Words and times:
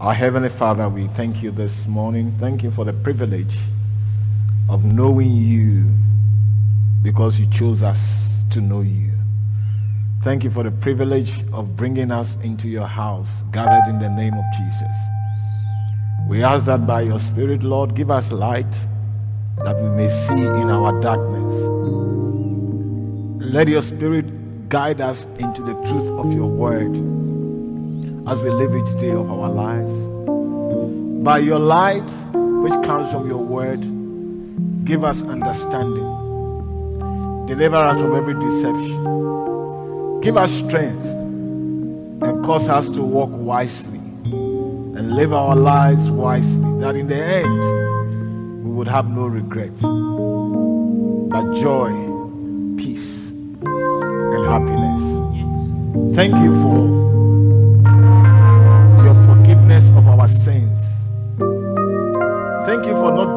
Our 0.00 0.14
Heavenly 0.14 0.48
Father, 0.48 0.88
we 0.88 1.08
thank 1.08 1.42
you 1.42 1.50
this 1.50 1.86
morning. 1.86 2.34
Thank 2.38 2.62
you 2.62 2.70
for 2.70 2.86
the 2.86 2.92
privilege 2.94 3.58
of 4.70 4.82
knowing 4.82 5.30
you 5.30 5.92
because 7.02 7.38
you 7.38 7.46
chose 7.50 7.82
us 7.82 8.34
to 8.52 8.62
know 8.62 8.80
you. 8.80 9.12
Thank 10.22 10.42
you 10.42 10.50
for 10.50 10.62
the 10.62 10.70
privilege 10.70 11.44
of 11.52 11.76
bringing 11.76 12.10
us 12.10 12.36
into 12.36 12.66
your 12.66 12.86
house, 12.86 13.42
gathered 13.52 13.90
in 13.90 13.98
the 13.98 14.08
name 14.08 14.32
of 14.32 14.44
Jesus. 14.56 14.96
We 16.30 16.42
ask 16.42 16.64
that 16.64 16.86
by 16.86 17.02
your 17.02 17.18
Spirit, 17.18 17.62
Lord, 17.62 17.94
give 17.94 18.10
us 18.10 18.32
light 18.32 18.72
that 19.58 19.76
we 19.82 19.90
may 19.96 20.08
see 20.08 20.32
in 20.32 20.70
our 20.70 20.98
darkness. 21.02 21.52
Let 23.52 23.68
your 23.68 23.82
Spirit 23.82 24.70
guide 24.70 25.02
us 25.02 25.26
into 25.38 25.60
the 25.60 25.74
truth 25.74 26.10
of 26.12 26.32
your 26.32 26.48
word 26.48 27.29
as 28.30 28.40
we 28.42 28.50
live 28.50 28.72
each 28.76 29.00
day 29.00 29.10
of 29.10 29.28
our 29.28 29.48
lives. 29.48 29.92
By 31.24 31.38
your 31.38 31.58
light, 31.58 32.08
which 32.62 32.74
comes 32.86 33.10
from 33.10 33.28
your 33.28 33.42
word, 33.42 33.80
give 34.84 35.02
us 35.02 35.20
understanding. 35.22 36.06
Deliver 37.46 37.76
us 37.76 38.00
from 38.00 38.14
every 38.14 38.34
deception. 38.34 40.20
Give 40.20 40.36
us 40.36 40.52
strength 40.52 41.04
and 41.04 42.44
cause 42.44 42.68
us 42.68 42.88
to 42.90 43.02
walk 43.02 43.30
wisely 43.32 43.98
and 43.98 45.16
live 45.16 45.32
our 45.32 45.56
lives 45.56 46.08
wisely, 46.08 46.80
that 46.80 46.94
in 46.94 47.08
the 47.08 47.20
end 47.20 48.64
we 48.64 48.70
would 48.70 48.86
have 48.86 49.10
no 49.10 49.26
regret, 49.26 49.74
but 51.30 51.52
joy, 51.56 51.90
peace, 52.76 53.30
and 53.32 54.46
happiness. 54.46 56.14
Thank 56.14 56.36
you 56.36 56.54
for 56.62 57.19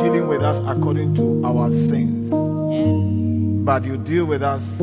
dealing 0.04 0.28
with 0.28 0.42
us 0.42 0.60
according 0.68 1.16
to 1.16 1.46
our 1.46 1.72
sins, 1.72 2.30
but 3.66 3.86
you 3.86 3.96
deal 3.96 4.26
with 4.26 4.44
us 4.44 4.82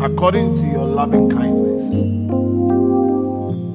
according 0.00 0.54
to 0.54 0.66
your 0.68 0.86
loving 0.86 1.28
kindness. 1.28 1.84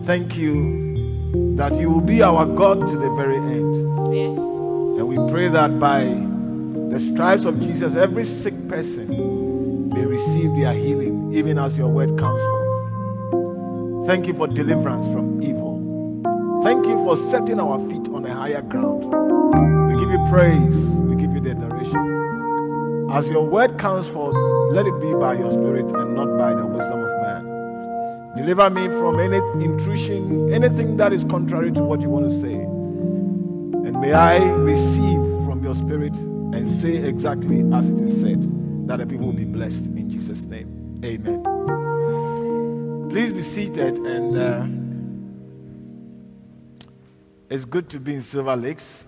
Thank 0.07 0.37
you 0.37 1.55
that 1.57 1.75
you 1.75 1.89
will 1.91 2.01
be 2.01 2.23
our 2.23 2.45
God 2.45 2.79
to 2.79 2.97
the 2.97 3.09
very 3.15 3.35
end. 3.35 4.15
Yes. 4.15 4.37
And 4.37 5.05
we 5.05 5.17
pray 5.31 5.49
that 5.49 5.79
by 5.81 6.05
the 6.05 7.11
stripes 7.11 7.43
of 7.43 7.59
Jesus, 7.59 7.95
every 7.95 8.23
sick 8.23 8.55
person 8.69 9.89
may 9.89 10.05
receive 10.05 10.49
their 10.51 10.73
healing, 10.73 11.33
even 11.33 11.57
as 11.57 11.77
your 11.77 11.89
word 11.89 12.17
comes 12.17 12.41
forth. 12.41 14.07
Thank 14.07 14.27
you 14.27 14.33
for 14.33 14.47
deliverance 14.47 15.07
from 15.07 15.41
evil. 15.41 16.61
Thank 16.63 16.85
you 16.85 16.95
for 17.03 17.17
setting 17.17 17.59
our 17.59 17.79
feet 17.89 18.07
on 18.07 18.25
a 18.25 18.33
higher 18.33 18.61
ground. 18.61 19.72
Give 20.03 20.11
you 20.11 20.25
praise. 20.27 20.75
We 20.85 21.15
give 21.15 21.31
you 21.31 21.39
the 21.39 21.51
adoration. 21.51 23.09
As 23.09 23.29
your 23.29 23.45
word 23.45 23.77
comes 23.77 24.05
forth, 24.09 24.35
let 24.73 24.85
it 24.85 24.99
be 24.99 25.13
by 25.13 25.35
your 25.35 25.49
spirit 25.49 25.85
and 25.95 26.13
not 26.13 26.37
by 26.37 26.53
the 26.53 26.65
wisdom 26.65 26.99
of 26.99 27.21
man. 27.21 28.35
Deliver 28.35 28.69
me 28.69 28.89
from 28.99 29.21
any 29.21 29.37
intrusion, 29.63 30.53
anything 30.53 30.97
that 30.97 31.13
is 31.13 31.23
contrary 31.23 31.71
to 31.71 31.81
what 31.81 32.01
you 32.01 32.09
want 32.09 32.29
to 32.29 32.37
say. 32.37 32.51
And 32.51 34.01
may 34.01 34.11
I 34.11 34.43
receive 34.43 35.21
from 35.47 35.63
your 35.63 35.73
spirit 35.73 36.17
and 36.17 36.67
say 36.67 36.97
exactly 36.97 37.61
as 37.73 37.87
it 37.87 37.97
is 38.01 38.19
said, 38.19 38.39
that 38.89 38.97
the 38.97 39.07
people 39.07 39.27
will 39.27 39.37
be 39.37 39.45
blessed 39.45 39.85
in 39.85 40.09
Jesus' 40.11 40.43
name. 40.43 40.99
Amen. 41.05 41.43
Please 43.09 43.31
be 43.31 43.41
seated 43.41 43.95
and. 43.99 44.37
Uh, 44.37 44.67
it's 47.49 47.63
good 47.63 47.87
to 47.91 47.99
be 48.01 48.15
in 48.15 48.21
Silver 48.21 48.57
Lakes. 48.57 49.05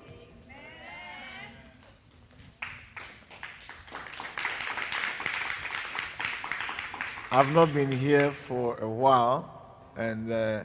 I've 7.35 7.51
not 7.51 7.73
been 7.73 7.91
here 7.91 8.31
for 8.31 8.77
a 8.77 8.87
while, 8.87 9.51
and 9.97 10.31
uh, 10.31 10.63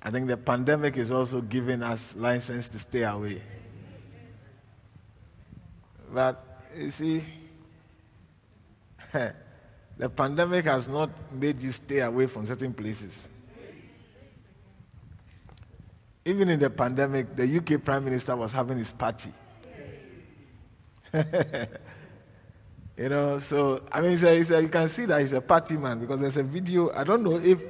I 0.00 0.10
think 0.10 0.28
the 0.28 0.36
pandemic 0.38 0.96
is 0.96 1.10
also 1.10 1.42
giving 1.42 1.82
us 1.82 2.16
license 2.16 2.70
to 2.70 2.78
stay 2.78 3.02
away. 3.02 3.42
But 6.10 6.62
you 6.74 6.90
see, 6.90 7.22
the 9.12 10.08
pandemic 10.08 10.64
has 10.64 10.88
not 10.88 11.10
made 11.30 11.60
you 11.60 11.72
stay 11.72 12.00
away 12.00 12.28
from 12.28 12.46
certain 12.46 12.72
places. 12.72 13.28
Even 16.24 16.48
in 16.48 16.58
the 16.58 16.70
pandemic, 16.70 17.36
the 17.36 17.58
UK 17.58 17.84
Prime 17.84 18.06
Minister 18.06 18.34
was 18.36 18.52
having 18.52 18.78
his 18.78 18.90
party. 18.90 19.34
you 22.96 23.08
know, 23.08 23.38
so 23.38 23.82
I 23.92 24.00
mean, 24.00 24.12
you 24.12 24.68
can 24.68 24.88
see 24.88 25.04
that 25.06 25.20
he's 25.20 25.32
a 25.32 25.40
party 25.40 25.76
man 25.76 25.98
because 25.98 26.20
there's 26.20 26.36
a 26.36 26.42
video. 26.42 26.90
I 26.92 27.04
don't 27.04 27.22
know 27.22 27.36
if 27.36 27.62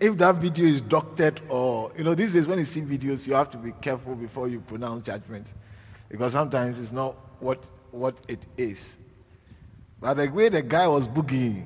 if 0.00 0.16
that 0.18 0.36
video 0.36 0.66
is 0.66 0.80
doctored 0.80 1.40
or 1.48 1.92
you 1.96 2.04
know, 2.04 2.14
these 2.14 2.32
days 2.32 2.46
when 2.46 2.58
you 2.58 2.64
see 2.64 2.80
videos, 2.80 3.26
you 3.26 3.34
have 3.34 3.50
to 3.50 3.58
be 3.58 3.72
careful 3.80 4.14
before 4.14 4.48
you 4.48 4.60
pronounce 4.60 5.02
judgment 5.02 5.52
because 6.08 6.32
sometimes 6.32 6.78
it's 6.78 6.92
not 6.92 7.16
what 7.40 7.66
what 7.90 8.20
it 8.28 8.44
is. 8.56 8.96
But 10.00 10.14
the 10.14 10.28
way 10.28 10.48
the 10.48 10.62
guy 10.62 10.88
was 10.88 11.06
boogieing, 11.06 11.64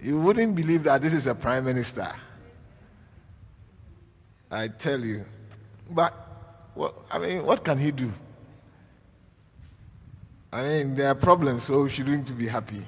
you 0.00 0.18
wouldn't 0.18 0.54
believe 0.54 0.84
that 0.84 1.02
this 1.02 1.12
is 1.12 1.26
a 1.26 1.34
prime 1.34 1.64
minister. 1.64 2.10
I 4.50 4.68
tell 4.68 5.00
you. 5.00 5.26
But, 5.90 6.14
well, 6.74 7.04
I 7.10 7.18
mean, 7.18 7.44
what 7.44 7.64
can 7.64 7.78
he 7.78 7.90
do? 7.90 8.12
I 10.56 10.62
mean, 10.62 10.94
there 10.94 11.08
are 11.08 11.14
problems, 11.14 11.64
so 11.64 11.82
we 11.82 11.90
shouldn't 11.90 12.38
be 12.38 12.46
happy. 12.46 12.82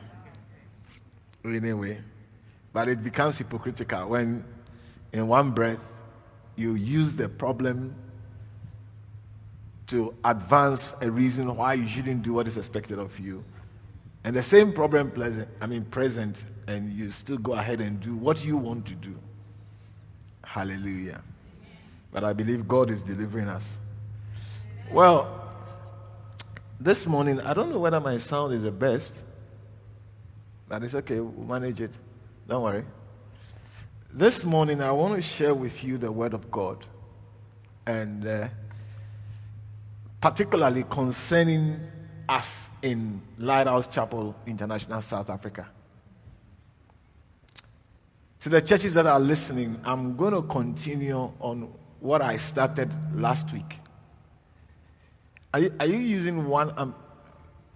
Anyway. 1.45 2.01
But 2.73 2.89
it 2.89 3.05
becomes 3.05 3.37
hypocritical 3.37 4.09
when, 4.09 4.43
in 5.13 5.29
one 5.29 5.51
breath, 5.51 5.85
you 6.57 6.77
use 6.77 7.15
the 7.15 7.29
problem 7.29 7.95
to 9.89 10.15
advance 10.25 10.95
a 11.03 11.11
reason 11.11 11.55
why 11.55 11.75
you 11.75 11.87
shouldn't 11.87 12.23
do 12.23 12.33
what 12.33 12.47
is 12.47 12.57
expected 12.57 12.99
of 12.99 13.19
you. 13.21 13.45
And 14.25 14.35
the 14.35 14.43
same 14.43 14.73
problem 14.73 15.11
present, 15.11 15.49
I 15.61 15.67
mean 15.67 15.85
present, 15.85 16.47
and 16.69 16.91
you 16.91 17.11
still 17.11 17.37
go 17.37 17.53
ahead 17.53 17.83
and 17.83 18.01
do 18.01 18.17
what 18.17 18.47
you 18.47 18.57
want 18.57 18.87
to 18.87 18.95
do. 18.95 19.15
Hallelujah. 20.43 21.21
But 22.13 22.25
I 22.25 22.33
believe 22.33 22.67
God 22.67 22.91
is 22.91 23.03
delivering 23.03 23.49
us. 23.49 23.77
Well, 24.91 25.38
this 26.81 27.07
morning, 27.07 27.41
I 27.41 27.55
don't 27.55 27.71
know 27.71 27.79
whether 27.79 28.01
my 28.01 28.19
sound 28.19 28.55
is 28.55 28.63
the 28.63 28.71
best, 28.71 29.23
but 30.69 30.83
it's 30.83 30.95
okay, 30.95 31.21
we'll 31.21 31.47
manage 31.47 31.81
it. 31.81 31.91
Don't 32.47 32.63
worry. 32.63 32.85
This 34.13 34.45
morning, 34.45 34.81
I 34.81 34.93
want 34.93 35.15
to 35.17 35.23
share 35.23 35.55
with 35.55 35.83
you 35.85 35.99
the 35.99 36.11
Word 36.11 36.35
of 36.35 36.51
God, 36.51 36.87
and 37.87 38.27
uh, 38.27 38.49
particularly 40.21 40.85
concerning 40.89 41.81
us 42.29 42.71
in 42.83 43.21
Lighthouse 43.39 43.87
Chapel 43.87 44.35
International, 44.47 45.03
South 45.03 45.31
Africa. 45.31 45.67
To 48.41 48.49
the 48.49 48.63
churches 48.63 48.95
that 48.95 49.07
are 49.07 49.19
listening, 49.19 49.81
I'm 49.85 50.17
going 50.17 50.33
to 50.33 50.43
continue 50.43 51.33
on 51.41 51.73
what 52.01 52.23
I 52.23 52.37
started 52.37 52.95
last 53.13 53.53
week. 53.53 53.81
Are 55.55 55.61
you, 55.61 55.73
are 55.81 55.87
you 55.87 55.99
using 55.99 56.47
one? 56.47 56.73
Um, 56.77 56.95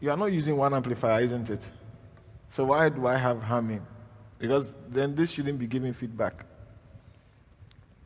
you 0.00 0.10
are 0.10 0.16
not 0.16 0.26
using 0.26 0.56
one 0.56 0.74
amplifier, 0.74 1.20
isn't 1.20 1.48
it? 1.48 1.68
So 2.50 2.64
why 2.64 2.88
do 2.88 3.06
I 3.06 3.16
have 3.16 3.40
humming? 3.42 3.86
Because 4.38 4.74
then 4.88 5.14
this 5.14 5.30
shouldn't 5.30 5.58
be 5.58 5.66
giving 5.66 5.92
feedback. 5.92 6.44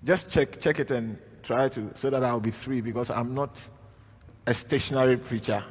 Just 0.04 0.30
check, 0.30 0.60
check 0.60 0.78
it 0.78 0.90
and 0.90 1.18
try 1.42 1.68
to, 1.70 1.90
so 1.94 2.10
that 2.10 2.22
I'll 2.22 2.38
be 2.38 2.50
free 2.50 2.80
because 2.80 3.10
I'm 3.10 3.34
not 3.34 3.60
a 4.46 4.54
stationary 4.54 5.16
preacher. 5.16 5.64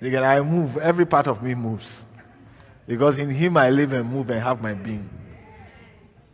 Because 0.00 0.22
I 0.22 0.40
move, 0.40 0.78
every 0.78 1.04
part 1.04 1.26
of 1.26 1.42
me 1.42 1.54
moves. 1.54 2.06
Because 2.86 3.18
in 3.18 3.30
Him 3.30 3.56
I 3.56 3.70
live 3.70 3.92
and 3.92 4.08
move 4.08 4.30
and 4.30 4.40
have 4.40 4.62
my 4.62 4.74
being. 4.74 5.10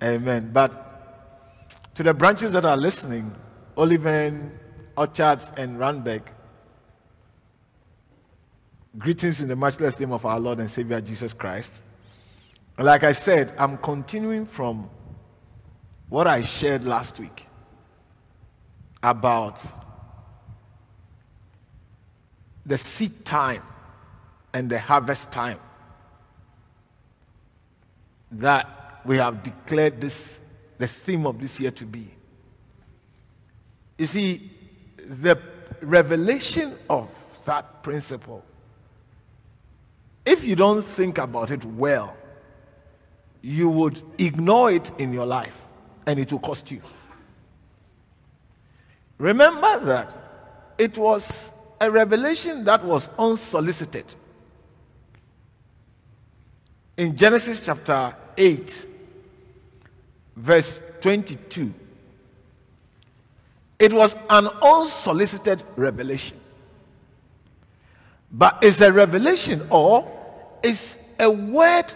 Amen. 0.02 0.50
But 0.52 1.92
to 1.94 2.02
the 2.02 2.14
branches 2.14 2.52
that 2.52 2.64
are 2.64 2.76
listening, 2.76 3.34
Oliven, 3.76 4.50
Orchards, 4.96 5.52
and 5.56 5.78
Randburg, 5.78 6.22
greetings 8.98 9.40
in 9.40 9.48
the 9.48 9.56
matchless 9.56 9.98
name 10.00 10.12
of 10.12 10.24
our 10.26 10.38
Lord 10.38 10.58
and 10.58 10.70
Savior 10.70 11.00
Jesus 11.00 11.32
Christ. 11.32 11.82
Like 12.78 13.04
I 13.04 13.12
said, 13.12 13.52
I'm 13.58 13.76
continuing 13.78 14.46
from 14.46 14.88
what 16.08 16.26
I 16.26 16.42
shared 16.42 16.84
last 16.84 17.20
week 17.20 17.46
about 19.02 19.62
the 22.66 22.76
seed 22.76 23.24
time 23.24 23.62
and 24.52 24.68
the 24.68 24.78
harvest 24.78 25.30
time 25.30 25.58
that 28.32 29.00
we 29.04 29.16
have 29.16 29.42
declared 29.42 30.00
this 30.00 30.40
the 30.78 30.88
theme 30.88 31.26
of 31.26 31.40
this 31.40 31.60
year 31.60 31.70
to 31.70 31.84
be. 31.84 32.10
You 33.98 34.06
see, 34.06 34.50
the 35.08 35.38
revelation 35.80 36.76
of 36.88 37.08
that 37.44 37.82
principle, 37.82 38.44
if 40.24 40.44
you 40.44 40.56
don't 40.56 40.82
think 40.82 41.18
about 41.18 41.50
it 41.50 41.64
well, 41.64 42.16
you 43.42 43.68
would 43.68 44.02
ignore 44.18 44.70
it 44.70 44.90
in 44.98 45.12
your 45.12 45.26
life 45.26 45.56
and 46.06 46.18
it 46.18 46.30
will 46.30 46.38
cost 46.38 46.70
you. 46.70 46.82
Remember 49.18 49.78
that 49.80 50.16
it 50.78 50.96
was 50.96 51.50
a 51.80 51.90
revelation 51.90 52.64
that 52.64 52.84
was 52.84 53.08
unsolicited. 53.18 54.04
In 56.96 57.16
Genesis 57.16 57.60
chapter 57.60 58.14
8, 58.36 58.86
verse 60.36 60.82
22, 61.00 61.72
it 63.80 63.94
was 63.94 64.14
an 64.28 64.46
unsolicited 64.62 65.64
revelation. 65.74 66.38
But 68.30 68.58
it's 68.62 68.82
a 68.82 68.92
revelation 68.92 69.66
or 69.70 70.06
it's 70.62 70.98
a 71.18 71.30
word 71.30 71.86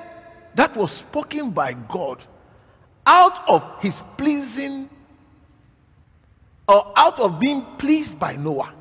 that 0.55 0.75
was 0.75 0.91
spoken 0.91 1.51
by 1.51 1.75
God 1.75 2.25
out 3.07 3.47
of 3.49 3.63
his 3.81 4.03
pleasing 4.17 4.89
or 6.67 6.91
out 6.97 7.21
of 7.21 7.39
being 7.39 7.63
pleased 7.77 8.19
by 8.19 8.35
Noah. 8.37 8.73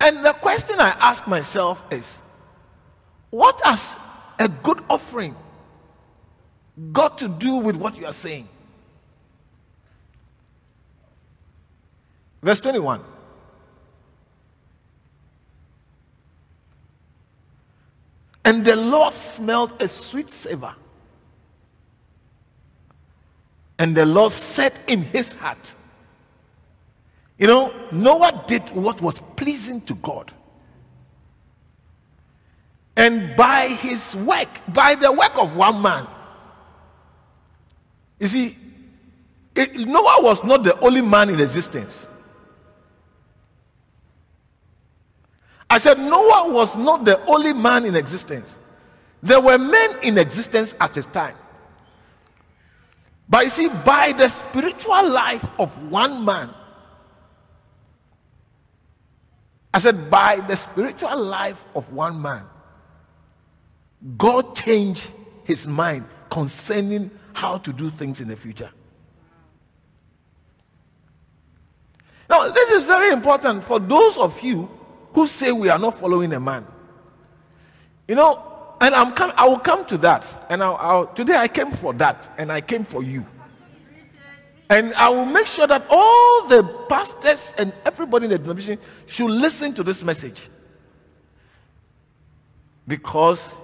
And 0.00 0.24
the 0.24 0.32
question 0.32 0.80
I 0.80 0.90
ask 0.98 1.26
myself 1.28 1.82
is 1.92 2.20
what 3.30 3.60
has 3.64 3.96
a 4.38 4.48
good 4.48 4.82
offering 4.90 5.36
got 6.92 7.18
to 7.18 7.28
do 7.28 7.56
with 7.56 7.76
what 7.76 7.98
you 7.98 8.06
are 8.06 8.12
saying? 8.12 8.48
Verse 12.42 12.60
21. 12.60 13.02
And 18.44 18.64
the 18.64 18.76
Lord 18.76 19.12
smelled 19.12 19.74
a 19.80 19.88
sweet 19.88 20.30
savor. 20.30 20.74
And 23.78 23.96
the 23.96 24.06
Lord 24.06 24.32
said 24.32 24.72
in 24.86 25.02
his 25.02 25.32
heart, 25.32 25.74
You 27.38 27.48
know, 27.48 27.74
Noah 27.90 28.44
did 28.46 28.62
what 28.70 29.02
was 29.02 29.20
pleasing 29.34 29.80
to 29.82 29.94
God. 29.96 30.32
And 32.96 33.36
by 33.36 33.66
his 33.66 34.14
work, 34.16 34.48
by 34.72 34.94
the 34.94 35.12
work 35.12 35.36
of 35.36 35.54
one 35.56 35.82
man, 35.82 36.06
you 38.18 38.26
see, 38.26 38.56
it, 39.54 39.74
Noah 39.76 40.22
was 40.22 40.44
not 40.44 40.62
the 40.62 40.78
only 40.80 41.00
man 41.00 41.30
in 41.30 41.40
existence. 41.40 42.08
I 45.68 45.78
said, 45.78 45.98
Noah 45.98 46.52
was 46.52 46.76
not 46.76 47.04
the 47.04 47.24
only 47.26 47.52
man 47.52 47.84
in 47.84 47.96
existence. 47.96 48.58
There 49.22 49.40
were 49.40 49.58
men 49.58 49.96
in 50.02 50.18
existence 50.18 50.74
at 50.80 50.94
his 50.94 51.06
time. 51.06 51.36
But 53.28 53.44
you 53.44 53.50
see, 53.50 53.68
by 53.68 54.12
the 54.16 54.28
spiritual 54.28 55.10
life 55.10 55.44
of 55.58 55.90
one 55.90 56.24
man, 56.24 56.50
I 59.74 59.78
said, 59.78 60.10
by 60.10 60.40
the 60.40 60.56
spiritual 60.56 61.22
life 61.22 61.64
of 61.74 61.92
one 61.92 62.22
man, 62.22 62.44
God 64.16 64.54
changed 64.54 65.06
his 65.44 65.66
mind 65.66 66.06
concerning 66.30 67.10
how 67.36 67.58
to 67.58 67.72
do 67.72 67.90
things 67.90 68.20
in 68.20 68.28
the 68.28 68.36
future. 68.36 68.70
Now, 72.30 72.48
this 72.48 72.70
is 72.70 72.84
very 72.84 73.12
important 73.12 73.62
for 73.62 73.78
those 73.78 74.16
of 74.16 74.40
you 74.40 74.68
who 75.12 75.26
say 75.26 75.52
we 75.52 75.68
are 75.68 75.78
not 75.78 76.00
following 76.00 76.32
a 76.32 76.40
man. 76.40 76.66
You 78.08 78.14
know, 78.14 78.74
and 78.80 78.94
I'm 78.94 79.12
com- 79.12 79.34
I 79.36 79.46
will 79.46 79.58
come 79.58 79.84
to 79.86 79.98
that. 79.98 80.46
And 80.48 80.62
I'll, 80.62 80.76
I'll, 80.76 81.06
today 81.08 81.36
I 81.36 81.46
came 81.46 81.70
for 81.70 81.92
that, 81.94 82.34
and 82.38 82.50
I 82.50 82.60
came 82.62 82.84
for 82.84 83.02
you. 83.02 83.24
And 84.68 84.94
I 84.94 85.10
will 85.10 85.26
make 85.26 85.46
sure 85.46 85.66
that 85.66 85.86
all 85.90 86.48
the 86.48 86.64
pastors 86.88 87.54
and 87.58 87.72
everybody 87.84 88.24
in 88.24 88.30
the 88.30 88.38
denomination 88.38 88.78
should 89.06 89.30
listen 89.30 89.74
to 89.74 89.82
this 89.82 90.02
message. 90.02 90.48
Because, 92.88 93.54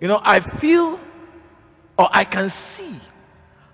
you 0.00 0.08
know, 0.08 0.20
I 0.22 0.40
feel 0.40 0.98
or 2.02 2.08
I 2.12 2.24
can 2.24 2.50
see 2.50 2.98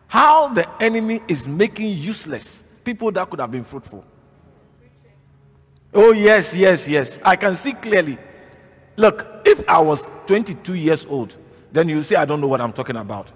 how 0.06 0.48
the 0.48 0.68
enemy 0.82 1.22
is 1.28 1.48
making 1.48 1.96
useless 1.96 2.62
people 2.84 3.10
that 3.12 3.30
could 3.30 3.40
have 3.40 3.50
been 3.50 3.64
fruitful. 3.64 4.04
Oh, 5.94 6.12
yes, 6.12 6.54
yes, 6.54 6.86
yes. 6.86 7.18
I 7.24 7.36
can 7.36 7.54
see 7.54 7.72
clearly. 7.72 8.18
Look, 8.96 9.26
if 9.46 9.66
I 9.66 9.78
was 9.78 10.12
22 10.26 10.74
years 10.74 11.06
old, 11.06 11.38
then 11.72 11.88
you 11.88 12.02
say 12.02 12.16
I 12.16 12.26
don't 12.26 12.42
know 12.42 12.48
what 12.48 12.60
I'm 12.60 12.74
talking 12.74 12.96
about. 12.96 13.32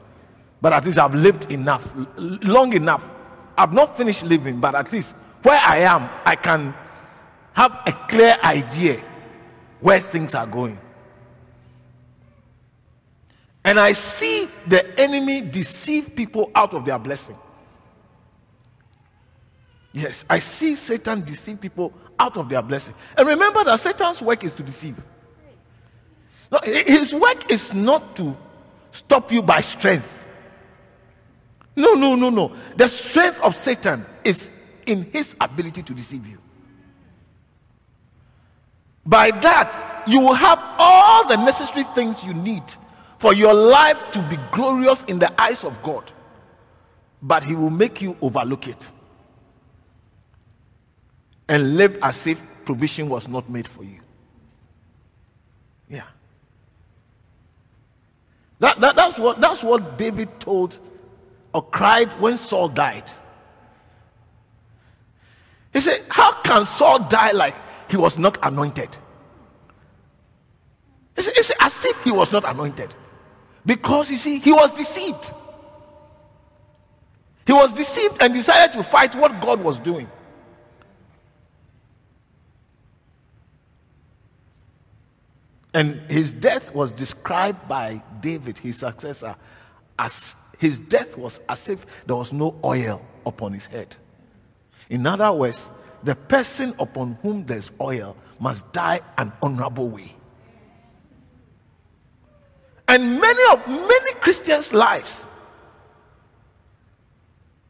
But 0.60 0.74
at 0.74 0.84
least 0.84 0.98
I've 0.98 1.14
lived 1.14 1.50
enough, 1.50 1.90
long 2.18 2.74
enough. 2.74 3.08
I've 3.56 3.72
not 3.72 3.96
finished 3.96 4.24
living, 4.24 4.60
but 4.60 4.74
at 4.74 4.92
least 4.92 5.14
where 5.42 5.60
I 5.64 5.78
am, 5.78 6.10
I 6.26 6.36
can 6.36 6.74
have 7.54 7.80
a 7.86 7.92
clear 8.10 8.36
idea 8.44 9.02
where 9.80 10.00
things 10.00 10.34
are 10.34 10.46
going. 10.46 10.78
And 13.64 13.78
I 13.78 13.92
see 13.92 14.48
the 14.66 14.98
enemy 14.98 15.40
deceive 15.40 16.16
people 16.16 16.50
out 16.54 16.74
of 16.74 16.84
their 16.84 16.98
blessing. 16.98 17.36
Yes, 19.92 20.24
I 20.28 20.38
see 20.38 20.74
Satan 20.74 21.24
deceive 21.24 21.60
people 21.60 21.92
out 22.18 22.36
of 22.36 22.48
their 22.48 22.62
blessing. 22.62 22.94
And 23.16 23.28
remember 23.28 23.62
that 23.64 23.78
Satan's 23.78 24.22
work 24.22 24.42
is 24.42 24.52
to 24.54 24.62
deceive. 24.62 24.96
No, 26.50 26.58
his 26.64 27.14
work 27.14 27.50
is 27.50 27.72
not 27.72 28.16
to 28.16 28.36
stop 28.90 29.30
you 29.30 29.42
by 29.42 29.60
strength. 29.60 30.26
No, 31.76 31.94
no, 31.94 32.14
no, 32.14 32.30
no. 32.30 32.54
The 32.76 32.88
strength 32.88 33.40
of 33.42 33.54
Satan 33.54 34.04
is 34.24 34.50
in 34.86 35.04
his 35.12 35.36
ability 35.40 35.82
to 35.82 35.94
deceive 35.94 36.26
you. 36.26 36.38
By 39.04 39.30
that, 39.30 40.04
you 40.06 40.20
will 40.20 40.34
have 40.34 40.62
all 40.78 41.26
the 41.26 41.36
necessary 41.36 41.84
things 41.94 42.22
you 42.22 42.34
need 42.34 42.62
for 43.22 43.32
your 43.32 43.54
life 43.54 44.10
to 44.10 44.20
be 44.22 44.36
glorious 44.50 45.04
in 45.04 45.20
the 45.20 45.32
eyes 45.40 45.62
of 45.62 45.80
God. 45.80 46.10
But 47.22 47.44
he 47.44 47.54
will 47.54 47.70
make 47.70 48.02
you 48.02 48.16
overlook 48.20 48.66
it 48.66 48.90
and 51.48 51.76
live 51.76 51.96
as 52.02 52.26
if 52.26 52.42
provision 52.64 53.08
was 53.08 53.28
not 53.28 53.48
made 53.48 53.68
for 53.68 53.84
you. 53.84 54.00
Yeah. 55.88 56.02
That, 58.58 58.80
that, 58.80 58.96
that's, 58.96 59.20
what, 59.20 59.40
that's 59.40 59.62
what 59.62 59.96
David 59.96 60.40
told 60.40 60.80
or 61.54 61.62
cried 61.62 62.10
when 62.20 62.36
Saul 62.36 62.70
died. 62.70 63.08
He 65.72 65.80
said, 65.80 66.00
How 66.08 66.32
can 66.42 66.64
Saul 66.64 66.98
die 67.08 67.30
like 67.30 67.54
he 67.88 67.96
was 67.96 68.18
not 68.18 68.36
anointed? 68.42 68.96
It's, 71.16 71.28
it's 71.28 71.52
as 71.60 71.84
if 71.84 72.02
he 72.02 72.10
was 72.10 72.32
not 72.32 72.44
anointed. 72.44 72.96
Because 73.64 74.10
you 74.10 74.16
see, 74.16 74.38
he 74.38 74.52
was 74.52 74.72
deceived. 74.72 75.30
He 77.46 77.52
was 77.52 77.72
deceived 77.72 78.22
and 78.22 78.32
decided 78.34 78.72
to 78.74 78.82
fight 78.82 79.14
what 79.14 79.40
God 79.40 79.62
was 79.62 79.78
doing. 79.78 80.08
And 85.74 86.00
his 86.10 86.34
death 86.34 86.74
was 86.74 86.92
described 86.92 87.68
by 87.68 88.02
David, 88.20 88.58
his 88.58 88.76
successor, 88.76 89.34
as 89.98 90.34
his 90.58 90.80
death 90.80 91.16
was 91.16 91.40
as 91.48 91.68
if 91.68 91.86
there 92.06 92.16
was 92.16 92.32
no 92.32 92.58
oil 92.62 93.04
upon 93.24 93.52
his 93.52 93.66
head. 93.66 93.96
In 94.90 95.06
other 95.06 95.32
words, 95.32 95.70
the 96.02 96.14
person 96.14 96.74
upon 96.78 97.14
whom 97.22 97.46
there's 97.46 97.70
oil 97.80 98.16
must 98.38 98.70
die 98.72 99.00
an 99.16 99.32
honorable 99.42 99.88
way. 99.88 100.14
And 102.88 103.20
many 103.20 103.52
of 103.52 103.66
many 103.66 104.14
Christians' 104.14 104.72
lives 104.72 105.26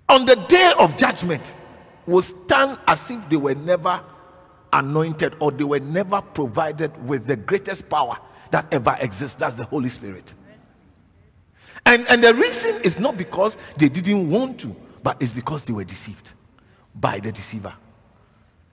on 0.09 0.27
the 0.27 0.37
day 0.49 0.73
of 0.79 0.97
judgment 0.97 1.55
will 2.07 2.23
stand 2.23 2.79
as 2.87 3.11
if 3.11 3.29
they 3.29 3.37
were 3.37 3.55
never 3.55 4.03
anointed 4.73 5.37
or 5.41 5.51
they 5.51 5.65
were 5.65 5.81
never 5.81 6.21
provided 6.21 6.91
with 7.07 7.27
the 7.27 7.37
greatest 7.37 7.89
power 7.89 8.19
that 8.51 8.73
ever 8.73 8.97
exists. 9.01 9.37
That's 9.37 9.55
the 9.55 9.65
Holy 9.65 9.89
Spirit. 9.89 10.35
And, 11.87 12.07
and 12.09 12.23
the 12.23 12.35
reason 12.35 12.81
is 12.83 12.99
not 12.99 13.17
because 13.17 13.57
they 13.77 13.89
didn't 13.89 14.31
want 14.31 14.61
to, 14.61 14.75
but 15.03 15.21
it's 15.21 15.33
because 15.33 15.65
they 15.65 15.73
were 15.73 15.85
deceived 15.85 16.35
by 16.95 17.19
the 17.19 17.33
deceiver. 17.33 17.75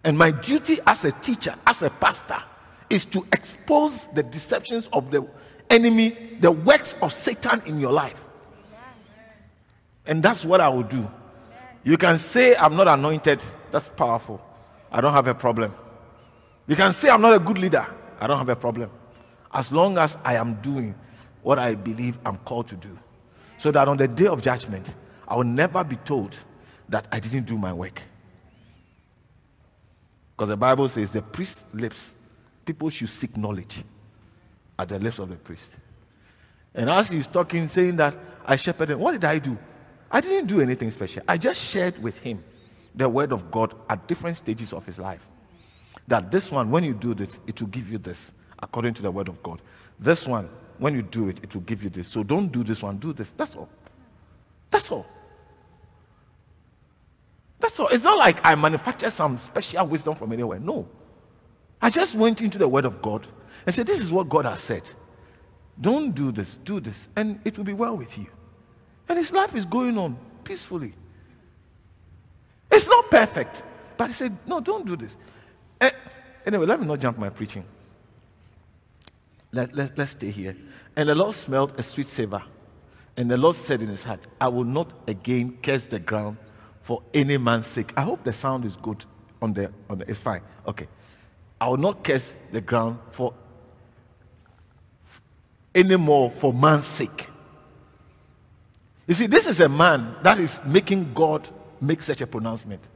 And 0.04 0.18
my 0.18 0.32
duty 0.32 0.80
as 0.88 1.06
a 1.06 1.12
teacher, 1.12 1.56
as 1.68 1.82
a 1.82 1.90
pastor, 1.90 2.42
is 2.90 3.06
to 3.06 3.26
expose 3.34 4.08
the 4.08 4.24
deceptions 4.24 4.90
of 4.94 5.12
the 5.12 5.28
enemy, 5.70 6.38
the 6.40 6.52
works 6.52 6.96
of 7.02 7.14
Satan 7.14 7.62
in 7.66 7.80
your 7.80 7.92
life. 7.92 8.24
And 10.06 10.24
that's 10.24 10.44
what 10.44 10.60
I 10.62 10.70
will 10.70 10.84
do. 10.84 11.10
You 11.84 11.98
can 11.98 12.18
say, 12.18 12.56
I'm 12.56 12.76
not 12.76 12.88
anointed. 12.88 13.44
That's 13.72 13.90
powerful. 13.90 14.42
I 14.92 15.02
don't 15.02 15.14
have 15.14 15.28
a 15.28 15.36
problem. 15.36 15.74
You 16.68 16.76
can 16.76 16.94
say, 16.94 17.10
I'm 17.10 17.22
not 17.22 17.34
a 17.34 17.40
good 17.40 17.58
leader. 17.58 17.86
I 18.20 18.28
don't 18.28 18.38
have 18.38 18.50
a 18.50 18.56
problem. 18.56 18.90
As 19.54 19.72
long 19.72 19.98
as 19.98 20.18
I 20.24 20.36
am 20.36 20.56
doing 20.56 20.96
what 21.42 21.60
I 21.60 21.76
believe 21.76 22.18
I'm 22.26 22.38
called 22.38 22.68
to 22.70 22.76
do. 22.76 22.98
So 23.58 23.72
that 23.72 23.88
on 23.88 23.98
the 23.98 24.08
day 24.08 24.28
of 24.28 24.42
judgment, 24.42 24.96
I 25.28 25.36
will 25.36 25.44
never 25.44 25.84
be 25.84 25.96
told 25.98 26.36
that 26.90 27.08
I 27.12 27.20
didn't 27.20 27.46
do 27.46 27.58
my 27.58 27.72
work. 27.72 28.02
Because 30.36 30.50
the 30.50 30.58
Bible 30.58 30.90
says 30.90 31.12
the 31.12 31.22
priest's 31.22 31.66
lips, 31.74 32.16
people 32.66 32.90
should 32.90 33.10
seek 33.10 33.36
knowledge 33.38 33.84
at 34.80 34.88
the 34.88 34.98
lips 34.98 35.20
of 35.20 35.30
the 35.30 35.36
priest. 35.36 35.76
And 36.74 36.90
as 36.90 37.10
he's 37.10 37.28
talking, 37.28 37.68
saying 37.68 37.98
that 37.98 38.16
I 38.46 38.56
shepherded, 38.56 38.98
what 38.98 39.12
did 39.12 39.26
I 39.26 39.38
do? 39.38 39.58
I 40.10 40.22
didn't 40.22 40.48
do 40.48 40.62
anything 40.62 40.90
special. 40.90 41.22
I 41.28 41.38
just 41.38 41.62
shared 41.62 42.02
with 42.02 42.18
him 42.18 42.44
the 42.96 43.08
word 43.08 43.34
of 43.34 43.52
God 43.52 43.76
at 43.90 44.08
different 44.08 44.38
stages 44.38 44.72
of 44.72 44.86
his 44.86 44.98
life. 44.98 45.28
That 46.08 46.32
this 46.32 46.50
one, 46.50 46.72
when 46.72 46.84
you 46.84 46.94
do 46.94 47.14
this, 47.14 47.42
it 47.46 47.60
will 47.60 47.68
give 47.68 47.92
you 47.92 47.98
this, 47.98 48.32
according 48.64 48.94
to 48.96 49.02
the 49.02 49.12
word 49.12 49.28
of 49.28 49.44
God. 49.44 49.62
This 50.00 50.26
one, 50.26 50.50
when 50.78 50.96
you 50.96 51.02
do 51.02 51.28
it, 51.28 51.44
it 51.44 51.54
will 51.54 51.62
give 51.62 51.84
you 51.84 51.90
this. 51.90 52.08
So 52.08 52.24
don't 52.24 52.50
do 52.50 52.64
this 52.64 52.82
one, 52.82 52.98
do 52.98 53.12
this. 53.12 53.32
That's 53.32 53.56
all. 53.56 53.70
That's 54.72 54.90
all. 54.90 55.06
That's 57.60 57.78
all. 57.80 57.90
It's 57.90 58.06
not 58.06 58.18
like 58.18 58.40
I 58.46 58.56
manufactured 58.56 59.12
some 59.12 59.38
special 59.38 59.86
wisdom 59.86 60.16
from 60.16 60.32
anywhere. 60.32 60.60
No. 60.60 60.88
I 61.82 61.90
just 61.90 62.16
went 62.16 62.42
into 62.42 62.58
the 62.58 62.68
word 62.68 62.86
of 62.86 63.02
God 63.02 63.28
and 63.66 63.74
said, 63.74 63.88
This 63.88 64.02
is 64.02 64.12
what 64.12 64.30
God 64.30 64.46
has 64.46 64.60
said. 64.60 64.84
Don't 65.80 66.14
do 66.14 66.32
this, 66.32 66.58
do 66.64 66.80
this, 66.80 67.08
and 67.16 67.40
it 67.46 67.58
will 67.58 67.66
be 67.66 67.74
well 67.74 67.96
with 67.96 68.18
you. 68.18 68.28
And 69.08 69.18
his 69.18 69.32
life 69.32 69.56
is 69.56 69.66
going 69.66 69.98
on 69.98 70.18
peacefully. 70.44 70.94
It's 72.72 72.88
not 72.88 73.10
perfect. 73.10 73.64
But 73.98 74.08
he 74.08 74.14
said, 74.14 74.38
No, 74.46 74.60
don't 74.60 74.86
do 74.86 74.96
this. 74.96 75.18
Eh, 75.82 75.92
anyway, 76.46 76.66
let 76.66 76.80
me 76.80 76.86
not 76.86 77.00
jump 77.00 77.18
my 77.18 77.30
preaching. 77.30 77.66
Let, 79.52 79.76
let, 79.76 79.98
let's 79.98 80.12
stay 80.12 80.30
here. 80.30 80.56
And 80.96 81.10
the 81.10 81.16
Lord 81.16 81.34
smelled 81.34 81.74
a 81.80 81.84
sweet 81.84 82.08
savor. 82.08 82.44
And 83.18 83.30
the 83.30 83.38
Lord 83.38 83.56
said 83.56 83.82
in 83.82 83.90
his 83.90 84.04
heart, 84.04 84.26
I 84.40 84.48
will 84.48 84.64
not 84.64 84.94
again 85.08 85.58
curse 85.62 85.88
the 85.88 86.00
ground 86.00 86.38
for 86.82 87.02
any 87.14 87.38
man's 87.38 87.68
sake. 87.68 87.92
I 87.98 88.02
hope 88.02 88.24
the 88.24 88.34
sound 88.34 88.64
is 88.64 88.76
good 88.76 89.04
on 89.42 89.54
the, 89.54 89.72
on 89.90 90.00
the 90.00 90.10
it's 90.10 90.20
fine. 90.20 90.42
Okay. 90.68 90.88
I 91.60 91.68
will 91.68 91.78
not 91.78 92.04
curse 92.04 92.38
the 92.52 92.62
ground 92.62 93.00
for 93.12 93.34
anymore 95.74 96.32
for 96.32 96.54
man's 96.54 96.86
sake. 96.86 97.30
You 99.08 99.14
see, 99.14 99.28
this 99.28 99.48
is 99.48 99.60
a 99.60 99.70
man 99.70 100.16
that 100.24 100.40
is 100.40 100.62
making 100.66 101.14
God 101.14 101.50
make 101.82 102.02
such 102.02 102.22
a 102.22 102.28
pronouncement. 102.28 102.88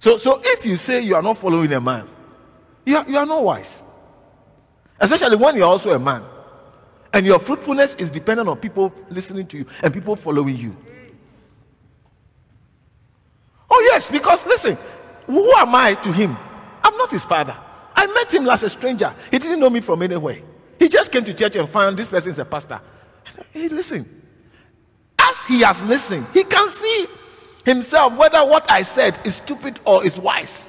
So, 0.00 0.16
so 0.16 0.40
if 0.42 0.66
you 0.66 0.76
say 0.76 1.00
you 1.00 1.14
are 1.14 1.22
not 1.22 1.38
following 1.38 1.72
a 1.72 1.80
man, 1.80 2.08
you 2.84 2.96
are, 2.96 3.08
you 3.08 3.16
are 3.16 3.26
not 3.26 3.42
wise. 3.42 3.82
Especially 5.00 5.36
when 5.36 5.56
you're 5.56 5.64
also 5.64 5.90
a 5.90 5.98
man. 5.98 6.24
And 7.12 7.24
your 7.24 7.38
fruitfulness 7.38 7.94
is 7.94 8.10
dependent 8.10 8.48
on 8.48 8.58
people 8.58 8.92
listening 9.08 9.46
to 9.46 9.58
you 9.58 9.66
and 9.82 9.94
people 9.94 10.16
following 10.16 10.56
you. 10.56 10.76
Oh, 13.70 13.88
yes, 13.92 14.10
because 14.10 14.46
listen, 14.46 14.76
who 15.26 15.52
am 15.54 15.74
I 15.74 15.94
to 15.94 16.12
him? 16.12 16.36
I'm 16.82 16.96
not 16.96 17.10
his 17.10 17.24
father. 17.24 17.56
I 17.94 18.06
met 18.08 18.34
him 18.34 18.48
as 18.48 18.62
a 18.62 18.70
stranger. 18.70 19.14
He 19.30 19.38
didn't 19.38 19.60
know 19.60 19.70
me 19.70 19.80
from 19.80 20.02
anywhere. 20.02 20.40
He 20.78 20.88
just 20.88 21.12
came 21.12 21.24
to 21.24 21.34
church 21.34 21.56
and 21.56 21.68
found 21.68 21.96
this 21.96 22.08
person 22.08 22.32
is 22.32 22.38
a 22.38 22.44
pastor. 22.44 22.80
Hey, 23.52 23.68
listen, 23.68 24.22
as 25.18 25.44
he 25.46 25.60
has 25.62 25.82
listened, 25.84 26.26
he 26.32 26.44
can 26.44 26.68
see 26.68 27.06
himself 27.64 28.16
whether 28.16 28.38
what 28.38 28.70
I 28.70 28.82
said 28.82 29.18
is 29.24 29.36
stupid 29.36 29.80
or 29.84 30.04
is 30.04 30.18
wise. 30.18 30.68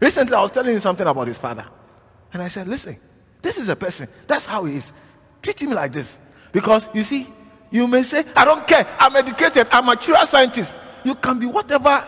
Recently, 0.00 0.34
I 0.34 0.42
was 0.42 0.50
telling 0.50 0.74
him 0.74 0.80
something 0.80 1.06
about 1.06 1.28
his 1.28 1.38
father. 1.38 1.66
And 2.32 2.42
I 2.42 2.48
said, 2.48 2.68
Listen, 2.68 2.98
this 3.40 3.58
is 3.58 3.68
a 3.68 3.76
person. 3.76 4.08
That's 4.26 4.44
how 4.44 4.64
he 4.64 4.76
is. 4.76 4.92
Treat 5.40 5.62
him 5.62 5.70
like 5.70 5.92
this. 5.92 6.18
Because 6.52 6.88
you 6.92 7.04
see, 7.04 7.28
you 7.70 7.86
may 7.88 8.02
say, 8.02 8.24
I 8.36 8.44
don't 8.44 8.66
care. 8.66 8.86
I'm 8.98 9.14
educated. 9.16 9.68
I'm 9.70 9.84
a 9.84 9.94
mature 9.94 10.16
scientist. 10.26 10.78
You 11.04 11.14
can 11.14 11.38
be 11.38 11.46
whatever 11.46 12.04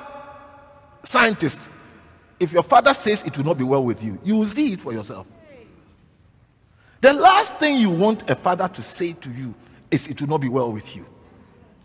scientist. 1.02 1.68
If 2.38 2.52
your 2.52 2.62
father 2.62 2.92
says 2.92 3.22
it 3.24 3.36
will 3.36 3.44
not 3.44 3.58
be 3.58 3.64
well 3.64 3.84
with 3.84 4.02
you, 4.02 4.18
you 4.24 4.36
will 4.36 4.46
see 4.46 4.72
it 4.74 4.80
for 4.80 4.92
yourself. 4.92 5.26
The 7.00 7.12
last 7.12 7.56
thing 7.56 7.78
you 7.78 7.90
want 7.90 8.28
a 8.30 8.34
father 8.34 8.68
to 8.68 8.82
say 8.82 9.12
to 9.12 9.30
you 9.30 9.54
is, 9.90 10.08
It 10.08 10.20
will 10.20 10.28
not 10.28 10.40
be 10.40 10.48
well 10.48 10.72
with 10.72 10.94
you. 10.96 11.06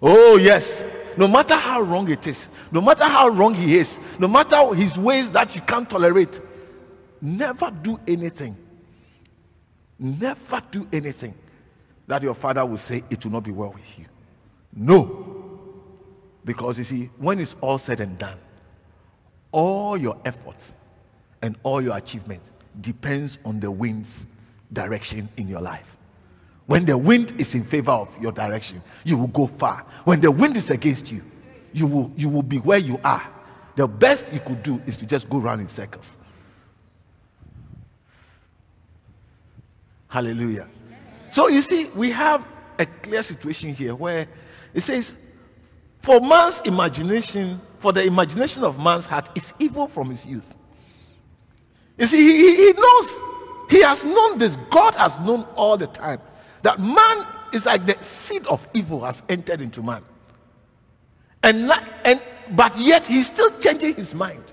Oh, 0.02 0.38
yes. 0.38 0.84
No 1.18 1.28
matter 1.28 1.56
how 1.56 1.82
wrong 1.82 2.10
it 2.10 2.26
is, 2.26 2.50
no 2.72 2.82
matter 2.82 3.04
how 3.04 3.28
wrong 3.28 3.54
he 3.54 3.78
is, 3.78 4.00
no 4.18 4.28
matter 4.28 4.74
his 4.74 4.98
ways 4.98 5.32
that 5.32 5.54
you 5.56 5.62
can't 5.62 5.90
tolerate, 5.90 6.40
never 7.22 7.70
do 7.70 8.00
anything. 8.08 8.56
Never 10.00 10.62
do 10.72 10.88
anything 10.92 11.36
that 12.08 12.24
your 12.24 12.34
father 12.34 12.66
will 12.66 12.78
say, 12.78 13.04
It 13.10 13.24
will 13.24 13.34
not 13.34 13.44
be 13.44 13.52
well 13.52 13.72
with 13.72 14.00
you. 14.00 14.06
No. 14.74 15.28
Because 16.44 16.78
you 16.78 16.84
see, 16.84 17.10
when 17.18 17.40
it's 17.40 17.56
all 17.62 17.78
said 17.78 18.00
and 18.00 18.18
done, 18.18 18.40
all 19.52 19.98
your 19.98 20.18
efforts 20.26 20.74
and 21.42 21.58
all 21.64 21.82
your 21.82 21.98
achievement 21.98 22.42
depends 22.80 23.38
on 23.46 23.60
the 23.60 23.70
winds 23.70 24.26
direction 24.72 25.28
in 25.38 25.48
your 25.48 25.62
life. 25.62 25.98
When 26.68 26.86
the 26.86 26.98
wind 26.98 27.34
is 27.40 27.54
in 27.54 27.66
favor 27.66 27.92
of 27.92 28.16
your 28.22 28.32
direction, 28.32 28.82
you 29.04 29.18
will 29.18 29.28
go 29.28 29.48
far. 29.48 29.86
When 30.06 30.22
the 30.22 30.32
wind 30.32 30.56
is 30.56 30.70
against 30.70 31.12
you, 31.12 31.22
you 31.74 31.88
will, 31.88 32.12
you 32.16 32.30
will 32.30 32.44
be 32.44 32.60
where 32.60 32.78
you 32.78 33.00
are. 33.04 33.28
The 33.76 33.88
best 33.88 34.32
you 34.32 34.40
could 34.40 34.64
do 34.64 34.82
is 34.86 34.98
to 34.98 35.06
just 35.06 35.30
go 35.30 35.40
around 35.40 35.60
in 35.60 35.68
circles. 35.68 36.18
Hallelujah. 40.08 40.68
So 41.32 41.48
you 41.48 41.62
see, 41.62 41.86
we 41.96 42.12
have 42.12 42.46
a 42.78 42.86
clear 42.86 43.24
situation 43.24 43.74
here 43.74 43.96
where 43.96 44.28
it 44.74 44.82
says, 44.82 45.14
For 46.02 46.20
man's 46.20 46.62
imagination, 46.62 47.62
for 47.82 47.92
the 47.92 48.04
imagination 48.04 48.64
of 48.64 48.82
man's 48.82 49.08
heart 49.08 49.30
is 49.36 49.54
evil 49.60 49.88
from 49.88 50.12
his 50.12 50.26
youth. 50.26 50.54
You 51.98 52.08
see, 52.08 52.18
he, 52.18 52.56
he 52.68 52.74
knows 52.74 53.20
he 53.70 53.82
has 53.82 54.04
known 54.04 54.38
this. 54.38 54.56
God 54.70 54.96
has 54.96 55.18
known 55.20 55.44
all 55.56 55.78
the 55.78 55.88
time 55.88 56.20
that 56.62 56.80
man 56.80 57.26
is 57.54 57.66
like 57.66 57.86
the 57.86 58.02
seed 58.04 58.46
of 58.48 58.68
evil 58.74 59.04
has 59.04 59.24
entered 59.30 59.62
into 59.62 59.82
man. 59.82 60.04
And, 61.44 61.72
and 62.06 62.22
but 62.52 62.78
yet 62.78 63.08
he's 63.08 63.28
still 63.28 63.50
changing 63.60 63.96
his 63.96 64.14
mind 64.14 64.44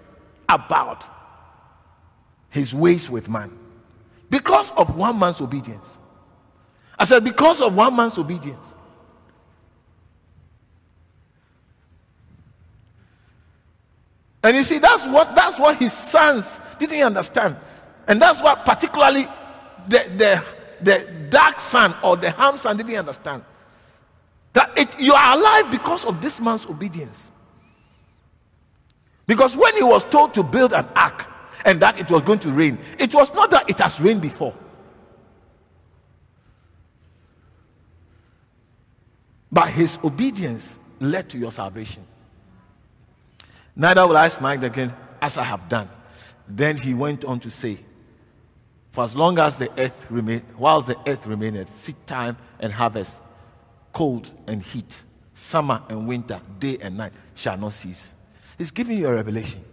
about 0.49 1.07
his 2.49 2.75
ways 2.75 3.11
with 3.11 3.29
man 3.29 3.57
because 4.31 4.71
of 4.73 4.97
one 4.97 5.19
man's 5.19 5.41
obedience. 5.41 5.99
I 6.99 7.05
said, 7.05 7.25
because 7.25 7.61
of 7.61 7.77
one 7.77 7.95
man's 7.95 8.19
obedience. 8.19 8.75
And 14.43 14.57
you 14.57 14.65
see, 14.65 14.79
that's 14.79 15.07
what 15.07 15.35
that's 15.35 15.59
what 15.59 15.79
his 15.79 15.93
sons 15.93 16.61
didn't 16.79 17.03
understand. 17.03 17.57
And 18.07 18.23
that's 18.23 18.41
what 18.41 18.65
particularly 18.65 19.29
the, 19.89 20.05
the, 20.17 20.45
the 20.83 21.13
dark 21.29 21.61
son 21.61 21.95
or 22.03 22.17
the 22.17 22.31
Ham 22.31 22.57
son 22.57 22.77
didn't 22.77 22.97
understand. 22.97 23.45
That 24.53 24.77
it, 24.77 24.99
you 24.99 25.13
are 25.13 25.37
alive 25.37 25.71
because 25.71 26.05
of 26.05 26.23
this 26.23 26.41
man's 26.41 26.67
obedience. 26.67 27.31
Because 29.27 29.57
when 29.57 29.77
he 29.77 29.83
was 29.83 30.05
told 30.05 30.33
to 30.35 30.43
build 30.43 30.73
an 30.73 30.87
ark 30.97 31.27
and 31.65 31.81
that 31.83 31.99
it 31.99 32.11
was 32.11 32.23
going 32.23 32.39
to 32.41 32.51
rain, 32.51 32.79
it 32.99 33.15
was 33.15 33.33
not 33.35 33.51
that 33.51 33.69
it 33.69 33.79
has 33.79 34.01
rained 34.01 34.23
before. 34.23 34.55
But 39.53 39.69
his 39.69 39.99
obedience 40.03 40.79
led 41.01 41.29
to 41.31 41.39
your 41.39 41.51
salvation. 41.51 42.05
Neither 43.81 44.09
will 44.09 44.17
I 44.17 44.29
smite 44.29 44.65
again 44.65 44.93
as 45.23 45.39
I 45.39 45.45
have 45.45 45.69
done. 45.69 45.89
Then 46.49 46.77
he 46.77 46.95
went 46.95 47.25
on 47.25 47.39
to 47.41 47.51
say, 47.51 47.79
For 48.91 49.05
as 49.05 49.15
long 49.15 49.39
as 49.39 49.57
the 49.57 49.71
earth 49.81 50.07
remain, 50.11 50.43
whilst 50.59 50.89
the 50.89 50.99
earth 51.07 51.27
remaineth, 51.29 51.71
seed 51.71 51.95
time 52.05 52.37
and 52.59 52.73
harvest, 52.73 53.23
cold 53.93 54.33
and 54.49 54.61
heat, 54.61 55.05
summer 55.33 55.81
and 55.89 56.09
winter, 56.09 56.41
day 56.59 56.79
and 56.81 56.97
night 56.97 57.13
shall 57.37 57.57
not 57.57 57.73
cease. 57.73 58.13
He's 58.59 58.73
giving 58.73 58.99
you 58.99 59.07
a 59.07 59.15
revelation. 59.15 59.65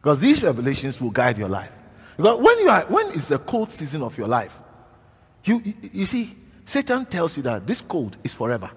Because 0.00 0.20
these 0.20 0.44
revelations 0.44 1.00
will 1.00 1.10
guide 1.10 1.36
your 1.36 1.48
life. 1.48 1.72
Because 2.16 2.38
when 2.38 2.58
you 2.60 2.68
are 2.68 2.82
when 2.82 3.08
it's 3.08 3.26
the 3.28 3.40
cold 3.40 3.72
season 3.72 4.02
of 4.02 4.16
your 4.16 4.28
life, 4.28 4.56
you, 5.42 5.60
you, 5.64 5.74
you 5.92 6.06
see, 6.06 6.36
Satan 6.64 7.06
tells 7.06 7.36
you 7.36 7.42
that 7.42 7.66
this 7.66 7.80
cold 7.80 8.16
is 8.22 8.34
forever. 8.34 8.70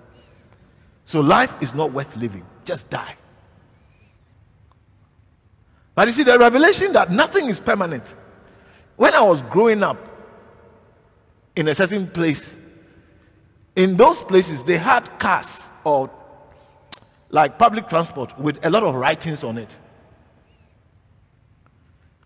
So 1.05 1.21
life 1.21 1.53
is 1.61 1.75
not 1.75 1.91
worth 1.91 2.17
living. 2.17 2.45
Just 2.65 2.89
die. 2.89 3.15
But 5.97 6.05
you 6.05 6.11
see, 6.11 6.21
the 6.21 6.37
revelation 6.37 6.91
that 6.91 7.09
nothing 7.09 7.49
is 7.49 7.59
permanent. 7.59 8.15
When 8.97 9.15
I 9.15 9.21
was 9.21 9.41
growing 9.41 9.81
up 9.81 9.97
in 11.55 11.67
a 11.67 11.73
certain 11.73 12.05
place, 12.05 12.55
in 13.75 13.97
those 13.97 14.21
places 14.21 14.63
they 14.63 14.77
had 14.77 15.17
cars 15.17 15.71
or 15.83 16.11
like 17.31 17.57
public 17.57 17.87
transport 17.87 18.37
with 18.39 18.63
a 18.63 18.69
lot 18.69 18.83
of 18.83 18.93
writings 18.93 19.43
on 19.43 19.57
it. 19.57 19.75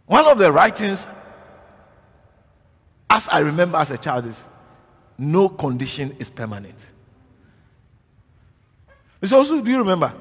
One 0.06 0.26
of 0.26 0.38
the 0.38 0.52
writings, 0.52 1.08
as 3.10 3.30
I 3.30 3.40
remember 3.40 3.78
as 3.78 3.90
a 3.90 3.98
child, 3.98 4.26
is 4.26 4.50
no 5.18 5.48
condition 5.48 6.14
is 6.20 6.30
permanent. 6.30 6.88
Mr. 9.22 9.38
Also, 9.38 9.62
do 9.62 9.72
you 9.72 9.78
remember? 9.78 10.14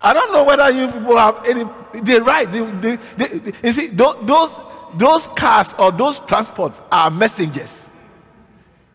I 0.00 0.14
don't 0.14 0.32
know 0.32 0.44
whether 0.44 0.70
you 0.70 0.86
people 0.86 1.16
have 1.16 1.44
any. 1.46 1.64
They 2.02 2.20
write. 2.20 2.52
They, 2.52 2.64
they, 2.64 2.96
they, 3.16 3.52
you 3.64 3.72
see, 3.72 3.88
those 3.88 4.58
those 4.94 5.26
cars 5.28 5.74
or 5.78 5.90
those 5.90 6.20
transports 6.20 6.80
are 6.90 7.10
messengers. 7.10 7.90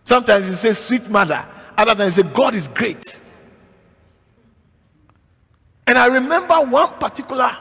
Sometimes 0.06 0.48
you 0.48 0.56
say 0.56 0.74
"sweet 0.74 1.10
mother," 1.10 1.46
other 1.78 1.96
times 1.96 2.18
you 2.18 2.24
say 2.24 2.30
"God 2.30 2.56
is 2.56 2.68
great." 2.68 3.20
And 5.86 5.98
I 5.98 6.08
remember 6.08 6.56
one 6.62 6.94
particular 6.94 7.58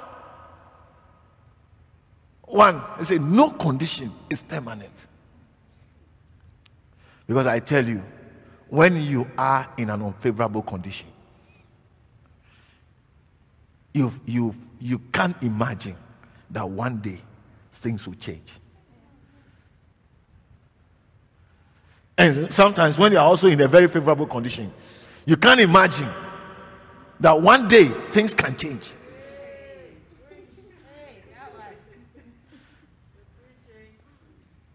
one. 2.45 2.81
They 2.99 3.05
say 3.05 3.19
no 3.19 3.51
condition 3.51 4.13
is 4.31 4.43
permanent. 4.43 5.07
Because 7.27 7.47
I 7.47 7.59
tell 7.61 7.85
you, 7.85 8.03
when 8.69 9.03
you 9.03 9.27
are 9.37 9.69
in 9.77 9.91
an 9.91 10.03
unfavorable 10.03 10.63
condition, 10.63 11.09
you, 13.93 14.13
you, 14.27 14.55
you 14.81 14.99
can't 15.13 15.37
imagine 15.43 15.97
that 16.51 16.69
one 16.69 16.99
day 17.01 17.21
things 17.73 18.07
will 18.07 18.15
change. 18.15 18.49
And 22.17 22.53
sometimes 22.53 22.99
when 22.99 23.13
you 23.13 23.19
are 23.19 23.25
also 23.25 23.49
in 23.49 23.61
a 23.61 23.69
very 23.69 23.89
favorable 23.89 24.27
condition, 24.27 24.73
you 25.25 25.37
can't 25.37 25.61
imagine 25.61 26.09
that 27.21 27.41
one 27.41 27.69
day 27.69 27.87
things 28.11 28.35
can 28.35 28.57
change. 28.57 28.95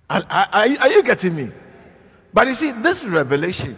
Are, 0.09 0.23
are, 0.29 0.47
are, 0.53 0.89
you 0.89 1.03
getting 1.03 1.35
me? 1.35 1.51
But 2.33 2.47
you 2.47 2.53
see, 2.53 2.71
this 2.71 3.03
revelation, 3.03 3.75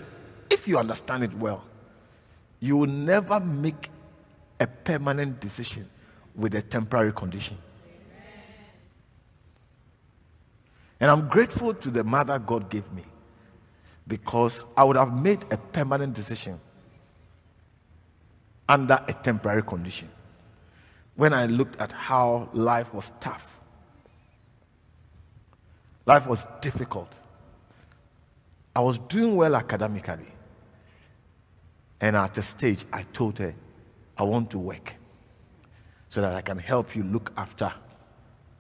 if 0.50 0.68
you 0.68 0.78
understand 0.78 1.24
it 1.24 1.34
well, 1.34 1.66
you 2.60 2.78
will 2.78 2.88
never 2.88 3.40
make 3.40 3.90
a 4.60 4.68
permanent 4.68 5.40
decision 5.40 5.88
with 6.36 6.56
a 6.56 6.62
temporary 6.62 7.14
condition. 7.14 7.58
And 11.00 11.10
I'm 11.10 11.30
grateful 11.30 11.74
to 11.74 11.90
the 11.90 12.04
mother 12.04 12.40
God 12.40 12.70
gave 12.70 12.92
me 12.92 13.04
because 14.08 14.66
I 14.76 14.84
would 14.84 14.98
have 14.98 15.14
made 15.14 15.46
a 15.52 15.58
permanent 15.58 16.14
decision 16.14 16.60
under 18.68 19.00
a 19.08 19.14
temporary 19.14 19.64
condition. 19.64 20.10
When 21.16 21.34
I 21.34 21.46
looked 21.46 21.80
at 21.82 21.92
how 21.92 22.50
life 22.54 22.94
was 22.94 23.12
tough, 23.20 23.60
life 26.06 26.28
was 26.28 26.46
difficult. 26.62 27.18
I 28.76 28.82
was 28.82 29.00
doing 29.00 29.36
well 29.36 29.56
academically. 29.56 30.28
And 32.02 32.16
at 32.16 32.38
a 32.38 32.42
stage, 32.42 32.86
I 32.94 33.04
told 33.04 33.40
her, 33.40 33.54
I 34.20 34.24
want 34.24 34.52
to 34.52 34.60
work 34.60 34.96
so 36.10 36.20
that 36.22 36.34
I 36.34 36.42
can 36.42 36.58
help 36.58 36.94
you 36.96 37.04
look 37.04 37.32
after 37.38 37.72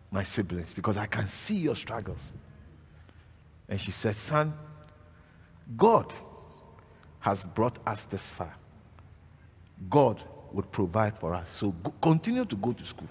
my 0.09 0.23
siblings 0.23 0.73
because 0.73 0.95
I 0.95 1.05
can 1.05 1.27
see 1.27 1.57
your 1.57 1.75
struggles. 1.75 2.31
And 3.67 3.79
she 3.79 3.91
said, 3.91 4.15
Son, 4.15 4.53
God 5.75 6.13
has 7.19 7.43
brought 7.43 7.77
us 7.85 8.05
this 8.05 8.29
far. 8.29 8.55
God 9.89 10.23
would 10.53 10.71
provide 10.71 11.17
for 11.19 11.33
us. 11.33 11.49
So 11.49 11.71
go, 11.71 11.93
continue 12.01 12.45
to 12.45 12.55
go 12.55 12.71
to 12.71 12.85
school. 12.85 13.09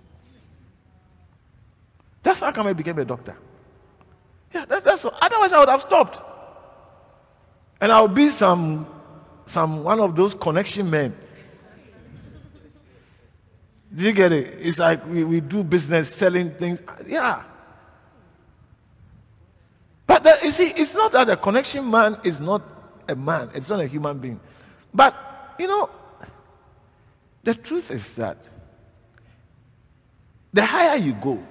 That's 2.23 2.41
how 2.41 2.51
come 2.51 2.67
I 2.67 2.73
became 2.73 2.99
a 2.99 3.05
doctor. 3.05 3.37
Yeah, 4.55 4.65
that, 4.65 4.85
that's 4.85 5.05
what, 5.05 5.17
otherwise 5.21 5.53
I 5.53 5.61
would 5.61 5.69
have 5.69 5.83
stopped. 5.83 6.21
And 7.81 7.93
I'll 7.93 8.09
be 8.09 8.31
some 8.31 8.87
some 9.47 9.83
one 9.83 10.01
of 10.01 10.15
those 10.15 10.35
connection 10.35 10.91
men 10.91 11.17
do 13.95 14.05
you 14.05 14.13
get 14.13 14.33
it? 14.33 14.59
It's 14.61 14.79
like 14.79 15.07
we, 15.07 15.25
we 15.25 15.41
do 15.41 15.65
business 15.65 16.15
selling 16.15 16.51
things. 16.51 16.83
Yeah. 17.07 17.43
But 20.07 20.25
the, 20.25 20.39
you 20.43 20.53
see, 20.53 20.73
it's 20.77 20.95
not 20.95 21.13
that 21.13 21.29
a 21.29 21.37
connection 21.37 21.91
man 21.91 22.19
is 22.25 22.41
not 22.41 22.63
a 23.09 23.17
man, 23.17 23.51
it's 23.55 23.69
not 23.69 23.81
a 23.81 23.87
human 23.87 24.19
being. 24.19 24.41
But, 24.93 25.15
you 25.59 25.67
know, 25.67 25.91
the 27.43 27.55
truth 27.55 27.91
is 27.91 28.17
that 28.17 28.37
the 30.53 30.65
higher 30.65 30.99
you 30.99 31.13
go, 31.15 31.43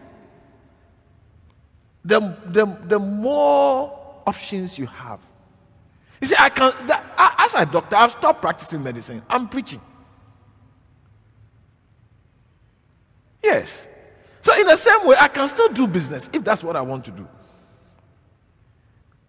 the, 2.04 2.20
the, 2.46 2.66
the 2.86 3.00
more 3.00 4.22
options 4.26 4.78
you 4.78 4.86
have. 4.86 5.20
You 6.22 6.28
see, 6.28 6.36
I 6.38 6.50
can, 6.50 6.72
the, 6.88 7.00
as 7.18 7.54
a 7.54 7.66
doctor, 7.66 7.96
I've 7.96 8.12
stopped 8.12 8.42
practicing 8.42 8.84
medicine. 8.84 9.22
I'm 9.30 9.48
preaching. 9.48 9.82
Yes. 13.48 13.88
So, 14.42 14.54
in 14.60 14.68
the 14.68 14.76
same 14.76 15.06
way, 15.08 15.16
I 15.18 15.30
can 15.30 15.48
still 15.48 15.70
do 15.70 15.88
business 15.88 16.30
if 16.34 16.44
that's 16.44 16.62
what 16.62 16.76
I 16.76 16.82
want 16.82 17.06
to 17.06 17.12
do. 17.12 17.26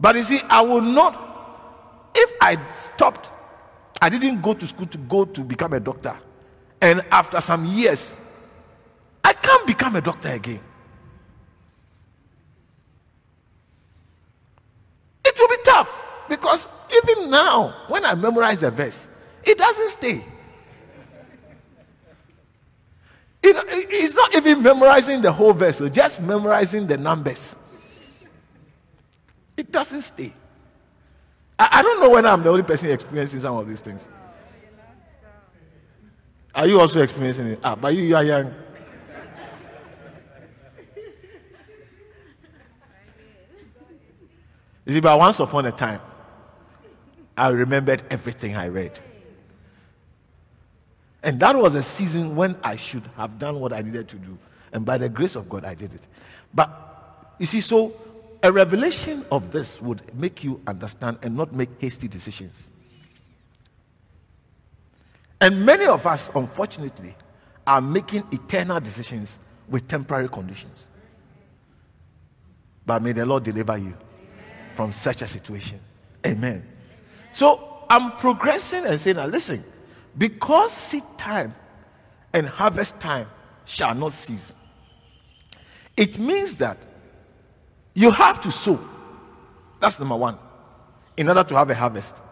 But 0.00 0.16
you 0.16 0.24
see, 0.24 0.40
I 0.48 0.60
will 0.60 0.80
not, 0.80 2.10
if 2.16 2.30
I 2.40 2.58
stopped, 2.74 3.30
I 4.02 4.08
didn't 4.08 4.42
go 4.42 4.54
to 4.54 4.66
school 4.66 4.86
to 4.86 4.98
go 4.98 5.24
to 5.24 5.40
become 5.42 5.72
a 5.72 5.78
doctor. 5.78 6.16
And 6.80 7.04
after 7.12 7.40
some 7.40 7.64
years, 7.64 8.16
I 9.22 9.34
can't 9.34 9.66
become 9.68 9.94
a 9.94 10.00
doctor 10.00 10.30
again. 10.30 10.60
It 15.24 15.38
will 15.38 15.48
be 15.48 15.62
tough 15.64 16.02
because 16.28 16.68
even 16.92 17.30
now, 17.30 17.84
when 17.86 18.04
I 18.04 18.16
memorize 18.16 18.64
a 18.64 18.70
verse, 18.72 19.08
it 19.44 19.58
doesn't 19.58 19.90
stay. 19.90 20.24
It's 23.42 24.14
not 24.14 24.34
even 24.34 24.62
memorizing 24.62 25.22
the 25.22 25.32
whole 25.32 25.52
verse, 25.52 25.80
just 25.92 26.20
memorizing 26.20 26.86
the 26.86 26.96
numbers. 26.96 27.54
It 29.56 29.70
doesn't 29.70 30.02
stay. 30.02 30.32
I, 31.58 31.68
I 31.72 31.82
don't 31.82 32.00
know 32.00 32.10
whether 32.10 32.28
I'm 32.28 32.42
the 32.42 32.50
only 32.50 32.62
person 32.62 32.90
experiencing 32.90 33.40
some 33.40 33.56
of 33.56 33.68
these 33.68 33.80
things. 33.80 34.08
Are 36.54 36.66
you 36.66 36.80
also 36.80 37.00
experiencing 37.02 37.46
it? 37.48 37.60
Ah, 37.62 37.76
but 37.76 37.94
you, 37.94 38.02
you 38.02 38.16
are 38.16 38.24
young. 38.24 38.54
You 44.86 44.94
see, 44.94 45.00
but 45.00 45.18
once 45.18 45.38
upon 45.38 45.66
a 45.66 45.72
time, 45.72 46.00
I 47.36 47.50
remembered 47.50 48.02
everything 48.10 48.56
I 48.56 48.68
read. 48.68 48.98
And 51.22 51.40
that 51.40 51.56
was 51.56 51.74
a 51.74 51.82
season 51.82 52.36
when 52.36 52.56
I 52.62 52.76
should 52.76 53.08
have 53.16 53.38
done 53.38 53.60
what 53.60 53.72
I 53.72 53.82
needed 53.82 54.08
to 54.08 54.16
do. 54.16 54.38
And 54.72 54.84
by 54.84 54.98
the 54.98 55.08
grace 55.08 55.34
of 55.34 55.48
God, 55.48 55.64
I 55.64 55.74
did 55.74 55.92
it. 55.94 56.06
But 56.54 57.34
you 57.38 57.46
see, 57.46 57.60
so 57.60 57.94
a 58.42 58.52
revelation 58.52 59.24
of 59.30 59.50
this 59.50 59.80
would 59.80 60.02
make 60.14 60.44
you 60.44 60.60
understand 60.66 61.18
and 61.22 61.36
not 61.36 61.52
make 61.52 61.70
hasty 61.80 62.06
decisions. 62.06 62.68
And 65.40 65.64
many 65.64 65.86
of 65.86 66.06
us, 66.06 66.30
unfortunately, 66.34 67.16
are 67.66 67.80
making 67.80 68.24
eternal 68.32 68.80
decisions 68.80 69.38
with 69.68 69.86
temporary 69.86 70.28
conditions. 70.28 70.88
But 72.86 73.02
may 73.02 73.12
the 73.12 73.26
Lord 73.26 73.44
deliver 73.44 73.76
you 73.76 73.94
from 74.74 74.92
such 74.92 75.22
a 75.22 75.28
situation. 75.28 75.80
Amen. 76.26 76.66
So 77.32 77.84
I'm 77.90 78.12
progressing 78.12 78.86
and 78.86 78.98
saying, 78.98 79.16
now 79.16 79.26
listen, 79.26 79.64
because 80.16 80.72
seed 80.72 81.04
time 81.16 81.54
and 82.32 82.46
harvest 82.46 82.98
time 83.00 83.26
shall 83.64 83.94
not 83.94 84.12
cease. 84.12 84.52
It 85.96 86.18
means 86.18 86.56
that 86.58 86.78
you 87.94 88.10
have 88.10 88.40
to 88.42 88.52
sow. 88.52 88.80
That's 89.80 89.98
number 89.98 90.16
one. 90.16 90.38
In 91.16 91.28
order 91.28 91.42
to 91.42 91.56
have 91.56 91.68
a 91.68 91.74
harvest, 91.74 92.22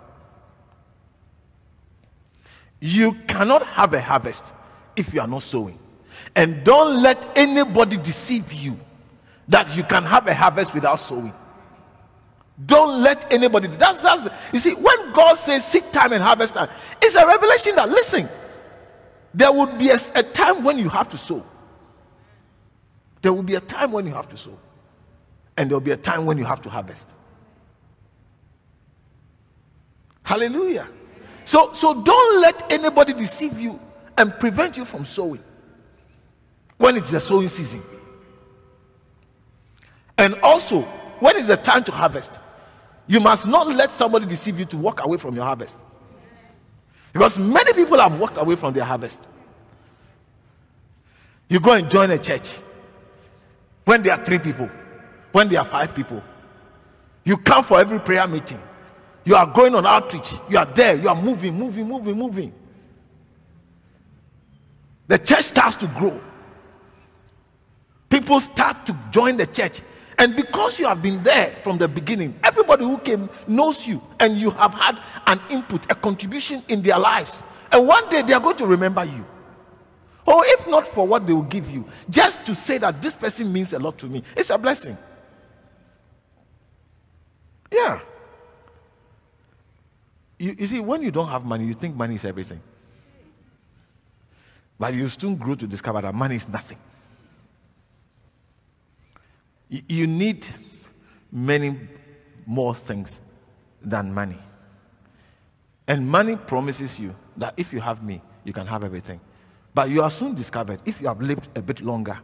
you 2.80 3.14
cannot 3.26 3.66
have 3.66 3.92
a 3.94 4.00
harvest 4.00 4.52
if 4.94 5.12
you 5.12 5.20
are 5.20 5.26
not 5.26 5.42
sowing. 5.42 5.78
And 6.34 6.64
don't 6.64 7.02
let 7.02 7.36
anybody 7.36 7.96
deceive 7.96 8.52
you 8.52 8.78
that 9.48 9.76
you 9.76 9.82
can 9.82 10.04
have 10.04 10.26
a 10.26 10.34
harvest 10.34 10.74
without 10.74 10.96
sowing. 10.96 11.34
Don't 12.64 13.02
let 13.02 13.30
anybody. 13.30 13.68
That's 13.68 14.00
that's. 14.00 14.28
You 14.52 14.60
see, 14.60 14.74
when 14.74 15.12
God 15.12 15.34
says 15.34 15.66
seed 15.66 15.92
time 15.92 16.12
and 16.12 16.22
harvest 16.22 16.54
time, 16.54 16.68
it's 17.02 17.14
a 17.14 17.26
revelation 17.26 17.76
that 17.76 17.88
listen, 17.90 18.28
there 19.34 19.52
would 19.52 19.76
be 19.76 19.90
a, 19.90 19.98
a 20.14 20.22
time 20.22 20.64
when 20.64 20.78
you 20.78 20.88
have 20.88 21.08
to 21.10 21.18
sow. 21.18 21.44
There 23.20 23.32
will 23.32 23.42
be 23.42 23.56
a 23.56 23.60
time 23.60 23.92
when 23.92 24.06
you 24.06 24.14
have 24.14 24.28
to 24.30 24.36
sow, 24.36 24.58
and 25.56 25.70
there 25.70 25.76
will 25.76 25.84
be 25.84 25.90
a 25.90 25.96
time 25.98 26.24
when 26.24 26.38
you 26.38 26.44
have 26.44 26.62
to 26.62 26.70
harvest. 26.70 27.14
Hallelujah. 30.22 30.88
So, 31.44 31.72
so 31.72 32.02
don't 32.02 32.40
let 32.40 32.72
anybody 32.72 33.12
deceive 33.12 33.60
you 33.60 33.78
and 34.16 34.36
prevent 34.40 34.76
you 34.76 34.84
from 34.84 35.04
sowing 35.04 35.42
when 36.78 36.96
it's 36.96 37.10
the 37.10 37.20
sowing 37.20 37.48
season. 37.48 37.82
And 40.18 40.34
also, 40.42 40.82
when 41.20 41.36
is 41.36 41.46
the 41.46 41.56
time 41.56 41.84
to 41.84 41.92
harvest, 41.92 42.40
you 43.06 43.20
must 43.20 43.46
not 43.46 43.66
let 43.68 43.90
somebody 43.90 44.26
deceive 44.26 44.58
you 44.58 44.64
to 44.66 44.76
walk 44.76 45.04
away 45.04 45.16
from 45.16 45.34
your 45.34 45.44
harvest. 45.44 45.76
Because 47.12 47.38
many 47.38 47.72
people 47.72 47.98
have 47.98 48.18
walked 48.18 48.36
away 48.36 48.56
from 48.56 48.74
their 48.74 48.84
harvest. 48.84 49.28
You 51.48 51.60
go 51.60 51.72
and 51.72 51.90
join 51.90 52.10
a 52.10 52.18
church 52.18 52.50
when 53.84 54.02
there 54.02 54.12
are 54.12 54.24
three 54.24 54.38
people, 54.38 54.68
when 55.32 55.48
there 55.48 55.60
are 55.60 55.64
five 55.66 55.94
people. 55.94 56.22
You 57.24 57.36
come 57.36 57.64
for 57.64 57.78
every 57.80 58.00
prayer 58.00 58.26
meeting. 58.26 58.60
You 59.24 59.34
are 59.34 59.46
going 59.46 59.74
on 59.74 59.86
outreach. 59.86 60.34
You 60.48 60.58
are 60.58 60.66
there. 60.66 60.96
You 60.96 61.08
are 61.08 61.20
moving, 61.20 61.58
moving, 61.58 61.86
moving, 61.88 62.16
moving. 62.16 62.52
The 65.08 65.18
church 65.18 65.44
starts 65.44 65.76
to 65.76 65.86
grow. 65.88 66.20
People 68.08 68.40
start 68.40 68.86
to 68.86 68.96
join 69.10 69.36
the 69.36 69.46
church. 69.46 69.82
And 70.18 70.34
because 70.34 70.78
you 70.78 70.86
have 70.86 71.02
been 71.02 71.22
there 71.22 71.50
from 71.62 71.78
the 71.78 71.88
beginning, 71.88 72.38
everybody 72.42 72.84
who 72.84 72.98
came 72.98 73.28
knows 73.46 73.86
you 73.86 74.02
and 74.18 74.38
you 74.38 74.50
have 74.50 74.72
had 74.72 75.00
an 75.26 75.40
input, 75.50 75.90
a 75.90 75.94
contribution 75.94 76.62
in 76.68 76.80
their 76.82 76.98
lives. 76.98 77.42
And 77.70 77.86
one 77.86 78.08
day 78.08 78.22
they 78.22 78.32
are 78.32 78.40
going 78.40 78.56
to 78.56 78.66
remember 78.66 79.04
you. 79.04 79.24
Or 80.24 80.42
if 80.44 80.66
not 80.66 80.88
for 80.88 81.06
what 81.06 81.26
they 81.26 81.32
will 81.32 81.42
give 81.42 81.70
you, 81.70 81.84
just 82.08 82.44
to 82.46 82.54
say 82.54 82.78
that 82.78 83.00
this 83.02 83.14
person 83.14 83.52
means 83.52 83.72
a 83.72 83.78
lot 83.78 83.98
to 83.98 84.06
me, 84.06 84.22
it's 84.36 84.50
a 84.50 84.58
blessing. 84.58 84.96
Yeah. 87.70 88.00
You, 90.38 90.56
you 90.58 90.66
see, 90.66 90.80
when 90.80 91.02
you 91.02 91.10
don't 91.10 91.28
have 91.28 91.44
money, 91.44 91.66
you 91.66 91.74
think 91.74 91.94
money 91.94 92.16
is 92.16 92.24
everything. 92.24 92.60
But 94.78 94.94
you 94.94 95.08
soon 95.08 95.36
grow 95.36 95.54
to 95.54 95.66
discover 95.66 96.00
that 96.00 96.14
money 96.14 96.36
is 96.36 96.48
nothing. 96.48 96.78
You 99.68 100.06
need 100.06 100.46
many 101.32 101.78
more 102.46 102.74
things 102.74 103.20
than 103.82 104.14
money. 104.14 104.38
And 105.88 106.08
money 106.08 106.36
promises 106.36 106.98
you 106.98 107.14
that 107.36 107.54
if 107.56 107.72
you 107.72 107.80
have 107.80 108.02
me, 108.02 108.22
you 108.44 108.52
can 108.52 108.66
have 108.66 108.84
everything. 108.84 109.20
But 109.74 109.90
you 109.90 110.02
are 110.02 110.10
soon 110.10 110.34
discovered, 110.34 110.80
if 110.84 111.00
you 111.00 111.08
have 111.08 111.20
lived 111.20 111.48
a 111.58 111.62
bit 111.62 111.80
longer, 111.80 112.18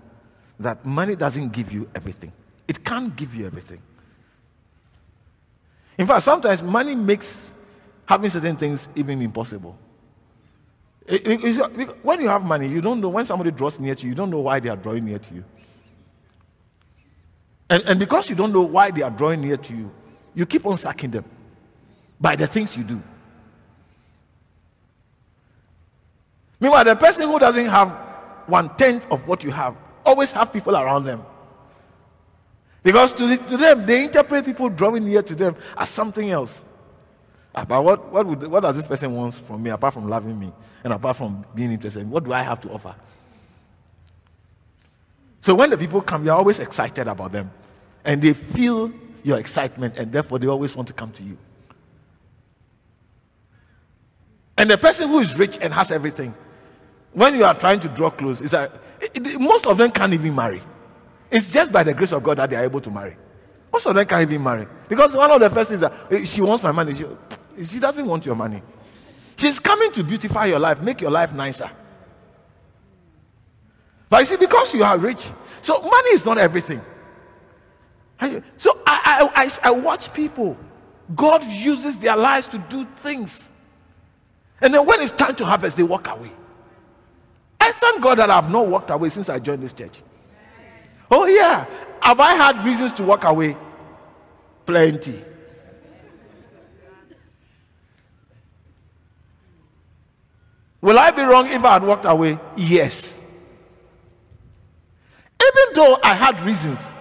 that 0.58 0.84
money 0.86 1.16
doesn't 1.16 1.52
give 1.52 1.72
you 1.72 1.88
everything. 1.94 2.32
It 2.68 2.84
can't 2.84 3.14
give 3.16 3.34
you 3.34 3.46
everything. 3.46 3.82
In 5.98 6.06
fact, 6.06 6.22
sometimes 6.22 6.62
money 6.62 6.94
makes 6.94 7.52
having 8.06 8.30
certain 8.30 8.56
things 8.56 8.88
even 8.94 9.20
impossible. 9.20 9.76
When 12.02 12.20
you 12.20 12.28
have 12.28 12.44
money, 12.44 12.68
you 12.68 12.80
don't 12.80 13.00
know 13.00 13.08
when 13.08 13.26
somebody 13.26 13.50
draws 13.50 13.78
near 13.80 13.94
to 13.96 14.02
you, 14.04 14.10
you 14.10 14.14
don't 14.14 14.30
know 14.30 14.40
why 14.40 14.60
they 14.60 14.68
are 14.68 14.76
drawing 14.76 15.04
near 15.04 15.18
to 15.18 15.34
you. 15.34 15.44
And, 17.72 17.82
and 17.86 17.98
because 17.98 18.28
you 18.28 18.36
don't 18.36 18.52
know 18.52 18.60
why 18.60 18.90
they 18.90 19.00
are 19.00 19.10
drawing 19.10 19.40
near 19.40 19.56
to 19.56 19.74
you, 19.74 19.90
you 20.34 20.44
keep 20.44 20.66
on 20.66 20.76
sucking 20.76 21.10
them 21.10 21.24
by 22.20 22.36
the 22.36 22.46
things 22.46 22.76
you 22.76 22.84
do. 22.84 23.02
Meanwhile, 26.60 26.84
the 26.84 26.96
person 26.96 27.28
who 27.28 27.38
doesn't 27.38 27.64
have 27.64 27.88
one 28.44 28.76
tenth 28.76 29.10
of 29.10 29.26
what 29.26 29.42
you 29.42 29.52
have 29.52 29.74
always 30.04 30.32
have 30.32 30.52
people 30.52 30.76
around 30.76 31.04
them. 31.04 31.24
Because 32.82 33.14
to, 33.14 33.26
the, 33.26 33.38
to 33.38 33.56
them, 33.56 33.86
they 33.86 34.04
interpret 34.04 34.44
people 34.44 34.68
drawing 34.68 35.06
near 35.06 35.22
to 35.22 35.34
them 35.34 35.56
as 35.78 35.88
something 35.88 36.28
else. 36.28 36.62
Ah, 37.54 37.64
but 37.64 37.82
what, 37.82 38.12
what, 38.12 38.26
would, 38.26 38.46
what 38.48 38.60
does 38.60 38.76
this 38.76 38.84
person 38.84 39.14
want 39.14 39.32
from 39.32 39.62
me 39.62 39.70
apart 39.70 39.94
from 39.94 40.10
loving 40.10 40.38
me 40.38 40.52
and 40.84 40.92
apart 40.92 41.16
from 41.16 41.42
being 41.54 41.72
interested? 41.72 42.06
What 42.10 42.24
do 42.24 42.34
I 42.34 42.42
have 42.42 42.60
to 42.60 42.70
offer? 42.70 42.94
So 45.40 45.54
when 45.54 45.70
the 45.70 45.78
people 45.78 46.02
come, 46.02 46.26
you're 46.26 46.34
always 46.34 46.60
excited 46.60 47.08
about 47.08 47.32
them 47.32 47.50
and 48.04 48.20
they 48.20 48.32
feel 48.32 48.92
your 49.22 49.38
excitement, 49.38 49.96
and 49.98 50.12
therefore 50.12 50.38
they 50.38 50.46
always 50.48 50.74
want 50.74 50.88
to 50.88 50.94
come 50.94 51.12
to 51.12 51.22
you. 51.22 51.38
And 54.58 54.70
the 54.70 54.78
person 54.78 55.08
who 55.08 55.20
is 55.20 55.36
rich 55.38 55.58
and 55.60 55.72
has 55.72 55.90
everything, 55.90 56.34
when 57.12 57.34
you 57.34 57.44
are 57.44 57.54
trying 57.54 57.80
to 57.80 57.88
draw 57.88 58.10
close, 58.10 58.40
is 58.40 58.50
that 58.52 58.72
most 59.38 59.66
of 59.66 59.78
them 59.78 59.90
can't 59.90 60.12
even 60.12 60.34
marry. 60.34 60.62
It's 61.30 61.48
just 61.48 61.72
by 61.72 61.82
the 61.82 61.94
grace 61.94 62.12
of 62.12 62.22
God 62.22 62.38
that 62.38 62.50
they 62.50 62.56
are 62.56 62.64
able 62.64 62.80
to 62.80 62.90
marry. 62.90 63.16
Most 63.72 63.86
of 63.86 63.94
them 63.94 64.04
can't 64.04 64.22
even 64.22 64.42
marry 64.42 64.66
because 64.88 65.16
one 65.16 65.30
of 65.30 65.40
the 65.40 65.48
first 65.48 65.70
things 65.70 65.80
that 65.80 65.92
eh, 66.10 66.24
she 66.24 66.42
wants 66.42 66.62
my 66.62 66.72
money. 66.72 66.94
She, 66.94 67.06
she 67.64 67.80
doesn't 67.80 68.06
want 68.06 68.26
your 68.26 68.34
money. 68.34 68.62
She's 69.36 69.58
coming 69.58 69.90
to 69.92 70.04
beautify 70.04 70.46
your 70.46 70.58
life, 70.58 70.80
make 70.82 71.00
your 71.00 71.10
life 71.10 71.32
nicer. 71.32 71.70
But 74.10 74.20
you 74.20 74.26
see, 74.26 74.36
because 74.36 74.74
you 74.74 74.84
are 74.84 74.98
rich, 74.98 75.30
so 75.62 75.80
money 75.80 76.10
is 76.10 76.26
not 76.26 76.36
everything. 76.36 76.82
So 78.56 78.80
I, 78.86 79.30
I, 79.34 79.44
I, 79.44 79.50
I 79.64 79.70
watch 79.70 80.12
people. 80.12 80.56
God 81.14 81.44
uses 81.44 81.98
their 81.98 82.16
lives 82.16 82.46
to 82.48 82.58
do 82.58 82.84
things. 82.96 83.50
And 84.60 84.72
then 84.72 84.86
when 84.86 85.00
it's 85.00 85.12
time 85.12 85.34
to 85.36 85.44
harvest, 85.44 85.76
they 85.76 85.82
walk 85.82 86.08
away. 86.08 86.30
I 87.60 87.72
thank 87.72 88.02
God 88.02 88.18
that 88.18 88.30
I've 88.30 88.50
not 88.50 88.66
walked 88.66 88.90
away 88.90 89.08
since 89.08 89.28
I 89.28 89.38
joined 89.38 89.62
this 89.62 89.72
church. 89.72 90.02
Oh, 91.10 91.26
yeah. 91.26 91.66
Have 92.00 92.20
I 92.20 92.34
had 92.34 92.64
reasons 92.64 92.92
to 92.94 93.04
walk 93.04 93.24
away? 93.24 93.56
Plenty. 94.66 95.22
Will 100.80 100.98
I 100.98 101.10
be 101.12 101.22
wrong 101.22 101.46
if 101.46 101.64
I 101.64 101.74
had 101.74 101.84
walked 101.84 102.04
away? 102.04 102.38
Yes. 102.56 103.20
Even 105.40 105.74
though 105.74 105.98
I 106.02 106.14
had 106.14 106.40
reasons, 106.40 106.92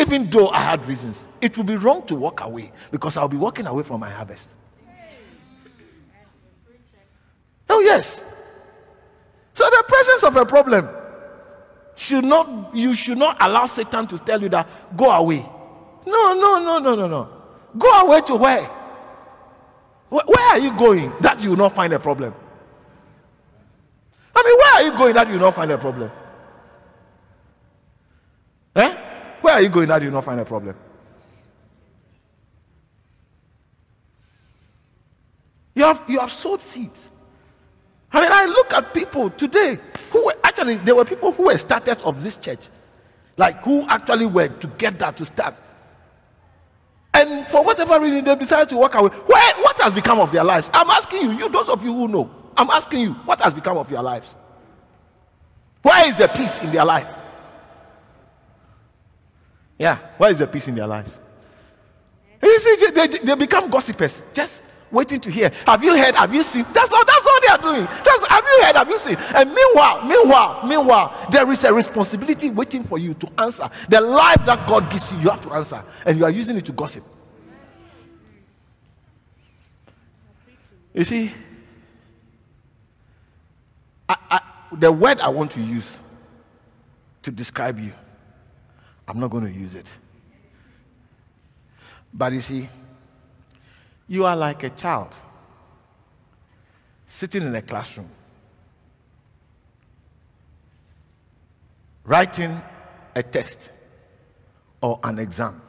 even 0.00 0.30
though 0.30 0.48
I 0.48 0.60
had 0.60 0.86
reasons, 0.86 1.28
it 1.40 1.56
would 1.58 1.66
be 1.66 1.76
wrong 1.76 2.06
to 2.06 2.14
walk 2.14 2.40
away 2.40 2.72
because 2.90 3.16
I'll 3.16 3.28
be 3.28 3.36
walking 3.36 3.66
away 3.66 3.82
from 3.82 4.00
my 4.00 4.08
harvest. 4.08 4.54
Oh, 7.68 7.80
yes. 7.80 8.24
So, 9.54 9.68
the 9.68 9.84
presence 9.86 10.22
of 10.24 10.36
a 10.36 10.46
problem 10.46 10.88
should 11.94 12.24
not, 12.24 12.74
you 12.74 12.94
should 12.94 13.18
not 13.18 13.36
allow 13.40 13.66
Satan 13.66 14.06
to 14.08 14.18
tell 14.18 14.40
you 14.40 14.48
that 14.48 14.96
go 14.96 15.10
away. 15.10 15.46
No, 16.06 16.32
no, 16.34 16.58
no, 16.58 16.78
no, 16.78 16.94
no, 16.94 17.06
no. 17.06 17.28
Go 17.78 18.06
away 18.06 18.22
to 18.22 18.34
where? 18.36 18.62
Where 20.08 20.48
are 20.50 20.58
you 20.58 20.76
going 20.76 21.12
that 21.20 21.40
you 21.40 21.50
will 21.50 21.56
not 21.56 21.74
find 21.74 21.92
a 21.92 22.00
problem? 22.00 22.34
I 24.34 24.42
mean, 24.42 24.56
where 24.56 24.74
are 24.74 24.82
you 24.82 24.98
going 24.98 25.14
that 25.14 25.26
you 25.28 25.34
will 25.34 25.40
not 25.46 25.54
find 25.54 25.70
a 25.70 25.78
problem? 25.78 26.10
Eh? 28.74 29.09
Where 29.40 29.54
are 29.54 29.62
you 29.62 29.68
going 29.68 29.88
that 29.88 30.02
you 30.02 30.10
not 30.10 30.24
find 30.24 30.40
a 30.40 30.44
problem? 30.44 30.76
You 35.74 35.84
have, 35.84 36.02
you 36.08 36.18
have 36.18 36.30
sowed 36.30 36.60
seeds. 36.60 37.10
I 38.12 38.20
mean, 38.20 38.30
I 38.32 38.44
look 38.46 38.72
at 38.72 38.92
people 38.92 39.30
today 39.30 39.78
who 40.10 40.26
were 40.26 40.34
actually, 40.42 40.76
there 40.76 40.94
were 40.94 41.04
people 41.04 41.32
who 41.32 41.44
were 41.44 41.56
starters 41.56 41.98
of 41.98 42.22
this 42.22 42.36
church, 42.36 42.68
like 43.36 43.62
who 43.62 43.86
actually 43.88 44.26
were 44.26 44.48
together 44.48 45.12
to 45.12 45.24
start. 45.24 45.54
And 47.14 47.46
for 47.46 47.64
whatever 47.64 48.00
reason, 48.00 48.24
they 48.24 48.34
decided 48.36 48.68
to 48.70 48.76
walk 48.76 48.94
away. 48.94 49.10
Where, 49.10 49.54
what 49.62 49.80
has 49.80 49.92
become 49.92 50.20
of 50.20 50.32
their 50.32 50.44
lives? 50.44 50.70
I'm 50.74 50.90
asking 50.90 51.22
you, 51.22 51.32
you, 51.32 51.48
those 51.48 51.68
of 51.68 51.82
you 51.82 51.94
who 51.94 52.08
know, 52.08 52.30
I'm 52.56 52.70
asking 52.70 53.00
you, 53.00 53.12
what 53.24 53.40
has 53.40 53.54
become 53.54 53.78
of 53.78 53.90
your 53.90 54.02
lives? 54.02 54.36
Where 55.82 56.08
is 56.08 56.16
the 56.16 56.28
peace 56.28 56.58
in 56.60 56.72
their 56.72 56.84
life? 56.84 57.08
Yeah, 59.80 59.96
where 60.18 60.30
is 60.30 60.38
the 60.38 60.46
peace 60.46 60.68
in 60.68 60.74
their 60.74 60.86
lives? 60.86 61.18
You 62.42 62.60
see, 62.60 62.90
they, 62.90 63.06
they 63.06 63.34
become 63.34 63.70
gossipers, 63.70 64.22
just 64.34 64.62
waiting 64.90 65.18
to 65.22 65.30
hear. 65.30 65.50
Have 65.66 65.82
you 65.82 65.96
heard? 65.96 66.14
Have 66.14 66.34
you 66.34 66.42
seen? 66.42 66.66
That's 66.74 66.92
all. 66.92 67.02
That's 67.02 67.26
all 67.26 67.40
they 67.40 67.48
are 67.48 67.74
doing. 67.74 67.86
That's, 68.04 68.26
have 68.26 68.44
you 68.44 68.62
heard? 68.62 68.76
have 68.76 68.88
you 68.90 68.98
seen? 68.98 69.16
And 69.34 69.54
meanwhile, 69.54 70.04
meanwhile, 70.06 70.66
meanwhile, 70.66 71.28
there 71.30 71.50
is 71.50 71.64
a 71.64 71.72
responsibility 71.72 72.50
waiting 72.50 72.84
for 72.84 72.98
you 72.98 73.14
to 73.14 73.28
answer. 73.38 73.70
The 73.88 74.02
life 74.02 74.44
that 74.44 74.68
God 74.68 74.90
gives 74.90 75.10
you, 75.12 75.18
you 75.18 75.30
have 75.30 75.40
to 75.42 75.52
answer, 75.54 75.82
and 76.04 76.18
you 76.18 76.24
are 76.26 76.30
using 76.30 76.58
it 76.58 76.66
to 76.66 76.72
gossip. 76.72 77.04
You 80.92 81.04
see, 81.04 81.32
I, 84.10 84.16
I, 84.30 84.40
the 84.72 84.92
word 84.92 85.20
I 85.20 85.30
want 85.30 85.52
to 85.52 85.62
use 85.62 86.00
to 87.22 87.30
describe 87.30 87.80
you, 87.80 87.94
I'm 89.10 89.18
not 89.18 89.30
going 89.30 89.44
to 89.44 89.52
use 89.52 89.74
it. 89.74 89.90
But 92.14 92.32
you 92.32 92.40
see, 92.40 92.68
you 94.06 94.24
are 94.24 94.36
like 94.36 94.62
a 94.62 94.70
child 94.70 95.16
sitting 97.08 97.42
in 97.42 97.52
a 97.52 97.60
classroom, 97.60 98.08
writing 102.04 102.62
a 103.16 103.22
test 103.24 103.72
or 104.80 105.00
an 105.02 105.18
exam 105.18 105.60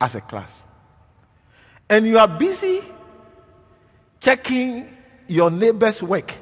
as 0.00 0.16
a 0.16 0.20
class. 0.20 0.64
And 1.88 2.04
you 2.04 2.18
are 2.18 2.26
busy 2.26 2.80
checking 4.18 4.88
your 5.28 5.52
neighbor's 5.52 6.02
work. 6.02 6.34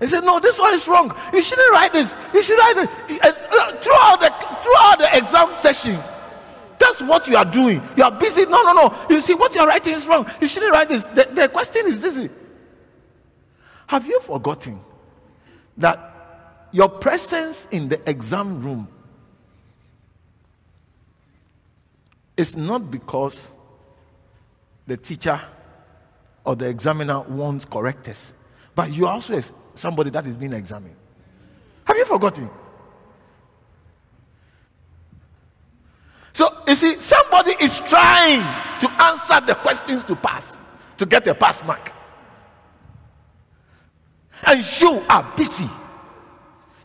And 0.00 0.10
said, 0.10 0.24
no, 0.24 0.38
this 0.40 0.58
one 0.58 0.74
is 0.74 0.86
wrong. 0.86 1.16
You 1.32 1.42
shouldn't 1.42 1.72
write 1.72 1.92
this. 1.92 2.14
You 2.34 2.42
should 2.42 2.58
write 2.58 2.76
it. 2.76 2.90
And 3.10 3.34
uh, 3.52 3.76
throughout 3.80 4.20
the 4.20 4.30
throughout 4.62 4.98
the 4.98 5.08
exam 5.16 5.54
session, 5.54 5.98
that's 6.78 7.02
what 7.02 7.26
you 7.26 7.36
are 7.36 7.44
doing. 7.44 7.82
You 7.96 8.04
are 8.04 8.12
busy. 8.12 8.44
No, 8.44 8.62
no, 8.62 8.72
no. 8.72 9.06
You 9.08 9.20
see, 9.20 9.34
what 9.34 9.54
you 9.54 9.60
are 9.60 9.66
writing 9.66 9.94
is 9.94 10.06
wrong. 10.06 10.30
You 10.40 10.48
shouldn't 10.48 10.72
write 10.72 10.88
this. 10.88 11.04
The, 11.04 11.28
the 11.32 11.48
question 11.48 11.86
is 11.86 12.00
this 12.00 12.28
Have 13.86 14.06
you 14.06 14.20
forgotten 14.20 14.80
that 15.78 16.68
your 16.72 16.88
presence 16.88 17.68
in 17.70 17.88
the 17.88 18.08
exam 18.08 18.60
room 18.60 18.88
is 22.36 22.56
not 22.56 22.90
because 22.90 23.48
the 24.86 24.96
teacher 24.96 25.40
or 26.44 26.54
the 26.54 26.68
examiner 26.68 27.20
wants 27.20 27.64
correctors, 27.64 28.32
but 28.74 28.92
you 28.92 29.06
also 29.06 29.34
somebody 29.76 30.10
that 30.10 30.26
is 30.26 30.36
being 30.36 30.52
examined. 30.52 30.96
Have 31.84 31.96
you 31.96 32.04
forgotten? 32.04 32.50
So 36.32 36.48
you 36.66 36.74
see, 36.74 37.00
somebody 37.00 37.52
is 37.60 37.78
trying 37.80 38.40
to 38.80 39.02
answer 39.02 39.40
the 39.46 39.54
questions 39.54 40.04
to 40.04 40.16
pass, 40.16 40.58
to 40.98 41.06
get 41.06 41.26
a 41.26 41.34
pass 41.34 41.64
mark. 41.64 41.92
And 44.46 44.80
you 44.80 45.02
are 45.08 45.32
busy 45.36 45.68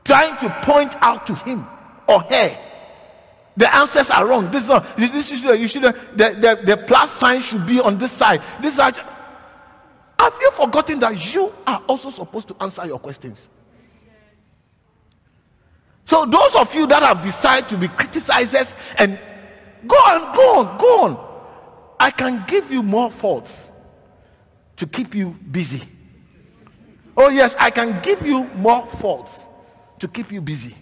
trying 0.06 0.38
to 0.38 0.49
point 0.62 0.95
out 1.01 1.27
to 1.27 1.36
him 1.36 1.67
or 2.08 2.21
her 2.21 2.58
the 3.58 3.73
answers 3.75 4.10
are 4.10 4.25
wrong. 4.25 4.49
This 4.49 4.63
is 4.63 4.69
not, 4.69 4.97
this 4.97 5.32
is 5.32 5.43
you 5.43 5.67
should, 5.67 5.84
the, 5.84 5.93
the, 6.15 6.60
the 6.63 6.77
plus 6.88 7.12
sign 7.12 7.41
should 7.41 7.65
be 7.65 7.80
on 7.80 7.97
this 7.97 8.12
side. 8.12 8.41
This 8.62 8.75
side. 8.75 8.97
Have 10.21 10.38
you 10.39 10.51
forgotten 10.51 10.99
that 10.99 11.34
you 11.34 11.51
are 11.65 11.81
also 11.88 12.10
supposed 12.10 12.47
to 12.49 12.55
answer 12.62 12.86
your 12.86 12.99
questions? 12.99 13.49
So, 16.05 16.25
those 16.25 16.55
of 16.55 16.73
you 16.75 16.86
that 16.88 17.01
have 17.01 17.21
decided 17.21 17.69
to 17.69 17.77
be 17.77 17.88
criticizers 17.88 18.75
and 18.97 19.17
Go 19.88 19.95
on, 19.95 20.36
go 20.36 20.60
on, 20.60 20.77
go 20.77 21.01
on. 21.03 21.27
I 21.99 22.12
can 22.12 22.43
give 22.47 22.71
you 22.71 22.84
more 22.84 23.10
faults 23.10 23.71
to 24.75 24.88
keep 24.88 25.15
you 25.15 25.36
busy. 25.51 25.84
Oh, 27.15 27.29
yes, 27.29 27.55
I 27.60 27.69
can 27.69 28.01
give 28.01 28.25
you 28.25 28.43
more 28.55 28.88
faults 28.88 29.47
to 29.99 30.07
keep 30.07 30.31
you 30.31 30.41
busy. 30.41 30.75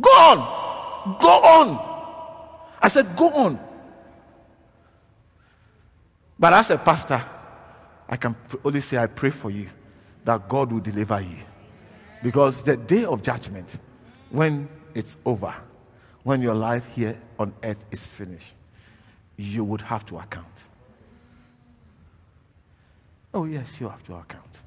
Go 0.00 0.10
on, 0.10 1.18
go 1.20 1.28
on. 1.28 2.68
I 2.80 2.88
said, 2.88 3.14
go 3.16 3.30
on. 3.30 3.60
But 6.38 6.52
as 6.54 6.70
a 6.70 6.78
pastor, 6.78 7.22
I 8.12 8.16
can 8.16 8.36
only 8.62 8.82
say, 8.82 8.98
I 8.98 9.06
pray 9.06 9.30
for 9.30 9.50
you 9.50 9.70
that 10.26 10.46
God 10.46 10.70
will 10.70 10.80
deliver 10.80 11.18
you. 11.22 11.38
Because 12.22 12.62
the 12.62 12.76
day 12.76 13.06
of 13.06 13.22
judgment, 13.22 13.80
when 14.28 14.68
it's 14.94 15.16
over, 15.24 15.54
when 16.22 16.42
your 16.42 16.54
life 16.54 16.84
here 16.94 17.18
on 17.38 17.54
earth 17.64 17.86
is 17.90 18.04
finished, 18.04 18.52
you 19.38 19.64
would 19.64 19.80
have 19.80 20.04
to 20.06 20.18
account. 20.18 20.46
Oh, 23.32 23.46
yes, 23.46 23.80
you 23.80 23.88
have 23.88 24.04
to 24.04 24.14
account. 24.16 24.58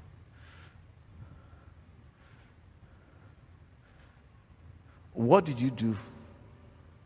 What 5.13 5.45
did 5.45 5.62
you 5.62 5.69
do 5.69 5.95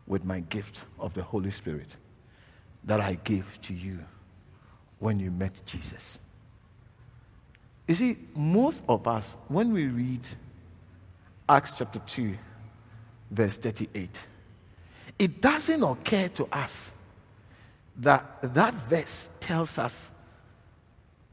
with 0.06 0.24
my 0.24 0.40
gift 0.40 0.86
of 0.98 1.12
the 1.12 1.22
Holy 1.22 1.50
Spirit 1.50 1.98
that 2.84 2.98
I 2.98 3.18
gave 3.24 3.60
to 3.60 3.74
you 3.74 3.98
when 5.00 5.20
you 5.20 5.30
met 5.30 5.52
Jesus? 5.66 6.18
You 7.90 7.96
see, 7.96 8.16
most 8.36 8.84
of 8.88 9.08
us, 9.08 9.36
when 9.48 9.72
we 9.72 9.88
read 9.88 10.20
Acts 11.48 11.72
chapter 11.76 11.98
2, 11.98 12.36
verse 13.32 13.56
38, 13.56 14.08
it 15.18 15.40
doesn't 15.40 15.82
occur 15.82 16.28
to 16.28 16.46
us 16.52 16.92
that 17.96 18.54
that 18.54 18.74
verse 18.88 19.30
tells 19.40 19.76
us 19.76 20.12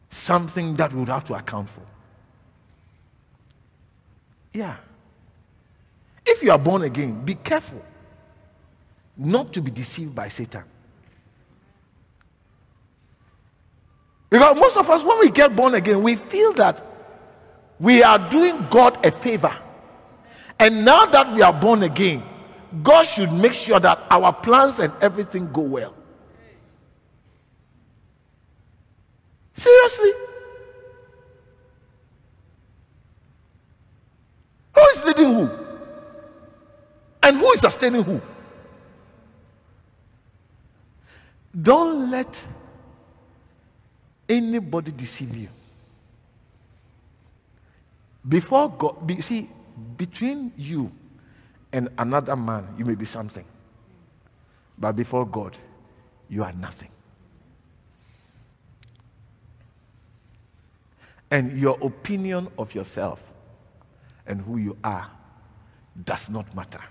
something 0.09 0.75
that 0.77 0.91
we 0.91 1.01
would 1.01 1.09
have 1.09 1.25
to 1.25 1.35
account 1.35 1.69
for. 1.69 1.83
Yeah. 4.51 4.77
If 6.25 6.41
you 6.41 6.49
are 6.49 6.57
born 6.57 6.81
again, 6.81 7.23
be 7.23 7.35
careful 7.35 7.85
not 9.15 9.53
to 9.53 9.61
be 9.61 9.69
deceived 9.69 10.15
by 10.15 10.29
Satan. 10.29 10.63
Because 14.29 14.55
most 14.55 14.77
of 14.77 14.89
us, 14.89 15.03
when 15.03 15.19
we 15.19 15.29
get 15.29 15.55
born 15.55 15.73
again, 15.75 16.01
we 16.03 16.15
feel 16.15 16.53
that 16.53 16.85
we 17.79 18.03
are 18.03 18.17
doing 18.29 18.67
God 18.69 19.05
a 19.05 19.11
favor. 19.11 19.55
And 20.59 20.83
now 20.83 21.05
that 21.05 21.33
we 21.33 21.41
are 21.41 21.53
born 21.53 21.83
again, 21.83 22.23
God 22.83 23.03
should 23.03 23.31
make 23.31 23.53
sure 23.53 23.79
that 23.79 23.99
our 24.09 24.33
plans 24.33 24.79
and 24.79 24.91
everything 25.01 25.51
go 25.51 25.61
well. 25.61 25.93
Seriously? 29.53 30.11
Who 34.75 34.81
is 34.81 35.05
leading 35.05 35.33
who? 35.33 35.49
And 37.23 37.37
who 37.37 37.51
is 37.53 37.61
sustaining 37.61 38.03
who? 38.03 38.21
Don't 41.59 42.11
let 42.11 42.39
anybody 44.29 44.91
deceive 44.91 45.35
you. 45.35 45.49
Before 48.27 48.69
God, 48.69 49.07
be, 49.07 49.21
see, 49.21 49.49
between 49.97 50.51
you 50.57 50.91
and 51.71 51.89
another 51.97 52.35
man, 52.35 52.67
you 52.77 52.85
may 52.85 52.95
be 52.95 53.05
something. 53.05 53.45
But 54.77 54.95
before 54.95 55.25
God, 55.25 55.57
you 56.29 56.43
are 56.43 56.53
nothing. 56.53 56.89
And 61.31 61.59
your 61.59 61.77
opinion 61.81 62.47
of 62.57 62.73
yourself 62.73 63.19
and 64.25 64.41
who 64.41 64.57
you 64.57 64.77
are 64.83 65.09
does 66.05 66.29
not 66.29 66.53
matter 66.55 66.81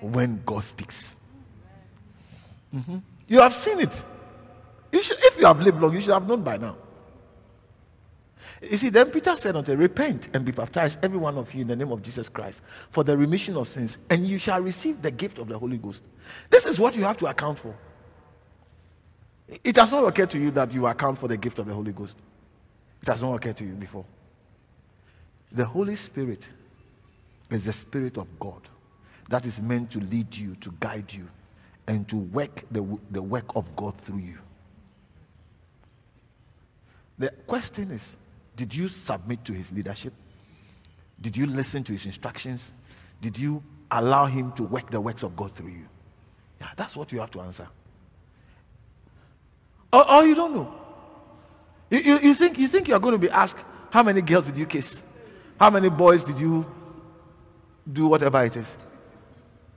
when 0.00 0.42
God 0.44 0.64
speaks. 0.64 1.16
Mm-hmm. 2.74 2.98
You 3.28 3.40
have 3.40 3.54
seen 3.54 3.80
it. 3.80 4.02
You 4.92 5.02
should, 5.02 5.18
if 5.20 5.38
you 5.38 5.46
have 5.46 5.60
lived 5.62 5.80
long, 5.80 5.94
you 5.94 6.00
should 6.00 6.12
have 6.12 6.28
known 6.28 6.42
by 6.42 6.58
now. 6.58 6.76
You 8.60 8.76
see, 8.76 8.90
then 8.90 9.10
Peter 9.10 9.34
said 9.34 9.56
unto 9.56 9.74
Repent 9.74 10.28
and 10.34 10.44
be 10.44 10.52
baptized, 10.52 10.98
every 11.02 11.18
one 11.18 11.36
of 11.36 11.52
you, 11.52 11.62
in 11.62 11.68
the 11.68 11.76
name 11.76 11.90
of 11.90 12.02
Jesus 12.02 12.28
Christ, 12.28 12.62
for 12.90 13.02
the 13.02 13.16
remission 13.16 13.56
of 13.56 13.66
sins, 13.66 13.98
and 14.10 14.26
you 14.26 14.38
shall 14.38 14.60
receive 14.60 15.02
the 15.02 15.10
gift 15.10 15.38
of 15.38 15.48
the 15.48 15.58
Holy 15.58 15.78
Ghost. 15.78 16.04
This 16.50 16.66
is 16.66 16.78
what 16.78 16.94
you 16.94 17.02
have 17.02 17.16
to 17.18 17.26
account 17.26 17.58
for. 17.58 17.74
It 19.64 19.76
has 19.76 19.90
not 19.90 20.04
occurred 20.06 20.30
to 20.30 20.38
you 20.38 20.50
that 20.52 20.72
you 20.72 20.86
account 20.86 21.18
for 21.18 21.28
the 21.28 21.36
gift 21.36 21.58
of 21.58 21.66
the 21.66 21.74
Holy 21.74 21.92
Ghost. 21.92 22.18
It 23.02 23.08
has 23.08 23.22
not 23.22 23.34
occurred 23.34 23.56
to 23.56 23.64
you 23.64 23.72
before. 23.72 24.04
The 25.50 25.64
Holy 25.64 25.96
Spirit 25.96 26.48
is 27.50 27.64
the 27.64 27.72
Spirit 27.72 28.16
of 28.16 28.26
God 28.38 28.60
that 29.28 29.44
is 29.44 29.60
meant 29.60 29.90
to 29.90 30.00
lead 30.00 30.34
you, 30.34 30.54
to 30.56 30.72
guide 30.78 31.12
you, 31.12 31.26
and 31.88 32.08
to 32.08 32.16
work 32.16 32.64
the, 32.70 32.98
the 33.10 33.22
work 33.22 33.56
of 33.56 33.74
God 33.76 33.98
through 34.02 34.18
you. 34.18 34.38
The 37.18 37.30
question 37.46 37.90
is 37.90 38.16
did 38.56 38.74
you 38.74 38.88
submit 38.88 39.44
to 39.46 39.52
his 39.52 39.72
leadership? 39.72 40.12
Did 41.20 41.36
you 41.36 41.46
listen 41.46 41.84
to 41.84 41.92
his 41.92 42.06
instructions? 42.06 42.72
Did 43.20 43.38
you 43.38 43.62
allow 43.90 44.26
him 44.26 44.52
to 44.52 44.64
work 44.64 44.90
the 44.90 45.00
works 45.00 45.22
of 45.22 45.36
God 45.36 45.54
through 45.54 45.70
you? 45.70 45.86
Yeah, 46.60 46.68
that's 46.76 46.96
what 46.96 47.12
you 47.12 47.20
have 47.20 47.30
to 47.32 47.40
answer. 47.40 47.68
Or, 49.92 50.10
or 50.10 50.24
you 50.24 50.34
don't 50.34 50.54
know. 50.54 50.74
You, 51.90 51.98
you, 51.98 52.18
you, 52.18 52.34
think, 52.34 52.58
you 52.58 52.68
think 52.68 52.88
you're 52.88 52.98
going 52.98 53.12
to 53.12 53.18
be 53.18 53.30
asked, 53.30 53.64
how 53.90 54.02
many 54.02 54.22
girls 54.22 54.46
did 54.46 54.56
you 54.56 54.66
kiss? 54.66 55.02
How 55.60 55.70
many 55.70 55.90
boys 55.90 56.24
did 56.24 56.38
you 56.40 56.66
do 57.90 58.06
whatever 58.06 58.42
it 58.44 58.56
is? 58.56 58.76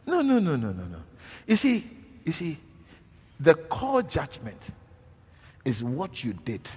No, 0.06 0.21
no, 0.21 0.39
no, 0.39 0.56
no, 0.56 0.71
no, 0.71 0.84
no. 0.84 0.98
You 1.45 1.56
see, 1.56 1.89
you 2.24 2.32
see, 2.32 2.58
the 3.39 3.54
core 3.54 4.02
judgment 4.02 4.69
is 5.65 5.84
what 5.84 6.24
you 6.24 6.34
did 6.34 6.69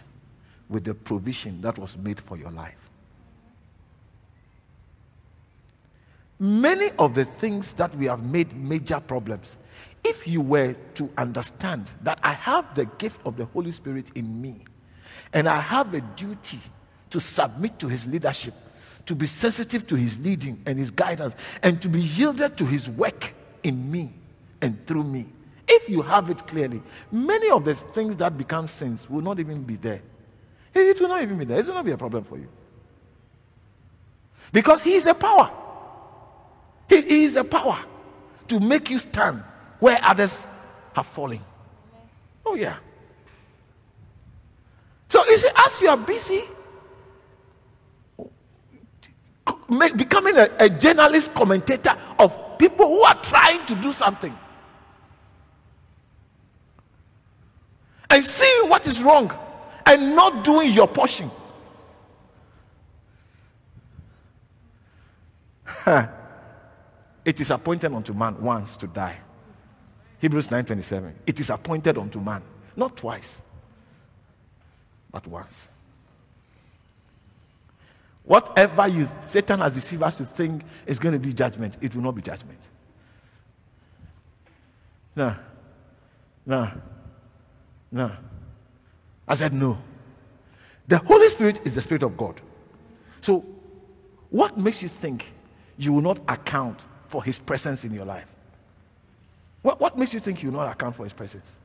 with 0.69 0.85
the 0.85 0.95
provision 0.95 1.61
that 1.63 1.79
was 1.79 1.97
made 1.97 2.21
for 2.21 2.37
your 2.37 2.51
life. 2.51 2.77
Many 6.41 6.91
of 6.99 7.15
the 7.15 7.25
things 7.25 7.73
that 7.75 7.95
we 7.97 8.07
have 8.07 8.25
made 8.25 8.55
major 8.55 9.01
problems, 9.01 9.57
if 10.05 10.29
you 10.29 10.41
were 10.41 10.75
to 10.95 11.11
understand 11.17 11.91
that 12.03 12.21
I 12.23 12.33
have 12.33 12.75
the 12.75 12.85
gift 12.85 13.21
of 13.27 13.37
the 13.37 13.47
Holy 13.47 13.73
Spirit 13.73 14.13
in 14.15 14.41
me 14.41 14.65
and 15.33 15.49
I 15.49 15.59
have 15.59 15.93
a 15.95 16.01
duty 16.01 16.61
to 17.11 17.21
submit 17.21 17.79
to 17.81 17.89
his 17.89 18.07
leadership, 18.07 18.55
to 19.07 19.15
be 19.15 19.27
sensitive 19.27 19.87
to 19.89 19.97
his 19.97 20.19
leading 20.21 20.63
and 20.67 20.79
his 20.79 20.91
guidance, 20.91 21.35
and 21.63 21.81
to 21.83 21.89
be 21.89 22.03
yielded 22.03 22.57
to 22.59 22.67
his 22.67 22.89
work 22.89 23.35
in 23.63 23.91
me 23.91 24.13
and 24.63 24.87
through 24.87 25.05
me. 25.05 25.27
If 25.67 25.89
you 25.89 26.03
have 26.03 26.31
it 26.31 26.47
clearly, 26.47 26.83
many 27.11 27.51
of 27.51 27.65
the 27.65 27.75
things 27.75 28.17
that 28.17 28.39
become 28.39 28.69
sins 28.69 29.09
will 29.11 29.23
not 29.23 29.41
even 29.41 29.63
be 29.63 29.77
there. 29.77 30.03
It 30.81 31.01
will 31.01 31.09
not 31.09 31.23
even 31.23 31.39
be 31.39 31.45
there. 31.45 31.59
It 31.59 31.67
will 31.67 31.75
not 31.75 31.85
be 31.85 31.93
a 31.93 31.99
problem 31.99 32.25
for 32.25 32.39
you. 32.39 32.49
Because 34.53 34.83
he 34.83 34.95
is 34.95 35.05
the 35.05 35.15
power. 35.15 35.51
He 36.89 37.25
is 37.25 37.35
the 37.35 37.45
power 37.45 37.85
to 38.49 38.61
make 38.61 38.91
you 38.91 38.99
stand 38.99 39.43
where 39.79 39.99
others 40.03 40.47
have 40.95 41.07
fallen. 41.07 41.41
Oh, 42.47 42.55
yeah. 42.55 42.77
So 45.09 45.25
you 45.27 45.39
see, 45.39 45.49
as 45.67 45.81
you 45.81 45.89
are 45.89 45.97
busy 45.97 46.43
make, 49.69 49.97
becoming 49.97 50.37
a, 50.37 50.49
a 50.59 50.69
journalist 50.69 51.35
commentator 51.35 51.97
of 52.19 52.59
people 52.59 52.87
who 52.87 53.03
are 53.03 53.23
trying 53.23 53.65
to 53.67 53.75
do 53.77 53.93
something 53.93 54.37
and 58.11 58.25
seeing 58.25 58.69
what 58.69 58.87
is 58.87 59.03
wrong 59.03 59.33
and 59.89 60.15
not 60.15 60.45
doing 60.45 60.71
your 60.71 60.87
portion. 60.87 61.31
it 67.25 67.41
is 67.41 67.51
appointed 67.51 67.93
unto 67.93 68.13
man 68.13 68.41
once 68.41 68.77
to 68.77 68.87
die. 68.87 69.19
Hebrews 70.19 70.49
9:27. 70.49 71.15
It 71.27 71.41
is 71.41 71.49
appointed 71.51 71.97
unto 71.97 72.21
man, 72.21 72.43
not 72.77 72.97
twice, 72.97 73.41
but 75.11 75.27
once. 75.27 75.69
Whatever 78.25 78.89
you 78.89 79.09
Satan 79.23 79.61
has 79.61 79.73
deceived 79.75 80.03
us 80.03 80.15
to 80.17 80.25
think 80.25 80.63
is 80.85 80.99
going 80.99 81.15
to 81.15 81.19
be 81.19 81.33
judgment, 81.33 81.79
it 81.81 81.95
will 81.95 82.03
not 82.03 82.15
be 82.15 82.21
judgment. 82.21 82.61
No. 85.17 85.35
No. 86.45 86.71
No. 87.91 88.13
I 89.29 89.35
said 89.35 89.53
no. 89.53 89.79
The 90.89 90.99
Holy 90.99 91.29
Spirit 91.29 91.61
is 91.67 91.75
the 91.75 91.83
Spirit 91.83 92.03
of 92.03 92.17
God. 92.17 92.41
So, 93.21 93.45
what 94.31 94.59
makes 94.59 94.83
you 94.83 94.89
think 94.89 95.33
you 95.77 95.93
will 95.93 96.01
not 96.01 96.19
account 96.29 96.83
for 97.09 97.23
His 97.23 97.39
presence 97.39 97.85
in 97.85 97.93
your 97.93 98.07
life? 98.07 98.27
What, 99.63 99.81
what 99.81 99.99
makes 99.99 100.15
you 100.15 100.21
think 100.21 100.43
you 100.43 100.51
will 100.51 100.61
not 100.61 100.73
account 100.73 100.97
for 100.97 101.05
His 101.05 101.13
presence? 101.13 101.57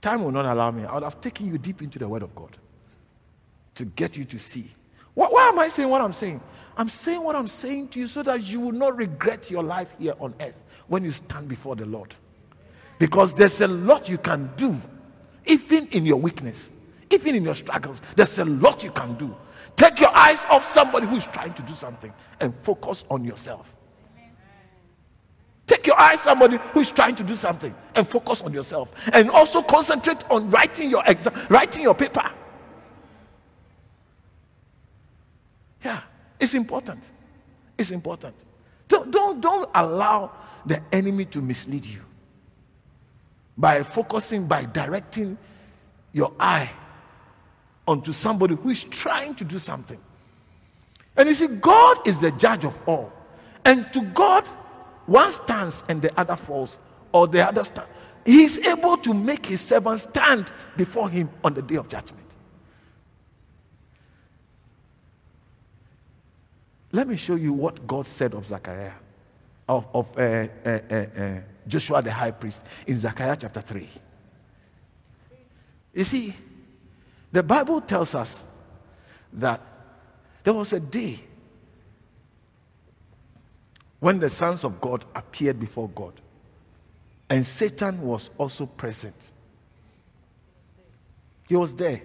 Time 0.00 0.22
will 0.22 0.32
not 0.32 0.46
allow 0.46 0.70
me. 0.70 0.84
I 0.84 0.94
would 0.94 1.02
have 1.02 1.20
taken 1.20 1.46
you 1.46 1.58
deep 1.58 1.82
into 1.82 1.98
the 1.98 2.08
Word 2.08 2.22
of 2.22 2.34
God 2.34 2.56
to 3.74 3.84
get 3.84 4.16
you 4.16 4.24
to 4.26 4.38
see. 4.38 4.70
Why, 5.18 5.26
why 5.26 5.48
am 5.48 5.58
I 5.58 5.66
saying 5.66 5.88
what 5.88 6.00
I'm 6.00 6.12
saying? 6.12 6.40
I'm 6.76 6.88
saying 6.88 7.20
what 7.24 7.34
I'm 7.34 7.48
saying 7.48 7.88
to 7.88 7.98
you 7.98 8.06
so 8.06 8.22
that 8.22 8.46
you 8.46 8.60
will 8.60 8.70
not 8.70 8.96
regret 8.96 9.50
your 9.50 9.64
life 9.64 9.92
here 9.98 10.14
on 10.20 10.32
earth 10.38 10.62
when 10.86 11.02
you 11.02 11.10
stand 11.10 11.48
before 11.48 11.74
the 11.74 11.86
Lord. 11.86 12.14
Because 13.00 13.34
there's 13.34 13.60
a 13.60 13.66
lot 13.66 14.08
you 14.08 14.16
can 14.16 14.48
do, 14.56 14.80
even 15.44 15.88
in 15.88 16.06
your 16.06 16.18
weakness, 16.18 16.70
even 17.10 17.34
in 17.34 17.42
your 17.42 17.56
struggles. 17.56 18.00
There's 18.14 18.38
a 18.38 18.44
lot 18.44 18.84
you 18.84 18.92
can 18.92 19.16
do. 19.16 19.34
Take 19.74 19.98
your 19.98 20.16
eyes 20.16 20.44
off 20.44 20.64
somebody 20.64 21.08
who 21.08 21.16
is 21.16 21.26
trying 21.26 21.54
to 21.54 21.62
do 21.62 21.74
something 21.74 22.14
and 22.38 22.54
focus 22.62 23.04
on 23.10 23.24
yourself. 23.24 23.74
Take 25.66 25.84
your 25.88 25.98
eyes 25.98 26.20
somebody 26.20 26.58
who 26.72 26.78
is 26.78 26.92
trying 26.92 27.16
to 27.16 27.24
do 27.24 27.34
something 27.34 27.74
and 27.96 28.06
focus 28.06 28.40
on 28.40 28.52
yourself. 28.52 28.92
And 29.12 29.30
also 29.30 29.62
concentrate 29.62 30.22
on 30.30 30.48
writing 30.48 30.90
your 30.90 31.02
exam, 31.06 31.34
writing 31.48 31.82
your 31.82 31.96
paper. 31.96 32.22
Yeah, 35.84 36.00
it's 36.40 36.54
important. 36.54 37.10
It's 37.76 37.90
important. 37.90 38.34
Don't, 38.88 39.10
don't, 39.10 39.40
don't 39.40 39.70
allow 39.74 40.32
the 40.66 40.82
enemy 40.92 41.24
to 41.26 41.40
mislead 41.40 41.84
you 41.84 42.00
by 43.56 43.82
focusing, 43.82 44.46
by 44.46 44.64
directing 44.64 45.36
your 46.12 46.32
eye 46.40 46.70
onto 47.86 48.12
somebody 48.12 48.54
who 48.54 48.70
is 48.70 48.84
trying 48.84 49.34
to 49.34 49.44
do 49.44 49.58
something. 49.58 49.98
And 51.16 51.28
you 51.28 51.34
see, 51.34 51.48
God 51.48 52.06
is 52.06 52.20
the 52.20 52.30
judge 52.32 52.64
of 52.64 52.78
all. 52.86 53.12
And 53.64 53.92
to 53.92 54.02
God, 54.02 54.46
one 55.06 55.30
stands 55.30 55.84
and 55.88 56.00
the 56.00 56.18
other 56.18 56.36
falls, 56.36 56.78
or 57.12 57.26
the 57.26 57.46
other 57.46 57.64
stand. 57.64 57.88
He 58.24 58.44
is 58.44 58.58
able 58.58 58.98
to 58.98 59.14
make 59.14 59.46
his 59.46 59.60
servant 59.60 60.00
stand 60.00 60.52
before 60.76 61.08
him 61.08 61.30
on 61.42 61.54
the 61.54 61.62
day 61.62 61.76
of 61.76 61.88
judgment. 61.88 62.27
Let 66.92 67.08
me 67.08 67.16
show 67.16 67.34
you 67.34 67.52
what 67.52 67.86
God 67.86 68.06
said 68.06 68.34
of 68.34 68.46
Zachariah, 68.46 68.92
of, 69.68 69.86
of 69.92 70.18
uh, 70.18 70.20
uh, 70.64 70.78
uh, 70.90 70.94
uh 70.94 71.40
Joshua 71.66 72.00
the 72.00 72.12
high 72.12 72.30
priest 72.30 72.64
in 72.86 72.96
Zechariah 72.98 73.36
chapter 73.38 73.60
3. 73.60 73.88
You 75.94 76.04
see, 76.04 76.34
the 77.30 77.42
Bible 77.42 77.80
tells 77.82 78.14
us 78.14 78.42
that 79.34 79.60
there 80.44 80.54
was 80.54 80.72
a 80.72 80.80
day 80.80 81.20
when 84.00 84.18
the 84.18 84.30
sons 84.30 84.64
of 84.64 84.80
God 84.80 85.04
appeared 85.14 85.58
before 85.58 85.88
God, 85.90 86.14
and 87.28 87.44
Satan 87.44 88.00
was 88.00 88.30
also 88.38 88.64
present. 88.64 89.32
He 91.48 91.56
was 91.56 91.74
there. 91.74 92.02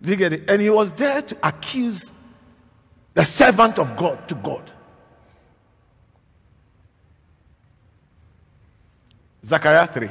You 0.00 0.16
get 0.16 0.32
it? 0.32 0.50
And 0.50 0.62
he 0.62 0.70
was 0.70 0.92
there 0.92 1.22
to 1.22 1.36
accuse 1.42 2.12
the 3.14 3.24
servant 3.24 3.78
of 3.78 3.96
God 3.96 4.28
to 4.28 4.34
God. 4.36 4.70
Zechariah 9.44 9.86
3. 9.86 10.10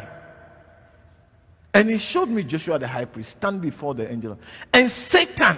And 1.74 1.90
he 1.90 1.98
showed 1.98 2.30
me 2.30 2.44
Joshua 2.44 2.80
the 2.80 2.88
high 2.88 3.06
priest 3.06 3.32
stand 3.32 3.62
before 3.62 3.94
the 3.94 4.12
angel. 4.12 4.38
And 4.74 4.90
Satan, 4.90 5.58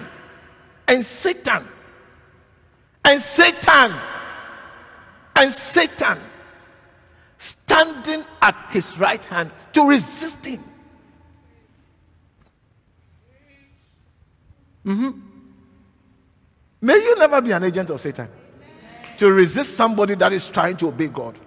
and 0.86 1.04
Satan 1.04 1.66
and 3.04 3.20
Satan, 3.20 3.94
and 5.34 5.52
Satan 5.52 6.18
standing 7.38 8.24
at 8.42 8.66
his 8.70 8.96
right 8.98 9.24
hand 9.24 9.50
to 9.72 9.86
resist 9.86 10.44
him. 10.44 10.62
Mm-hmm. 14.84 15.10
May 16.80 16.94
you 16.94 17.18
never 17.18 17.40
be 17.40 17.52
an 17.52 17.64
agent 17.64 17.90
of 17.90 18.00
Satan 18.00 18.28
to 19.18 19.30
resist 19.30 19.74
somebody 19.74 20.14
that 20.14 20.32
is 20.32 20.48
trying 20.48 20.76
to 20.78 20.88
obey 20.88 21.08
God. 21.08 21.38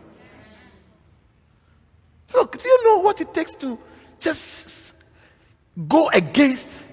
Look, 2.33 2.59
do 2.59 2.67
you 2.67 2.83
know 2.83 2.99
what 2.99 3.19
it 3.21 3.33
takes 3.33 3.55
to 3.55 3.79
just 4.19 4.95
go 5.87 6.09
against 6.09 6.85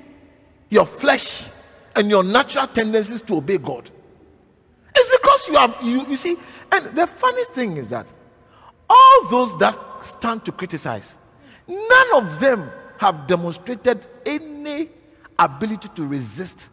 your 0.70 0.86
flesh 0.86 1.44
and 1.94 2.08
your 2.08 2.22
natural 2.22 2.66
tendencies 2.66 3.20
to 3.22 3.36
obey 3.36 3.58
God? 3.58 3.90
It's 4.94 5.08
because 5.08 5.48
you 5.48 5.54
have 5.56 5.76
you, 5.82 6.06
you 6.08 6.16
see 6.16 6.36
and 6.72 6.96
the 6.96 7.06
funny 7.06 7.44
thing 7.52 7.76
is 7.76 7.88
that 7.88 8.06
all 8.88 9.28
those 9.28 9.56
that 9.58 9.76
stand 10.02 10.44
to 10.46 10.52
criticize 10.52 11.16
none 11.68 12.14
of 12.14 12.40
them 12.40 12.70
have 12.98 13.26
demonstrated 13.26 14.06
any 14.26 14.90
ability 15.44 15.88
to 15.94 16.06
resist 16.06 16.68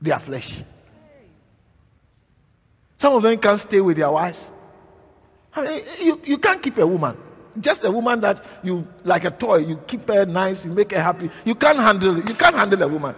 their 0.00 0.18
flesh 0.18 0.62
some 2.98 3.14
of 3.14 3.22
them 3.22 3.38
can't 3.38 3.60
stay 3.60 3.80
with 3.80 3.96
their 3.96 4.10
wives 4.10 4.52
I 5.54 5.66
mean, 5.66 5.82
you, 6.02 6.20
you 6.24 6.38
can't 6.38 6.62
keep 6.62 6.76
a 6.78 6.86
woman 6.86 7.16
just 7.60 7.84
a 7.84 7.90
woman 7.90 8.20
that 8.20 8.44
you 8.62 8.86
like 9.04 9.24
a 9.24 9.30
toy 9.30 9.58
you 9.58 9.76
keep 9.86 10.06
her 10.08 10.26
nice 10.26 10.64
you 10.64 10.72
make 10.72 10.92
her 10.92 11.00
happy 11.00 11.30
you 11.44 11.54
can't 11.54 11.78
handle 11.78 12.16
you 12.16 12.34
can't 12.34 12.54
handle 12.54 12.82
a 12.82 12.88
woman 12.88 13.14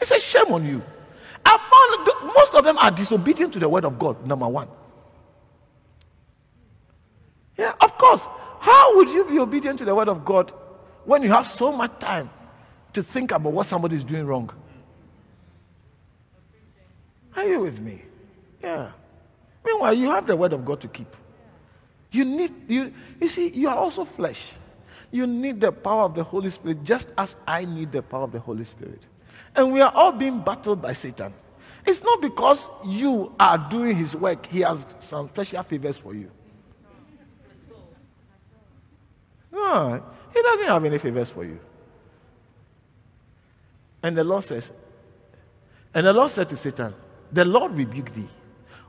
It's 0.00 0.10
a 0.10 0.20
shame 0.20 0.52
on 0.52 0.64
you. 0.64 0.82
No, 1.46 2.32
most 2.34 2.54
of 2.54 2.64
them 2.64 2.78
are 2.78 2.90
disobedient 2.90 3.52
to 3.54 3.58
the 3.58 3.68
word 3.68 3.84
of 3.84 3.98
God, 3.98 4.24
number 4.26 4.46
one. 4.46 4.68
Yeah, 7.56 7.72
of 7.80 7.96
course. 7.98 8.28
How 8.66 8.96
would 8.96 9.08
you 9.10 9.24
be 9.24 9.38
obedient 9.38 9.78
to 9.78 9.84
the 9.84 9.94
word 9.94 10.08
of 10.08 10.24
God 10.24 10.52
when 11.04 11.22
you 11.22 11.28
have 11.28 11.46
so 11.46 11.70
much 11.70 12.00
time 12.00 12.28
to 12.94 13.00
think 13.00 13.30
about 13.30 13.52
what 13.52 13.64
somebody 13.64 13.94
is 13.94 14.02
doing 14.02 14.26
wrong? 14.26 14.50
Are 17.36 17.44
you 17.46 17.60
with 17.60 17.78
me? 17.78 18.02
Yeah. 18.60 18.90
Meanwhile, 19.64 19.94
you 19.94 20.10
have 20.10 20.26
the 20.26 20.34
word 20.34 20.52
of 20.52 20.64
God 20.64 20.80
to 20.80 20.88
keep. 20.88 21.14
You 22.10 22.24
need 22.24 22.52
you 22.66 22.92
you 23.20 23.28
see, 23.28 23.50
you 23.50 23.68
are 23.68 23.76
also 23.76 24.04
flesh. 24.04 24.54
You 25.12 25.28
need 25.28 25.60
the 25.60 25.70
power 25.70 26.02
of 26.02 26.16
the 26.16 26.24
Holy 26.24 26.50
Spirit 26.50 26.82
just 26.82 27.12
as 27.16 27.36
I 27.46 27.66
need 27.66 27.92
the 27.92 28.02
power 28.02 28.24
of 28.24 28.32
the 28.32 28.40
Holy 28.40 28.64
Spirit. 28.64 29.06
And 29.54 29.72
we 29.72 29.80
are 29.80 29.92
all 29.94 30.10
being 30.10 30.40
battled 30.40 30.82
by 30.82 30.92
Satan. 30.92 31.32
It's 31.86 32.02
not 32.02 32.20
because 32.20 32.68
you 32.84 33.32
are 33.38 33.58
doing 33.70 33.94
his 33.94 34.16
work, 34.16 34.44
he 34.46 34.62
has 34.62 34.84
some 34.98 35.28
special 35.28 35.62
favors 35.62 35.98
for 35.98 36.14
you. 36.16 36.32
No, 39.56 40.04
he 40.34 40.42
doesn't 40.42 40.66
have 40.66 40.84
any 40.84 40.98
favors 40.98 41.30
for 41.30 41.44
you. 41.44 41.58
And 44.02 44.16
the 44.16 44.22
Lord 44.22 44.44
says, 44.44 44.70
and 45.94 46.06
the 46.06 46.12
Lord 46.12 46.30
said 46.30 46.50
to 46.50 46.56
Satan, 46.56 46.94
The 47.32 47.44
Lord 47.46 47.72
rebuke 47.72 48.12
thee. 48.12 48.28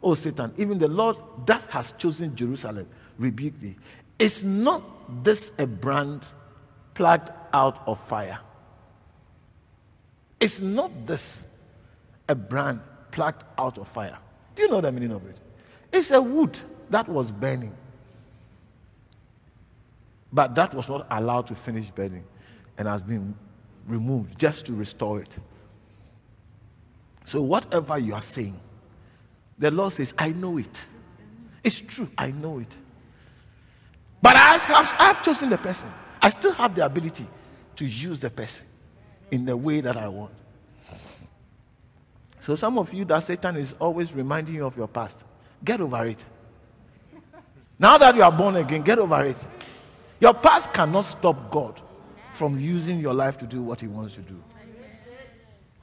Oh, 0.04 0.14
Satan, 0.14 0.54
even 0.58 0.78
the 0.78 0.90
Lord 0.90 1.16
that 1.46 1.64
has 1.70 1.94
chosen 1.94 2.36
Jerusalem 2.36 2.86
rebuke 3.18 3.58
thee. 3.60 3.78
Is 4.20 4.44
not 4.44 4.84
this 5.24 5.54
a 5.58 5.66
brand 5.66 6.26
plucked 6.94 7.32
out 7.54 7.88
of 7.88 7.98
fire? 8.08 8.40
Is 10.42 10.62
not 10.62 10.92
this 11.06 11.46
a 12.28 12.36
brand 12.36 12.82
plucked 13.12 13.46
out 13.58 13.78
of 13.78 13.88
fire? 13.88 14.18
Do 14.56 14.64
you 14.64 14.70
know 14.70 14.82
the 14.82 14.92
meaning 14.92 15.14
of 15.14 15.26
it? 15.28 15.40
It's 15.94 16.12
a 16.12 16.22
wood 16.22 16.60
that 16.90 17.08
was 17.08 17.32
burning. 17.32 17.76
But 20.32 20.56
that 20.56 20.74
was 20.74 20.90
not 20.90 21.08
allowed 21.10 21.48
to 21.48 21.56
finish 21.56 21.90
burning 21.92 22.24
and 22.78 22.88
has 22.88 23.02
been 23.02 23.36
removed 23.88 24.38
just 24.38 24.66
to 24.66 24.74
restore 24.74 25.22
it. 25.22 25.38
So, 27.26 27.42
whatever 27.42 27.98
you 27.98 28.14
are 28.14 28.22
saying, 28.22 28.60
the 29.58 29.72
Lord 29.72 29.94
says, 29.94 30.14
I 30.18 30.30
know 30.30 30.58
it. 30.58 30.86
It's 31.64 31.80
true, 31.82 32.10
I 32.18 32.32
know 32.32 32.60
it. 32.60 32.76
But 34.22 34.36
I 34.36 34.58
have, 34.58 34.96
I 35.00 35.04
have 35.06 35.24
chosen 35.24 35.50
the 35.50 35.58
person. 35.58 35.92
I 36.22 36.30
still 36.30 36.54
have 36.54 36.76
the 36.76 36.86
ability 36.86 37.28
to 37.76 37.86
use 37.86 38.20
the 38.20 38.30
person 38.30 38.66
in 39.32 39.46
the 39.46 39.56
way 39.56 39.82
that 39.82 39.98
I 39.98 40.08
want. 40.08 40.34
So, 42.42 42.56
some 42.56 42.78
of 42.78 42.94
you 42.94 43.04
that 43.06 43.20
Satan 43.24 43.58
is 43.58 43.74
always 43.80 44.14
reminding 44.14 44.56
you 44.56 44.66
of 44.66 44.78
your 44.78 44.88
past, 44.88 45.26
get 45.64 45.82
over 45.82 46.06
it. 46.06 46.24
Now 47.80 47.98
that 47.98 48.16
you 48.16 48.24
are 48.24 48.32
born 48.32 48.56
again, 48.56 48.82
get 48.82 48.98
over 48.98 49.26
it. 49.26 49.38
Your 50.20 50.34
past 50.34 50.74
cannot 50.74 51.06
stop 51.06 51.52
God 51.52 51.82
from 52.34 52.60
using 52.60 53.00
your 53.00 53.14
life 53.14 53.38
to 53.40 53.46
do 53.46 53.62
what 53.62 53.82
He 53.82 53.88
wants 53.88 54.16
to 54.16 54.22
do. 54.22 54.42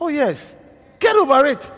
Oh, 0.01 0.09
yes. 0.09 0.55
Get 0.99 1.17
over 1.17 1.47
it. 1.47 1.71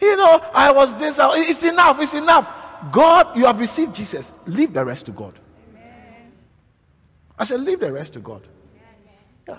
You 0.00 0.16
know, 0.16 0.40
I 0.54 0.72
was 0.72 0.94
this. 0.94 1.18
It's 1.20 1.62
enough. 1.62 2.00
It's 2.00 2.14
enough. 2.14 2.48
God, 2.90 3.36
you 3.36 3.44
have 3.44 3.60
received 3.60 3.94
Jesus. 3.94 4.32
Leave 4.46 4.72
the 4.72 4.84
rest 4.84 5.06
to 5.06 5.12
God. 5.12 5.38
I 7.38 7.44
said, 7.44 7.60
leave 7.60 7.80
the 7.80 7.92
rest 7.92 8.14
to 8.14 8.20
God. 8.20 8.46
Yeah. 9.48 9.58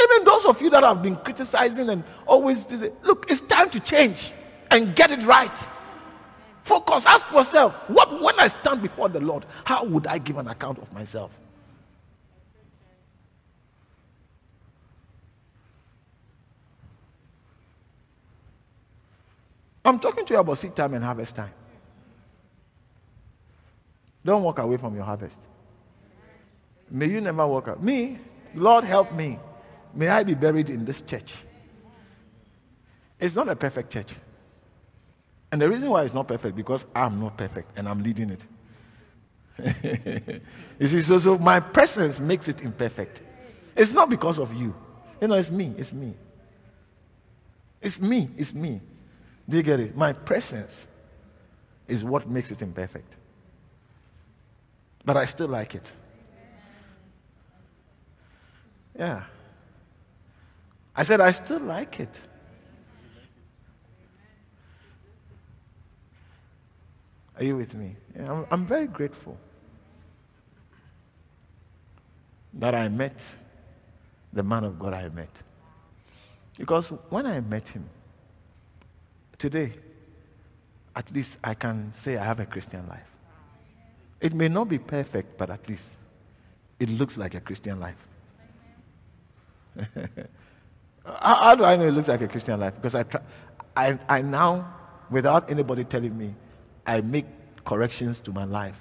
Even 0.00 0.24
those 0.24 0.46
of 0.46 0.60
you 0.60 0.70
that 0.70 0.82
have 0.82 1.02
been 1.02 1.16
criticizing 1.16 1.90
and 1.90 2.02
always 2.26 2.70
look, 3.02 3.26
it's 3.30 3.40
time 3.40 3.70
to 3.70 3.80
change 3.80 4.32
and 4.70 4.96
get 4.96 5.10
it 5.12 5.22
right. 5.24 5.68
Focus. 6.64 7.04
Ask 7.06 7.30
yourself, 7.30 7.74
what 7.88 8.10
when 8.22 8.38
I 8.40 8.48
stand 8.48 8.82
before 8.82 9.10
the 9.10 9.20
Lord, 9.20 9.44
how 9.64 9.84
would 9.84 10.06
I 10.06 10.18
give 10.18 10.38
an 10.38 10.48
account 10.48 10.78
of 10.78 10.90
myself? 10.92 11.30
I'm 19.84 19.98
talking 19.98 20.24
to 20.24 20.34
you 20.34 20.40
about 20.40 20.56
seed 20.56 20.74
time 20.74 20.94
and 20.94 21.04
harvest 21.04 21.36
time. 21.36 21.52
Don't 24.24 24.42
walk 24.42 24.58
away 24.58 24.78
from 24.78 24.94
your 24.94 25.04
harvest. 25.04 25.38
May 26.90 27.06
you 27.06 27.20
never 27.20 27.46
walk 27.46 27.68
out. 27.68 27.82
Me, 27.82 28.18
Lord 28.54 28.84
help 28.84 29.12
me. 29.12 29.38
May 29.92 30.08
I 30.08 30.22
be 30.22 30.32
buried 30.32 30.70
in 30.70 30.86
this 30.86 31.02
church. 31.02 31.34
It's 33.20 33.36
not 33.36 33.50
a 33.50 33.56
perfect 33.56 33.92
church. 33.92 34.14
And 35.54 35.62
the 35.62 35.68
reason 35.68 35.88
why 35.88 36.02
it's 36.02 36.12
not 36.12 36.26
perfect, 36.26 36.56
because 36.56 36.84
I'm 36.96 37.20
not 37.20 37.36
perfect 37.36 37.78
and 37.78 37.88
I'm 37.88 38.02
leading 38.02 38.30
it. 38.30 38.42
you 40.80 40.88
see, 40.88 41.00
so, 41.00 41.16
so 41.16 41.38
my 41.38 41.60
presence 41.60 42.18
makes 42.18 42.48
it 42.48 42.62
imperfect. 42.62 43.22
It's 43.76 43.92
not 43.92 44.10
because 44.10 44.40
of 44.40 44.52
you. 44.52 44.74
You 45.20 45.28
know, 45.28 45.36
it's 45.36 45.52
me. 45.52 45.72
It's 45.78 45.92
me. 45.92 46.12
It's 47.80 48.00
me. 48.00 48.30
It's 48.36 48.52
me. 48.52 48.80
Do 49.48 49.56
you 49.56 49.62
get 49.62 49.78
it? 49.78 49.96
My 49.96 50.12
presence 50.12 50.88
is 51.86 52.04
what 52.04 52.28
makes 52.28 52.50
it 52.50 52.60
imperfect. 52.60 53.14
But 55.04 55.16
I 55.16 55.24
still 55.24 55.46
like 55.46 55.76
it. 55.76 55.92
Yeah. 58.98 59.22
I 60.96 61.04
said, 61.04 61.20
I 61.20 61.30
still 61.30 61.60
like 61.60 62.00
it. 62.00 62.20
Are 67.38 67.44
you 67.44 67.56
with 67.56 67.74
me? 67.74 67.96
Yeah, 68.16 68.32
I'm, 68.32 68.46
I'm 68.50 68.66
very 68.66 68.86
grateful 68.86 69.36
that 72.54 72.74
I 72.74 72.88
met 72.88 73.20
the 74.32 74.42
man 74.42 74.64
of 74.64 74.78
God 74.78 74.94
I 74.94 75.08
met. 75.08 75.30
Because 76.56 76.88
when 76.88 77.26
I 77.26 77.40
met 77.40 77.68
him, 77.68 77.88
today, 79.38 79.72
at 80.94 81.12
least 81.12 81.38
I 81.42 81.54
can 81.54 81.92
say 81.92 82.16
I 82.16 82.24
have 82.24 82.40
a 82.40 82.46
Christian 82.46 82.86
life. 82.88 83.10
It 84.20 84.32
may 84.34 84.48
not 84.48 84.68
be 84.68 84.78
perfect, 84.78 85.36
but 85.36 85.50
at 85.50 85.68
least 85.68 85.96
it 86.78 86.88
looks 86.90 87.18
like 87.18 87.34
a 87.34 87.40
Christian 87.40 87.80
life. 87.80 87.96
how, 91.04 91.34
how, 91.34 91.54
do 91.56 91.64
I 91.64 91.76
know 91.76 91.88
it 91.88 91.92
looks 91.92 92.08
like 92.08 92.20
a 92.20 92.28
Christian 92.28 92.60
life? 92.60 92.74
Because 92.76 92.94
I, 92.94 93.02
try, 93.02 93.20
I, 93.76 93.98
I 94.08 94.22
now, 94.22 94.72
without 95.10 95.50
anybody 95.50 95.84
telling 95.84 96.16
me, 96.16 96.34
I 96.86 97.00
make 97.00 97.26
corrections 97.64 98.20
to 98.20 98.32
my 98.32 98.44
life 98.44 98.80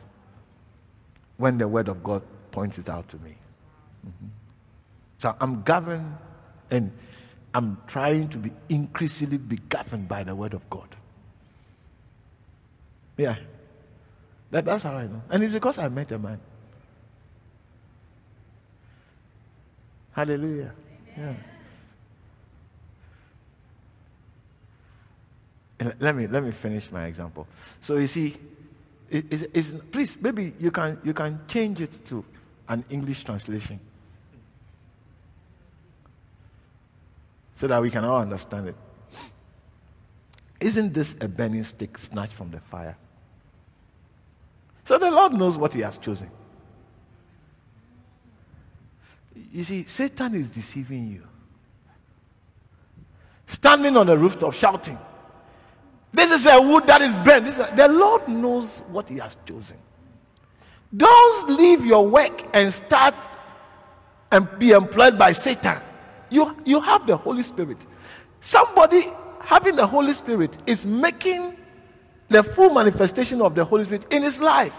when 1.38 1.58
the 1.58 1.68
Word 1.68 1.88
of 1.88 2.04
God 2.04 2.22
points 2.52 2.78
it 2.78 2.90
out 2.90 3.08
to 3.10 3.18
me. 3.18 3.36
Mm-hmm. 4.06 4.28
So 5.20 5.36
I'm 5.40 5.64
governed 5.64 6.18
and 6.70 6.92
I'm 7.54 7.78
trying 7.88 8.30
to 8.30 8.38
be 8.38 8.52
increasingly 8.70 9.38
be 9.38 9.58
governed 9.70 10.08
by 10.08 10.24
the 10.24 10.36
Word 10.36 10.54
of 10.54 10.70
God. 10.70 10.96
Yeah. 13.18 13.36
That, 14.52 14.66
that's 14.66 14.84
how 14.84 14.96
I 14.96 15.08
know. 15.08 15.22
And 15.30 15.44
it's 15.44 15.54
because 15.54 15.78
I 15.78 15.88
met 15.88 16.12
a 16.12 16.20
man. 16.20 16.40
Hallelujah. 20.12 20.74
Yeah. 21.18 21.34
Let 26.00 26.16
me 26.16 26.28
let 26.28 26.44
me 26.44 26.52
finish 26.52 26.92
my 26.92 27.06
example. 27.06 27.48
So 27.82 27.98
you 27.98 28.08
see, 28.08 28.38
it, 29.10 29.50
it's, 29.54 29.76
please 29.92 30.18
maybe 30.22 30.54
you 30.60 30.72
can 30.72 31.00
you 31.04 31.14
can 31.14 31.42
change 31.48 31.82
it 31.82 32.06
to 32.06 32.24
an 32.70 32.84
English 32.90 33.24
translation 33.24 33.80
so 37.56 37.68
that 37.68 37.82
we 37.82 37.90
can 37.90 38.04
all 38.04 38.22
understand 38.22 38.70
it. 38.70 38.76
Isn't 40.60 40.94
this 40.94 41.16
a 41.20 41.28
burning 41.28 41.64
stick 41.64 41.98
snatched 41.98 42.34
from 42.34 42.52
the 42.52 42.60
fire? 42.60 42.98
So 44.84 44.98
the 44.98 45.12
Lord 45.12 45.34
knows 45.34 45.58
what 45.58 45.74
He 45.74 45.82
has 45.82 45.98
chosen. 45.98 46.30
You 49.52 49.64
see, 49.64 49.86
Satan 49.86 50.36
is 50.36 50.50
deceiving 50.50 51.12
you. 51.12 51.24
Standing 53.48 53.98
on 53.98 54.08
the 54.08 54.18
rooftop 54.18 54.54
shouting, 54.54 54.98
this 56.14 56.32
is 56.32 56.46
a 56.46 56.62
wood 56.62 56.86
that 56.88 57.02
is 57.02 57.18
bent. 57.18 57.48
Is 57.48 57.60
a, 57.60 57.74
the 57.76 57.88
Lord 57.88 58.28
knows 58.28 58.82
what 58.90 59.10
He 59.10 59.18
has 59.18 59.38
chosen. 59.46 59.78
Don't 60.96 61.50
leave 61.50 61.86
your 61.86 62.08
work 62.08 62.46
and 62.54 62.72
start 62.72 63.16
and 64.32 64.48
be 64.60 64.72
employed 64.72 65.18
by 65.18 65.32
Satan. 65.32 65.82
You, 66.30 66.56
you 66.66 66.80
have 66.82 67.08
the 67.08 67.18
Holy 67.18 67.42
Spirit. 67.42 67.86
Somebody 68.42 69.08
having 69.40 69.76
the 69.76 69.88
Holy 69.88 70.14
Spirit 70.14 70.58
is 70.68 70.86
making 70.86 71.58
the 72.30 72.44
full 72.44 72.74
manifestation 72.74 73.42
of 73.42 73.56
the 73.56 73.64
Holy 73.66 73.84
Spirit 73.84 74.12
in 74.12 74.22
his 74.22 74.40
life. 74.40 74.76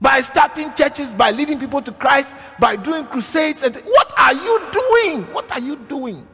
By 0.00 0.20
starting 0.20 0.72
churches, 0.74 1.14
by 1.14 1.30
leading 1.30 1.58
people 1.58 1.80
to 1.82 1.92
Christ, 1.92 2.34
by 2.58 2.76
doing 2.76 3.06
crusades. 3.06 3.62
And 3.62 3.76
what 3.76 4.12
are 4.18 4.34
you 4.34 4.60
doing? 4.72 5.22
What 5.32 5.50
are 5.52 5.60
you 5.60 5.76
doing? 5.76 6.26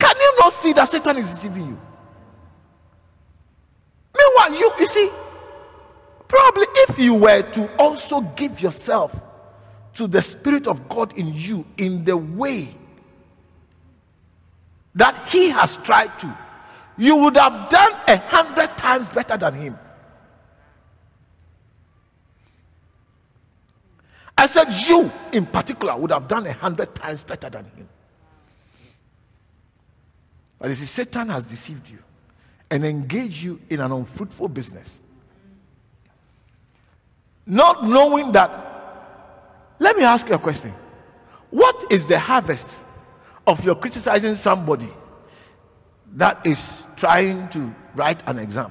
Can 0.00 0.16
you 0.16 0.34
not 0.38 0.52
see 0.52 0.72
that 0.72 0.88
Satan 0.88 1.18
is 1.18 1.30
deceiving 1.30 1.66
you? 1.66 1.80
Meanwhile, 4.16 4.58
you, 4.58 4.72
you 4.78 4.86
see, 4.86 5.10
probably 6.26 6.66
if 6.68 6.98
you 6.98 7.14
were 7.14 7.42
to 7.42 7.76
also 7.76 8.22
give 8.22 8.60
yourself 8.60 9.14
to 9.94 10.06
the 10.06 10.22
Spirit 10.22 10.66
of 10.66 10.88
God 10.88 11.16
in 11.18 11.34
you 11.34 11.66
in 11.76 12.04
the 12.04 12.16
way 12.16 12.74
that 14.94 15.28
He 15.28 15.50
has 15.50 15.76
tried 15.78 16.18
to, 16.20 16.38
you 16.96 17.16
would 17.16 17.36
have 17.36 17.68
done 17.70 17.92
a 18.08 18.16
hundred 18.16 18.76
times 18.78 19.10
better 19.10 19.36
than 19.36 19.54
Him. 19.54 19.78
I 24.38 24.46
said, 24.46 24.72
You 24.88 25.12
in 25.32 25.44
particular 25.44 25.94
would 25.94 26.10
have 26.10 26.26
done 26.26 26.46
a 26.46 26.54
hundred 26.54 26.94
times 26.94 27.22
better 27.22 27.50
than 27.50 27.66
Him. 27.76 27.88
But 30.60 30.68
you 30.68 30.74
see, 30.74 30.86
Satan 30.86 31.30
has 31.30 31.46
deceived 31.46 31.88
you 31.88 31.98
and 32.70 32.84
engaged 32.84 33.42
you 33.42 33.58
in 33.70 33.80
an 33.80 33.90
unfruitful 33.90 34.48
business. 34.48 35.00
Not 37.46 37.84
knowing 37.84 38.30
that 38.32 38.70
let 39.80 39.96
me 39.96 40.04
ask 40.04 40.28
you 40.28 40.34
a 40.34 40.38
question. 40.38 40.74
What 41.48 41.90
is 41.90 42.06
the 42.06 42.18
harvest 42.18 42.76
of 43.46 43.64
your 43.64 43.74
criticizing 43.74 44.34
somebody 44.34 44.92
that 46.12 46.46
is 46.46 46.84
trying 46.96 47.48
to 47.48 47.74
write 47.94 48.22
an 48.28 48.38
exam 48.38 48.70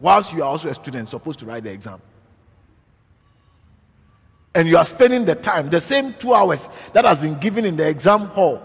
whilst 0.00 0.32
you 0.32 0.42
are 0.42 0.46
also 0.48 0.70
a 0.70 0.74
student 0.74 1.10
supposed 1.10 1.38
to 1.40 1.46
write 1.46 1.64
the 1.64 1.70
exam? 1.70 2.00
And 4.54 4.66
you 4.66 4.78
are 4.78 4.86
spending 4.86 5.26
the 5.26 5.34
time, 5.34 5.68
the 5.68 5.80
same 5.80 6.14
two 6.14 6.32
hours 6.32 6.70
that 6.94 7.04
has 7.04 7.18
been 7.18 7.38
given 7.38 7.66
in 7.66 7.76
the 7.76 7.86
exam 7.86 8.22
hall. 8.28 8.62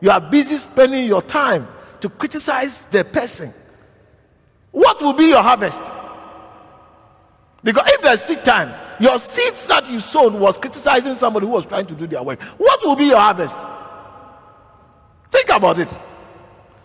You 0.00 0.10
are 0.10 0.20
busy 0.20 0.56
spending 0.56 1.04
your 1.04 1.20
time 1.20 1.68
to 2.00 2.08
criticize 2.08 2.84
the 2.86 3.04
person. 3.04 3.52
What 4.70 5.00
will 5.02 5.12
be 5.12 5.26
your 5.26 5.42
harvest? 5.42 5.82
Because 7.62 7.84
if 7.88 8.02
there's 8.02 8.22
seed 8.22 8.44
time, 8.44 8.72
your 9.00 9.18
seeds 9.18 9.66
that 9.66 9.88
you 9.90 10.00
sowed 10.00 10.32
was 10.32 10.58
criticizing 10.58 11.14
somebody 11.14 11.46
who 11.46 11.52
was 11.52 11.66
trying 11.66 11.86
to 11.86 11.94
do 11.94 12.06
their 12.06 12.22
work. 12.22 12.40
What 12.56 12.84
will 12.84 12.96
be 12.96 13.06
your 13.06 13.18
harvest? 13.18 13.58
Think 15.30 15.50
about 15.50 15.78
it. 15.78 15.88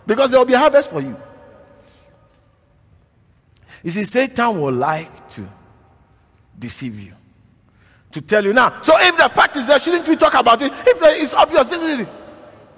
Because 0.06 0.30
there 0.30 0.40
will 0.40 0.46
be 0.46 0.54
harvest 0.54 0.90
for 0.90 1.00
you. 1.00 1.16
You 3.82 3.90
see, 3.90 4.04
Satan 4.04 4.60
will 4.60 4.72
like 4.72 5.28
to 5.30 5.48
deceive 6.58 6.98
you. 6.98 7.12
To 8.12 8.20
tell 8.20 8.44
you 8.44 8.52
now. 8.52 8.80
So 8.82 8.94
if 8.98 9.16
the 9.16 9.28
fact 9.28 9.56
is 9.56 9.66
there, 9.66 9.78
shouldn't 9.78 10.08
we 10.08 10.16
talk 10.16 10.34
about 10.34 10.62
it? 10.62 10.72
If 10.72 10.98
it's 11.02 11.34
obvious, 11.34 11.68
this 11.68 11.82
is 11.82 12.00
it. 12.00 12.08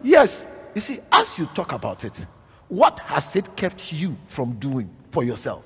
Yes. 0.03 0.47
You 0.77 0.83
see, 0.83 1.01
as 1.11 1.39
you 1.39 1.47
talk 1.47 1.73
about 1.73 2.05
it, 2.05 2.27
what 2.69 2.99
has 2.99 3.35
it 3.35 3.57
kept 3.57 3.95
you 3.95 4.15
from 4.27 4.57
doing 4.57 4.95
for 5.11 5.25
yourself? 5.25 5.65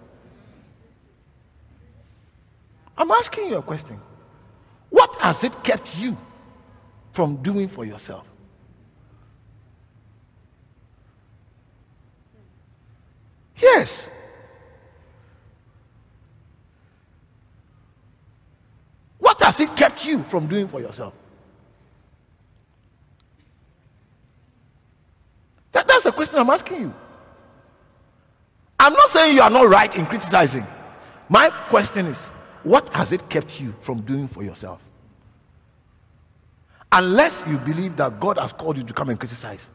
I'm 2.97 3.11
asking 3.11 3.49
you 3.49 3.57
a 3.57 3.63
question. 3.63 4.01
What 4.89 5.17
has 5.17 5.43
it 5.43 5.65
kept 5.65 5.99
you 5.99 6.17
from 7.11 7.43
doing 7.43 7.67
for 7.67 7.85
yourself? 7.85 8.25
Yes. 13.61 14.09
What 19.19 19.43
has 19.43 19.59
it 19.59 19.75
kept 19.75 20.07
you 20.07 20.23
from 20.23 20.47
doing 20.47 20.69
for 20.69 20.81
yourself? 20.81 21.15
That, 25.73 25.87
that's 25.87 26.07
a 26.07 26.13
question 26.13 26.39
I'm 26.39 26.51
asking 26.51 26.81
you. 26.81 26.95
I'm 28.79 28.93
not 28.93 29.11
saying 29.11 29.35
you 29.35 29.43
are 29.43 29.51
not 29.51 29.69
right 29.69 29.95
in 29.95 30.07
criticizing. 30.07 30.67
My 31.29 31.49
question 31.69 32.07
is 32.07 32.31
what 32.63 32.89
has 32.95 33.13
it 33.13 33.29
kept 33.29 33.61
you 33.61 33.75
from 33.81 34.01
doing 34.03 34.27
for 34.29 34.43
yourself? 34.43 34.83
Unless 36.93 37.45
you 37.47 37.59
believe 37.59 37.97
that 37.97 38.19
God 38.19 38.39
has 38.39 38.53
called 38.53 38.77
you 38.77 38.83
to 38.83 38.93
come 38.93 39.11
and 39.11 39.19
criticize. 39.19 39.71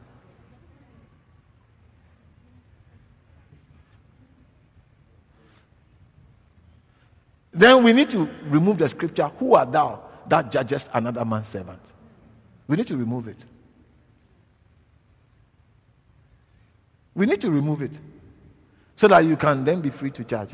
Then 7.54 7.84
we 7.84 7.94
need 7.94 8.10
to 8.10 8.30
remove 8.48 8.80
the 8.80 8.90
scripture, 8.90 9.32
Who 9.40 9.56
art 9.56 9.72
thou 9.72 10.02
that 10.28 10.52
judgest 10.52 10.90
another 10.94 11.24
man's 11.24 11.48
servant? 11.48 11.80
We 12.68 12.76
need 12.76 12.88
to 12.88 12.98
remove 12.98 13.30
it. 13.30 13.46
We 17.16 17.26
need 17.26 17.42
to 17.42 17.50
remove 17.50 17.82
it 17.82 17.98
so 18.96 19.08
that 19.08 19.20
you 19.20 19.38
can 19.38 19.64
then 19.64 19.82
be 19.82 19.90
free 19.90 20.12
to 20.12 20.24
judge. 20.24 20.52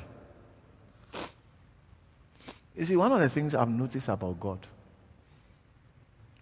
You 2.76 2.86
see, 2.86 2.95
one 2.95 3.12
of 3.12 3.20
the 3.20 3.30
things 3.30 3.53
I've 3.53 3.70
noticed 3.70 4.07
about 4.07 4.39
God, 4.39 4.59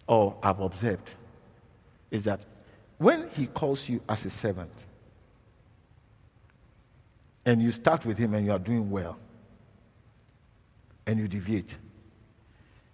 or 0.06 0.36
I've 0.42 0.60
observed, 0.60 1.14
is 2.10 2.24
that 2.24 2.40
when 2.98 3.28
He 3.30 3.46
calls 3.46 3.88
you 3.88 4.00
as 4.08 4.24
a 4.24 4.30
servant, 4.30 4.72
and 7.44 7.60
you 7.60 7.70
start 7.70 8.06
with 8.06 8.16
Him 8.16 8.34
and 8.34 8.46
you 8.46 8.52
are 8.52 8.58
doing 8.58 8.90
well, 8.90 9.18
and 11.06 11.18
you 11.18 11.26
deviate, 11.26 11.76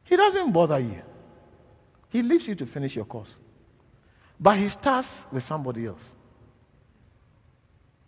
He 0.05 0.16
doesn't 0.16 0.53
bother 0.53 0.79
you. 0.79 1.03
He 2.09 2.22
leaves 2.22 2.49
you 2.49 2.55
to 2.55 2.66
finish 2.66 2.97
your 2.97 3.05
course. 3.05 3.35
But 4.41 4.59
He 4.59 4.68
starts 4.68 5.27
with 5.31 5.43
somebody 5.43 5.87
else. 5.87 6.16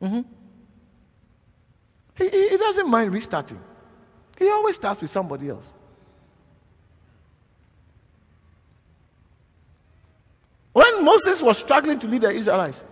Mm-hmm. 0.03 0.21
He, 2.17 2.49
he 2.49 2.57
doesn't 2.57 2.89
mind 2.89 3.13
restarting. 3.13 3.61
He 4.39 4.49
always 4.49 4.77
starts 4.77 5.01
with 5.01 5.11
somebody 5.11 5.49
else. 5.49 5.73
When 10.73 11.05
Moses 11.05 11.43
was 11.43 11.59
struggling 11.59 11.99
to 11.99 12.07
lead 12.07 12.23
the 12.23 12.31
Israelites, 12.31 12.85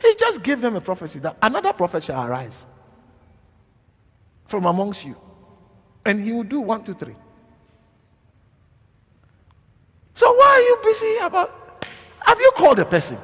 he 0.00 0.14
just 0.18 0.42
gave 0.42 0.60
them 0.60 0.76
a 0.76 0.80
prophecy 0.80 1.18
that 1.20 1.36
another 1.42 1.72
prophet 1.72 2.02
shall 2.02 2.26
arise 2.26 2.66
from 4.46 4.64
amongst 4.64 5.04
you. 5.04 5.16
And 6.04 6.22
he 6.22 6.32
will 6.32 6.44
do 6.44 6.60
one, 6.60 6.84
two, 6.84 6.94
three. 6.94 7.16
So 10.14 10.32
why 10.32 10.46
are 10.46 10.60
you 10.60 10.78
busy 10.82 11.16
about? 11.22 11.84
Have 12.20 12.40
you 12.40 12.50
called 12.56 12.78
a 12.78 12.84
person? 12.84 13.18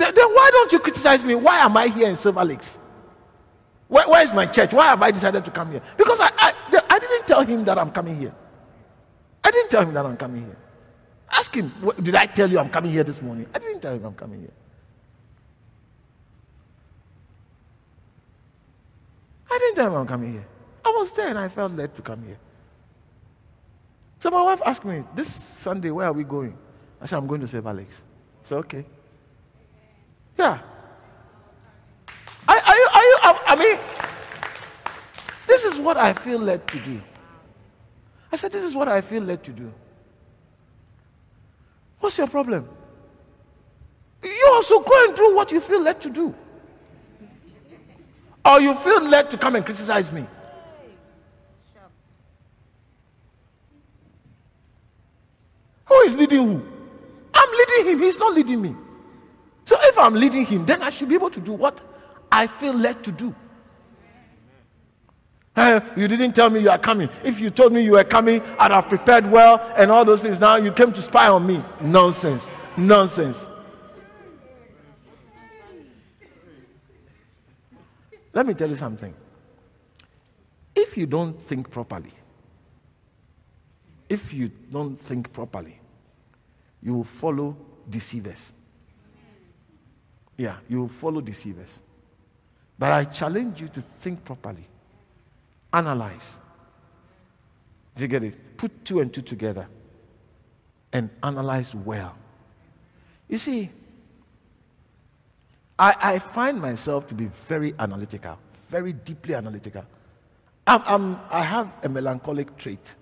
Then 0.00 0.14
why 0.16 0.48
don't 0.50 0.72
you 0.72 0.78
criticize 0.78 1.24
me? 1.24 1.34
Why 1.34 1.58
am 1.58 1.76
I 1.76 1.88
here 1.88 2.08
in 2.08 2.16
Silver 2.16 2.44
Lakes? 2.44 2.78
Where, 3.88 4.08
where 4.08 4.22
is 4.22 4.32
my 4.32 4.46
church? 4.46 4.72
Why 4.72 4.86
have 4.86 5.02
I 5.02 5.10
decided 5.10 5.44
to 5.44 5.50
come 5.50 5.72
here? 5.72 5.82
Because 5.98 6.18
I, 6.20 6.30
I, 6.38 6.52
I 6.88 6.98
didn't 6.98 7.26
tell 7.26 7.44
him 7.44 7.64
that 7.64 7.76
I'm 7.76 7.90
coming 7.90 8.18
here. 8.18 8.34
I 9.44 9.50
didn't 9.50 9.70
tell 9.70 9.82
him 9.82 9.92
that 9.94 10.06
I'm 10.06 10.16
coming 10.16 10.46
here. 10.46 10.56
Ask 11.30 11.54
him, 11.54 11.72
did 12.02 12.14
I 12.14 12.26
tell 12.26 12.50
you 12.50 12.58
I'm 12.58 12.70
coming 12.70 12.92
here 12.92 13.04
this 13.04 13.20
morning? 13.20 13.46
I 13.54 13.58
didn't 13.58 13.80
tell 13.80 13.94
him 13.94 14.04
I'm 14.04 14.14
coming 14.14 14.40
here. 14.40 14.52
I 19.50 19.58
didn't 19.58 19.76
tell 19.76 19.86
him 19.88 19.94
I'm 19.94 20.06
coming 20.06 20.32
here. 20.32 20.46
I 20.84 20.88
was 20.96 21.12
there 21.12 21.28
and 21.28 21.38
I 21.38 21.48
felt 21.48 21.72
led 21.72 21.94
to 21.96 22.02
come 22.02 22.22
here. 22.24 22.38
So 24.20 24.30
my 24.30 24.42
wife 24.42 24.62
asked 24.64 24.84
me, 24.84 25.04
This 25.14 25.32
Sunday, 25.32 25.90
where 25.90 26.06
are 26.06 26.12
we 26.12 26.24
going? 26.24 26.56
I 27.00 27.06
said, 27.06 27.18
I'm 27.18 27.26
going 27.26 27.40
to 27.42 27.48
Silver 27.48 27.74
Lakes. 27.74 28.02
I 28.44 28.48
said, 28.48 28.58
Okay. 28.58 28.84
Yeah. 30.40 30.58
Are, 32.48 32.56
are 32.56 32.76
you, 32.76 32.88
are 32.94 33.04
you, 33.04 33.16
I 33.22 33.56
mean, 33.58 33.78
this 35.46 35.64
is 35.64 35.76
what 35.76 35.98
I 35.98 36.14
feel 36.14 36.38
led 36.38 36.66
to 36.68 36.78
do. 36.78 37.02
I 38.32 38.36
said, 38.36 38.50
This 38.50 38.64
is 38.64 38.74
what 38.74 38.88
I 38.88 39.02
feel 39.02 39.22
led 39.22 39.44
to 39.44 39.50
do. 39.50 39.70
What's 41.98 42.16
your 42.16 42.26
problem? 42.26 42.66
You 44.22 44.50
also 44.54 44.80
go 44.80 45.04
and 45.04 45.14
do 45.14 45.36
what 45.36 45.52
you 45.52 45.60
feel 45.60 45.82
led 45.82 46.00
to 46.00 46.08
do. 46.08 46.34
Or 48.42 48.62
you 48.62 48.74
feel 48.76 49.02
led 49.02 49.30
to 49.32 49.36
come 49.36 49.56
and 49.56 49.64
criticize 49.64 50.10
me. 50.10 50.26
Who 55.84 56.00
is 56.00 56.16
leading 56.16 56.46
who? 56.48 56.62
I'm 57.34 57.58
leading 57.58 57.92
him, 57.92 57.98
he's 58.00 58.18
not 58.18 58.32
leading 58.32 58.62
me. 58.62 58.74
So 59.70 59.76
if 59.82 59.96
I'm 59.96 60.14
leading 60.14 60.44
him, 60.44 60.66
then 60.66 60.82
I 60.82 60.90
should 60.90 61.08
be 61.08 61.14
able 61.14 61.30
to 61.30 61.38
do 61.38 61.52
what 61.52 61.80
I 62.32 62.48
feel 62.48 62.72
led 62.72 63.04
to 63.04 63.12
do. 63.12 63.32
Hey, 65.54 65.80
you 65.96 66.08
didn't 66.08 66.32
tell 66.32 66.50
me 66.50 66.58
you 66.58 66.70
are 66.70 66.76
coming. 66.76 67.08
If 67.22 67.38
you 67.38 67.50
told 67.50 67.72
me 67.72 67.80
you 67.80 67.92
were 67.92 68.02
coming, 68.02 68.42
I'd 68.58 68.72
have 68.72 68.88
prepared 68.88 69.28
well 69.28 69.72
and 69.76 69.92
all 69.92 70.04
those 70.04 70.22
things. 70.22 70.40
Now 70.40 70.56
you 70.56 70.72
came 70.72 70.92
to 70.92 71.00
spy 71.00 71.28
on 71.28 71.46
me. 71.46 71.62
Nonsense. 71.80 72.52
Nonsense. 72.76 73.48
Let 78.32 78.46
me 78.46 78.54
tell 78.54 78.70
you 78.70 78.74
something. 78.74 79.14
If 80.74 80.96
you 80.96 81.06
don't 81.06 81.40
think 81.40 81.70
properly, 81.70 82.14
if 84.08 84.34
you 84.34 84.50
don't 84.72 85.00
think 85.00 85.32
properly, 85.32 85.78
you 86.82 86.92
will 86.92 87.04
follow 87.04 87.56
deceivers. 87.88 88.52
Yeah, 90.40 90.56
you 90.70 90.80
will 90.80 90.88
follow 90.88 91.20
deceivers. 91.20 91.80
But 92.78 92.92
I 92.92 93.04
challenge 93.04 93.60
you 93.60 93.68
to 93.68 93.82
think 93.82 94.24
properly, 94.24 94.66
analyze. 95.70 96.38
Do 97.94 98.00
you 98.04 98.08
get 98.08 98.24
it? 98.24 98.56
Put 98.56 98.82
two 98.86 99.00
and 99.00 99.12
two 99.12 99.20
together 99.20 99.68
and 100.94 101.10
analyze 101.22 101.74
well. 101.74 102.16
You 103.28 103.36
see, 103.36 103.68
I, 105.78 105.94
I 106.00 106.18
find 106.20 106.58
myself 106.58 107.06
to 107.08 107.14
be 107.14 107.26
very 107.46 107.74
analytical, 107.78 108.38
very 108.70 108.94
deeply 108.94 109.34
analytical. 109.34 109.84
I'm, 110.66 110.82
I'm, 110.86 111.20
I 111.28 111.42
have 111.42 111.70
a 111.82 111.88
melancholic 111.90 112.56
trait. 112.56 112.94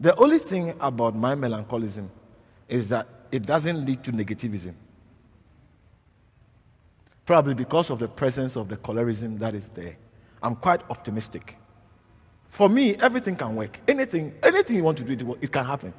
The 0.00 0.16
only 0.16 0.40
thing 0.40 0.74
about 0.80 1.14
my 1.14 1.36
melancholism 1.36 2.08
is 2.68 2.88
that 2.88 3.06
it 3.30 3.46
doesn't 3.46 3.86
lead 3.86 4.02
to 4.02 4.10
negativism. 4.10 4.74
Probably 7.26 7.54
because 7.54 7.90
of 7.90 7.98
the 7.98 8.08
presence 8.08 8.56
of 8.56 8.68
the 8.68 8.76
cholerism 8.76 9.38
that 9.38 9.54
is 9.54 9.68
there. 9.70 9.96
I'm 10.42 10.56
quite 10.56 10.82
optimistic. 10.90 11.56
For 12.50 12.68
me, 12.68 12.94
everything 12.96 13.34
can 13.34 13.56
work. 13.56 13.80
Anything, 13.88 14.34
anything 14.42 14.76
you 14.76 14.84
want 14.84 14.98
to 14.98 15.04
do, 15.04 15.36
it, 15.40 15.50
can 15.50 15.64
happen. 15.64 15.92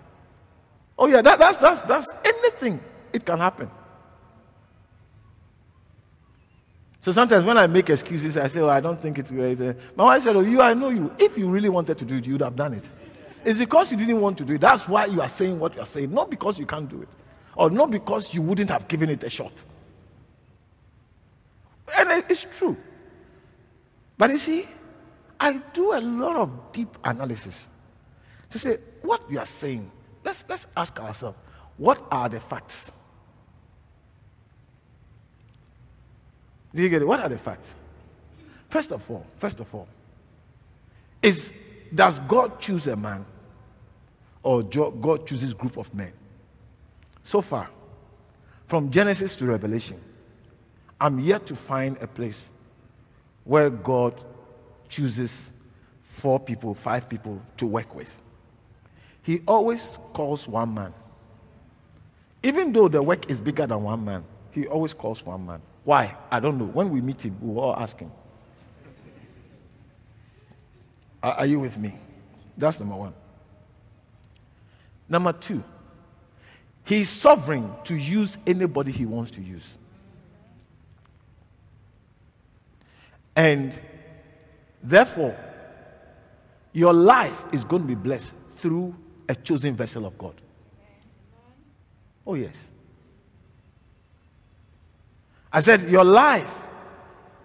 Oh 0.97 1.07
yeah, 1.07 1.21
that, 1.21 1.39
that's 1.39 1.57
that's 1.57 1.81
that's 1.81 2.13
anything. 2.23 2.79
It 3.11 3.25
can 3.25 3.39
happen. 3.39 3.69
So 7.01 7.11
sometimes 7.11 7.43
when 7.43 7.57
I 7.57 7.67
make 7.67 7.89
excuses, 7.89 8.37
I 8.37 8.47
say, 8.47 8.61
"Oh, 8.61 8.69
I 8.69 8.79
don't 8.79 9.01
think 9.01 9.19
it's 9.19 9.31
great." 9.31 9.59
My 9.95 10.05
wife 10.05 10.23
said, 10.23 10.35
"Oh, 10.35 10.41
you, 10.41 10.61
I 10.61 10.73
know 10.73 10.89
you. 10.89 11.11
If 11.19 11.37
you 11.37 11.49
really 11.49 11.69
wanted 11.69 11.97
to 11.97 12.05
do 12.05 12.17
it, 12.17 12.25
you 12.25 12.33
would 12.33 12.41
have 12.41 12.55
done 12.55 12.73
it." 12.73 12.87
It's 13.43 13.59
because 13.59 13.91
you 13.91 13.97
didn't 13.97 14.21
want 14.21 14.37
to 14.37 14.45
do 14.45 14.53
it. 14.53 14.61
That's 14.61 14.87
why 14.87 15.05
you 15.05 15.21
are 15.21 15.29
saying 15.29 15.59
what 15.59 15.75
you 15.75 15.81
are 15.81 15.85
saying, 15.85 16.13
not 16.13 16.29
because 16.29 16.57
you 16.57 16.65
can't 16.65 16.89
do 16.89 17.01
it, 17.01 17.09
or 17.55 17.69
not 17.69 17.91
because 17.91 18.33
you 18.33 18.41
wouldn't 18.41 18.69
have 18.69 18.87
given 18.87 19.09
it 19.09 19.23
a 19.23 19.29
shot. 19.29 19.63
And 21.97 22.23
it's 22.29 22.45
true. 22.57 22.77
But 24.17 24.31
you 24.31 24.37
see, 24.37 24.67
I 25.39 25.61
do 25.73 25.93
a 25.93 25.99
lot 25.99 26.35
of 26.35 26.71
deep 26.71 26.97
analysis 27.03 27.67
to 28.49 28.59
say 28.59 28.77
what 29.01 29.21
you 29.29 29.39
are 29.39 29.45
saying. 29.45 29.91
Let's, 30.23 30.45
let's 30.47 30.67
ask 30.75 30.99
ourselves 30.99 31.37
what 31.77 32.01
are 32.11 32.29
the 32.29 32.39
facts? 32.39 32.91
Do 36.73 36.81
you 36.81 36.89
get 36.89 37.01
it? 37.01 37.05
What 37.05 37.19
are 37.19 37.29
the 37.29 37.37
facts? 37.37 37.73
First 38.69 38.91
of 38.91 39.09
all, 39.09 39.25
first 39.37 39.59
of 39.59 39.73
all, 39.73 39.87
is 41.21 41.53
does 41.93 42.19
God 42.19 42.59
choose 42.59 42.87
a 42.87 42.95
man 42.95 43.25
or 44.45 44.61
God 44.61 45.25
chooses 45.25 45.55
group 45.55 45.75
of 45.75 45.91
men. 45.93 46.13
So 47.23 47.41
far, 47.41 47.67
from 48.67 48.91
Genesis 48.91 49.35
to 49.37 49.45
Revelation, 49.45 49.99
I'm 50.99 51.19
yet 51.19 51.45
to 51.47 51.55
find 51.55 51.97
a 52.01 52.07
place 52.07 52.49
where 53.43 53.69
God 53.69 54.21
chooses 54.89 55.51
four 56.03 56.39
people, 56.39 56.73
five 56.73 57.09
people 57.09 57.41
to 57.57 57.67
work 57.67 57.93
with. 57.95 58.09
He 59.21 59.41
always 59.47 59.97
calls 60.13 60.47
one 60.47 60.73
man. 60.73 60.93
Even 62.43 62.71
though 62.71 62.87
the 62.87 63.01
work 63.01 63.29
is 63.29 63.41
bigger 63.41 63.65
than 63.65 63.83
one 63.83 64.05
man, 64.05 64.23
he 64.51 64.67
always 64.67 64.93
calls 64.93 65.25
one 65.25 65.45
man. 65.45 65.61
Why? 65.83 66.15
I 66.31 66.39
don't 66.39 66.57
know. 66.57 66.65
When 66.65 66.89
we 66.89 67.01
meet 67.01 67.25
him, 67.25 67.37
we 67.41 67.53
will 67.53 67.61
all 67.61 67.75
ask 67.75 67.99
him. 67.99 68.11
Are, 71.21 71.33
are 71.33 71.45
you 71.45 71.59
with 71.59 71.77
me? 71.77 71.97
That's 72.57 72.79
number 72.79 72.95
one. 72.95 73.13
Number 75.09 75.33
two, 75.33 75.63
he's 76.83 77.09
sovereign 77.09 77.71
to 77.83 77.95
use 77.95 78.37
anybody 78.47 78.91
he 78.91 79.05
wants 79.05 79.31
to 79.31 79.41
use. 79.41 79.77
And 83.35 83.77
therefore, 84.81 85.37
your 86.71 86.93
life 86.93 87.45
is 87.51 87.63
going 87.63 87.81
to 87.81 87.87
be 87.87 87.95
blessed 87.95 88.33
through 88.55 88.95
a 89.27 89.35
chosen 89.35 89.75
vessel 89.75 90.05
of 90.05 90.17
God. 90.17 90.35
Oh, 92.25 92.35
yes. 92.35 92.69
I 95.51 95.61
said, 95.61 95.89
Your 95.89 96.03
life 96.03 96.53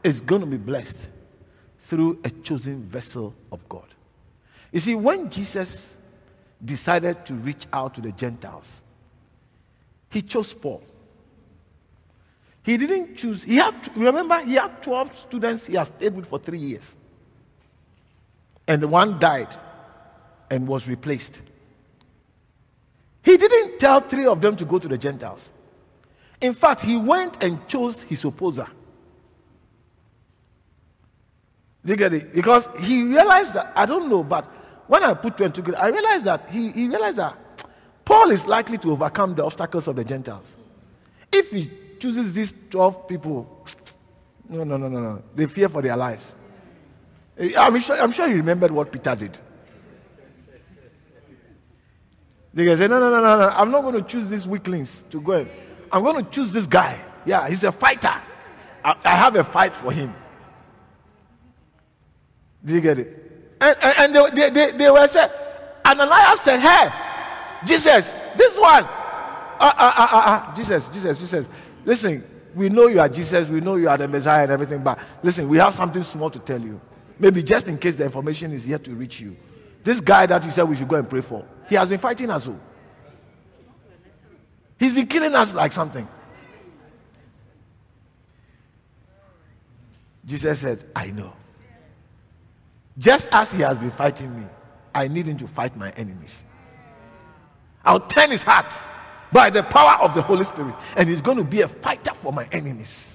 is 0.03 0.20
going 0.20 0.41
to 0.41 0.47
be 0.47 0.57
blessed 0.57 1.09
through 1.78 2.20
a 2.24 2.30
chosen 2.30 2.82
vessel 2.84 3.34
of 3.53 3.68
God. 3.68 3.86
You 4.72 4.80
see, 4.80 4.95
when 4.95 5.30
Jesus 5.30 5.97
decided 6.64 7.24
to 7.26 7.34
reach 7.34 7.66
out 7.72 7.95
to 7.95 8.01
the 8.01 8.12
Gentiles. 8.12 8.82
He 10.11 10.22
chose 10.22 10.53
Paul. 10.53 10.82
He 12.63 12.77
didn't 12.77 13.17
choose, 13.17 13.43
he 13.43 13.57
had, 13.57 13.75
remember, 13.97 14.45
he 14.45 14.55
had 14.55 14.83
12 14.83 15.17
students 15.17 15.67
he 15.67 15.75
had 15.77 15.87
stayed 15.87 16.15
with 16.15 16.27
for 16.27 16.39
three 16.39 16.59
years. 16.59 16.97
And 18.67 18.85
one 18.91 19.19
died 19.19 19.55
and 20.51 20.69
was 20.69 20.87
replaced. 20.87 21.41
He 23.23 23.37
didn't 23.37 23.79
tell 23.79 24.01
three 24.01 24.27
of 24.27 24.41
them 24.41 24.57
to 24.57 24.65
go 24.65 24.79
to 24.79 24.89
the 24.89 24.99
Gentiles. 24.99 25.53
In 26.41 26.55
fact, 26.55 26.83
he 26.83 26.97
went 26.97 27.43
and 27.43 27.67
chose 27.69 28.03
his 28.03 28.25
opposer. 28.25 28.67
Do 31.85 31.93
you 31.93 31.97
get 31.97 32.13
it? 32.13 32.35
Because 32.35 32.69
he 32.81 33.03
realized 33.03 33.55
that, 33.55 33.73
I 33.75 33.87
don't 33.87 34.09
know, 34.09 34.23
but 34.23 34.45
when 34.87 35.03
I 35.03 35.15
put 35.15 35.37
two 35.37 35.45
and 35.45 35.55
two 35.55 35.63
together, 35.63 35.83
I 35.83 35.89
realized 35.89 36.25
that 36.25 36.49
he, 36.51 36.73
he 36.73 36.89
realized 36.89 37.19
that 37.19 37.37
Paul 38.05 38.31
is 38.31 38.47
likely 38.47 38.77
to 38.79 38.93
overcome 38.93 39.35
the 39.35 39.45
obstacles 39.45 39.87
of 39.89 39.97
the 39.97 40.05
Gentiles. 40.05 40.57
If 41.33 41.51
he 41.51 41.71
chooses 42.01 42.32
these 42.32 42.55
12 42.70 43.07
people, 43.07 43.66
no, 44.48 44.64
no, 44.64 44.76
no, 44.76 44.88
no, 44.88 45.01
no. 45.01 45.22
They 45.34 45.46
fear 45.46 45.68
for 45.68 45.82
their 45.82 45.96
lives. 45.96 46.34
I'm 47.57 47.78
sure, 47.78 48.01
I'm 48.01 48.12
sure 48.12 48.26
you 48.26 48.36
remembered 48.36 48.70
what 48.70 48.90
Peter 48.90 49.14
did. 49.14 49.38
They 52.53 52.66
can 52.66 52.76
say, 52.76 52.88
no, 52.88 52.98
no, 52.98 53.11
no, 53.11 53.20
no, 53.20 53.38
no. 53.38 53.48
I'm 53.48 53.70
not 53.70 53.82
going 53.82 53.94
to 53.94 54.03
choose 54.03 54.28
these 54.28 54.46
weaklings 54.46 55.05
to 55.11 55.20
go 55.20 55.32
in. 55.32 55.48
I'm 55.92 56.03
going 56.03 56.24
to 56.24 56.30
choose 56.30 56.53
this 56.53 56.66
guy. 56.66 57.01
Yeah, 57.24 57.48
he's 57.48 57.62
a 57.64 57.72
fighter. 57.72 58.14
I, 58.84 58.96
I 59.05 59.14
have 59.14 59.36
a 59.36 59.44
fight 59.44 59.76
for 59.76 59.92
him. 59.92 60.12
Do 62.64 62.74
you 62.74 62.80
get 62.80 62.98
it? 62.98 63.57
And, 63.61 63.76
and, 63.82 64.16
and 64.16 64.36
they, 64.36 64.51
they, 64.51 64.70
they, 64.72 64.90
were 64.90 65.07
said, 65.07 65.30
Ananias 65.86 66.40
said, 66.40 66.61
Hey, 66.61 66.90
Jesus, 67.66 68.14
this 68.36 68.59
one. 68.59 68.84
Uh, 68.84 69.72
uh, 69.76 69.92
uh, 69.96 70.09
uh, 70.12 70.55
Jesus, 70.55 70.88
Jesus, 70.88 71.20
Jesus. 71.20 71.46
Listen, 71.85 72.24
we 72.55 72.68
know 72.68 72.87
you 72.89 73.01
are 73.01 73.09
Jesus, 73.09 73.49
we 73.49 73.61
know 73.61 73.76
you 73.76 73.89
are 73.89 73.97
the 73.97 74.09
Messiah 74.09 74.43
and 74.43 74.53
everything, 74.53 74.83
but 74.83 74.99
listen, 75.22 75.49
we 75.49 75.59
have 75.59 75.74
something 75.74 76.03
small 76.03 76.31
to 76.31 76.39
tell 76.39 76.61
you. 76.61 76.81
Maybe 77.18 77.43
just 77.43 77.68
in 77.68 77.78
case 77.78 77.97
the 77.97 78.05
information 78.05 78.53
is 78.53 78.66
yet 78.66 78.83
to 78.85 78.93
reach 78.93 79.20
you. 79.20 79.37
This 79.85 80.01
guy 80.01 80.26
that 80.26 80.45
you 80.45 80.51
said 80.51 80.64
we 80.64 80.76
should 80.76 80.89
go 80.89 80.97
and 80.97 81.09
pray 81.09 81.20
for, 81.20 81.45
he 81.68 81.74
has 81.76 81.89
been 81.89 81.99
fighting 81.99 82.31
us. 82.31 82.47
All. 82.47 82.55
Oh. 82.55 82.61
He's 84.78 84.95
been 84.95 85.07
killing 85.07 85.35
us 85.35 85.55
like 85.55 85.72
something. 85.72 86.09
Jesus 90.24 90.61
said, 90.61 90.85
I 90.95 91.11
know. 91.11 91.33
Just 92.99 93.28
as 93.33 93.51
he 93.51 93.61
has 93.61 93.78
been 93.78 93.91
fighting 93.91 94.35
me, 94.39 94.47
I 94.95 95.09
need 95.09 95.26
him 95.26 95.37
to 95.39 95.47
fight 95.47 95.76
my 95.76 95.91
enemies. 95.91 96.43
I'll 97.85 98.01
turn 98.01 98.31
his 98.31 98.43
heart 98.43 98.72
by 99.33 99.51
the 99.51 99.62
power 99.62 100.03
of 100.03 100.14
the 100.14 100.22
Holy 100.22 100.45
Spirit, 100.45 100.74
and 100.97 101.09
he's 101.09 101.20
going 101.20 101.37
to 101.37 101.45
be 101.45 101.61
a 101.61 101.68
fighter 101.68 102.14
for 102.14 102.33
my 102.33 102.47
enemies. 102.53 103.12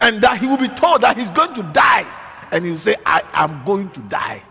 And 0.00 0.20
that 0.22 0.38
he 0.38 0.46
will 0.46 0.58
be 0.58 0.68
told 0.68 1.02
that 1.02 1.16
he's 1.16 1.30
going 1.30 1.54
to 1.54 1.62
die, 1.62 2.06
and 2.52 2.64
he'll 2.64 2.78
say, 2.78 2.96
I 3.04 3.22
am 3.32 3.64
going 3.64 3.90
to 3.90 4.00
die. 4.00 4.42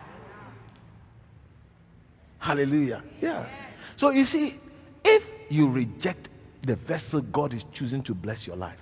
Hallelujah. 2.39 3.03
Yeah. 3.21 3.47
So 3.95 4.11
you 4.11 4.25
see, 4.25 4.59
if 5.03 5.29
you 5.49 5.69
reject 5.69 6.29
the 6.63 6.75
vessel 6.75 7.21
God 7.21 7.53
is 7.53 7.65
choosing 7.71 8.01
to 8.03 8.13
bless 8.13 8.47
your 8.47 8.55
life, 8.55 8.77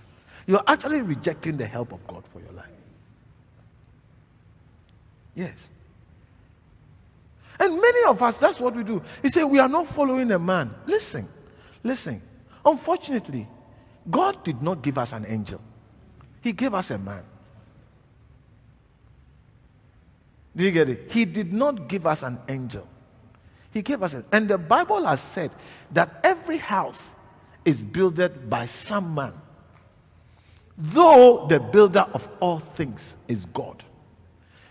you're 0.47 0.63
actually 0.67 1.01
rejecting 1.01 1.57
the 1.57 1.65
help 1.65 1.93
of 1.93 2.05
God 2.07 2.23
for 2.31 2.39
your 2.39 2.51
life. 2.51 2.65
Yes. 5.35 5.69
And 7.59 7.79
many 7.79 8.05
of 8.07 8.21
us, 8.21 8.37
that's 8.37 8.59
what 8.59 8.75
we 8.75 8.83
do. 8.83 9.01
He 9.21 9.29
said, 9.29 9.43
We 9.43 9.59
are 9.59 9.69
not 9.69 9.87
following 9.87 10.31
a 10.31 10.39
man. 10.39 10.73
Listen, 10.85 11.27
listen. 11.83 12.21
Unfortunately, 12.65 13.47
God 14.09 14.43
did 14.43 14.61
not 14.61 14.81
give 14.81 14.97
us 14.97 15.13
an 15.13 15.25
angel, 15.27 15.61
He 16.41 16.51
gave 16.51 16.73
us 16.73 16.91
a 16.91 16.97
man. 16.97 17.23
Do 20.55 20.63
you 20.63 20.71
get 20.71 20.87
it? 20.87 21.11
He 21.11 21.25
did 21.25 21.51
not 21.51 21.87
give 21.87 22.05
us 22.05 22.21
an 22.21 22.39
angel. 22.47 22.87
He 23.71 23.81
gave 23.81 24.03
us, 24.03 24.15
and 24.31 24.47
the 24.47 24.59
Bible 24.59 25.03
has 25.05 25.19
said 25.19 25.51
that 25.91 26.19
every 26.23 26.57
house 26.57 27.15
is 27.65 27.81
builded 27.81 28.49
by 28.49 28.67
some 28.67 29.15
man, 29.15 29.33
though 30.77 31.47
the 31.49 31.59
builder 31.59 32.05
of 32.13 32.29
all 32.39 32.59
things 32.59 33.17
is 33.27 33.45
God. 33.47 33.83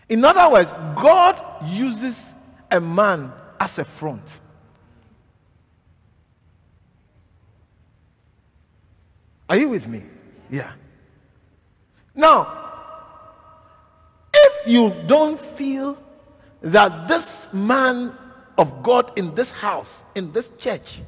In 0.09 0.25
other 0.25 0.49
words, 0.53 0.73
God 0.95 1.43
uses 1.69 2.33
a 2.73 2.81
man 2.81 3.33
as 3.61 3.79
a 3.79 3.85
front. 3.85 4.41
Are 9.49 9.57
you 9.57 9.69
with 9.69 9.87
me? 9.87 10.03
Yeah. 10.51 10.73
Now, 12.15 12.59
if 14.35 14.67
you 14.67 14.93
don't 15.07 15.39
feel 15.39 15.99
that 16.63 17.07
this 17.07 17.47
man 17.53 18.17
of 18.57 18.83
God 18.83 19.13
in 19.17 19.35
this 19.35 19.51
house, 19.51 20.05
in 20.15 20.33
this 20.33 20.51
church, 20.59 21.03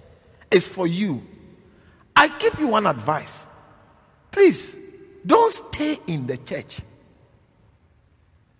is 0.50 0.68
for 0.68 0.86
you, 0.86 1.22
I 2.14 2.28
give 2.38 2.58
you 2.60 2.68
one 2.68 2.86
advice. 2.86 3.46
Please 4.30 4.76
don't 5.26 5.50
stay 5.50 5.98
in 6.06 6.26
the 6.26 6.36
church 6.36 6.80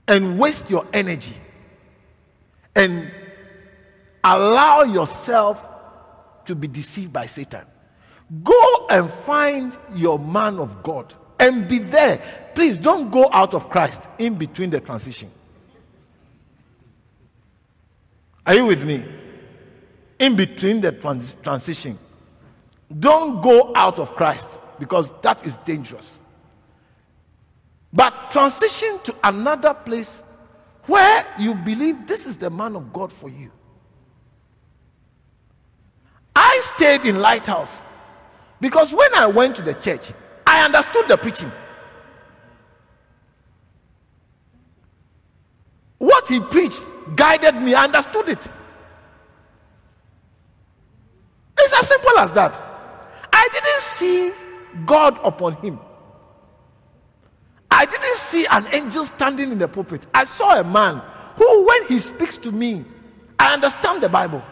and 0.09 0.39
waste 0.39 0.71
your 0.71 0.87
energy 0.93 1.35
and 2.75 3.11
allow 4.23 4.83
yourself 4.83 5.67
to 6.47 6.55
be 6.55 6.69
deceived 6.69 7.13
by 7.13 7.27
Satan. 7.27 7.65
Go 8.43 8.87
and 8.91 9.11
find 9.11 9.77
your 9.95 10.19
man 10.19 10.59
of 10.59 10.83
God 10.83 11.15
and 11.39 11.69
be 11.69 11.79
there. 11.79 12.21
Please 12.55 12.79
don't 12.79 13.11
go 13.11 13.29
out 13.33 13.55
of 13.55 13.69
Christ 13.69 14.03
in 14.19 14.35
between 14.35 14.71
the 14.71 14.81
transition. 14.81 15.31
Are 18.47 18.55
you 18.55 18.67
with 18.67 18.85
me? 18.85 19.05
In 20.19 20.37
between 20.37 20.81
the 20.81 20.93
trans- 20.93 21.37
transition. 21.43 21.99
Don't 22.99 23.41
go 23.41 23.73
out 23.75 23.99
of 23.99 24.15
Christ 24.15 24.59
because 24.79 25.13
that 25.23 25.47
is 25.47 25.57
dangerous. 25.59 26.21
But 27.93 28.31
transition 28.31 28.99
to 29.05 29.15
another 29.23 29.73
place 29.73 30.24
where 30.87 31.27
you 31.39 31.55
believe 31.55 32.07
this 32.07 32.27
is 32.27 32.37
the 32.37 32.51
man 32.51 32.77
of 32.77 32.93
God 32.93 33.13
for 33.13 33.29
you. 33.29 33.51
I 36.37 36.61
stayed 36.77 37.05
in 37.05 37.21
Lighthouse 37.21 37.83
because 38.61 38.93
when 38.93 39.15
I 39.15 39.27
went 39.27 39.57
to 39.57 39.63
the 39.63 39.75
church, 39.75 40.13
I 40.47 40.65
understood 40.65 41.09
the 41.09 41.17
preaching. 41.17 41.51
What 45.99 46.27
he 46.27 46.41
preached 46.41 46.85
guided 47.17 47.55
me, 47.57 47.75
I 47.75 47.85
understood 47.85 48.29
it. 48.29 48.47
It's 51.59 51.81
as 51.81 51.89
simple 51.89 52.19
as 52.19 52.33
that. 52.33 52.53
I 53.33 53.49
didn't 53.53 53.81
see 53.81 54.33
God 54.85 55.19
upon 55.25 55.55
him. 55.55 55.79
See 58.25 58.47
an 58.47 58.67
angel 58.73 59.05
standing 59.07 59.53
in 59.53 59.59
the 59.59 59.69
pulpit. 59.69 60.07
I 60.15 60.25
saw 60.25 60.59
a 60.59 60.65
man 60.65 61.01
who, 61.37 61.67
when 61.67 61.87
he 61.87 62.01
speaks 62.01 62.39
to 62.39 62.51
me, 62.51 62.85
I 63.39 63.53
understand 63.53 64.03
the 64.03 64.09
Bible. 64.09 64.43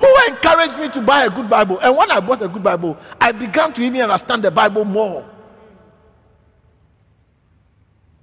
Who 0.00 0.14
encouraged 0.28 0.78
me 0.78 0.88
to 0.90 1.00
buy 1.00 1.24
a 1.24 1.30
good 1.30 1.48
Bible? 1.48 1.78
And 1.78 1.96
when 1.96 2.10
I 2.10 2.20
bought 2.20 2.42
a 2.42 2.48
good 2.48 2.62
Bible, 2.62 2.98
I 3.20 3.32
began 3.32 3.72
to 3.74 3.82
even 3.82 4.02
understand 4.02 4.42
the 4.42 4.50
Bible 4.50 4.84
more. 4.84 5.24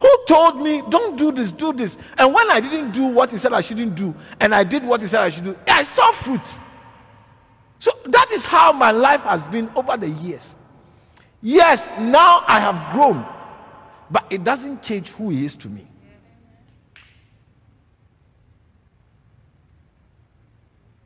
Who 0.02 0.26
told 0.28 0.62
me, 0.62 0.84
don't 0.90 1.18
do 1.18 1.32
this, 1.32 1.52
do 1.52 1.72
this? 1.72 1.98
And 2.18 2.34
when 2.34 2.52
I 2.52 2.60
didn't 2.60 2.92
do 2.92 3.06
what 3.06 3.32
he 3.32 3.38
said 3.38 3.54
I 3.54 3.62
shouldn't 3.62 3.96
do, 3.96 4.14
and 4.42 4.54
I 4.54 4.64
did 4.66 4.86
what 4.86 5.02
he 5.02 5.08
said 5.08 5.22
I 5.22 5.30
should 5.30 5.46
do, 5.46 5.58
I 5.66 5.84
saw 5.84 6.12
fruit. 6.12 6.48
So 7.80 7.92
that 8.06 8.28
is 8.32 8.44
how 8.44 8.74
my 8.74 8.92
life 8.92 9.22
has 9.22 9.46
been 9.46 9.72
over 9.76 9.96
the 9.96 10.10
years. 10.10 10.58
Yes, 11.46 11.92
now 12.00 12.42
I 12.48 12.62
have 12.62 12.94
grown, 12.94 13.26
but 14.10 14.26
it 14.30 14.46
doesn't 14.46 14.82
change 14.82 15.10
who 15.10 15.30
he 15.30 15.46
is 15.46 15.56
to 15.56 15.68
me. 15.68 15.86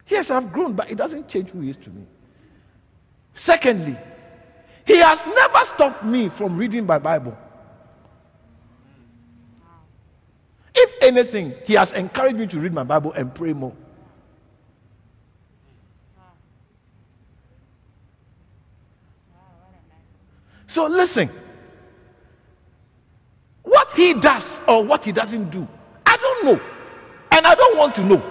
Yes, 0.07 0.29
I've 0.29 0.53
grown, 0.53 0.73
but 0.73 0.91
it 0.91 0.95
doesn't 0.95 1.27
change 1.27 1.49
who 1.49 1.61
he 1.61 1.71
is 1.71 1.77
to 1.77 1.89
me. 1.89 2.05
Secondly, 3.33 3.97
he 4.85 4.97
has 4.97 5.25
never 5.25 5.65
stopped 5.65 6.05
me 6.05 6.29
from 6.29 6.55
reading 6.55 6.85
my 6.85 6.99
Bible. 6.99 7.35
If 10.75 10.93
anything, 11.01 11.55
he 11.65 11.73
has 11.73 11.93
encouraged 11.93 12.37
me 12.37 12.45
to 12.45 12.59
read 12.59 12.73
my 12.73 12.83
Bible 12.83 13.11
and 13.13 13.33
pray 13.33 13.53
more. 13.53 13.75
So 20.67 20.85
listen. 20.85 21.29
What 23.63 23.91
he 23.91 24.13
does 24.13 24.61
or 24.67 24.83
what 24.83 25.03
he 25.03 25.11
doesn't 25.11 25.49
do, 25.49 25.67
I 26.05 26.15
don't 26.17 26.45
know. 26.45 26.61
And 27.31 27.45
I 27.45 27.55
don't 27.55 27.77
want 27.77 27.95
to 27.95 28.03
know. 28.05 28.23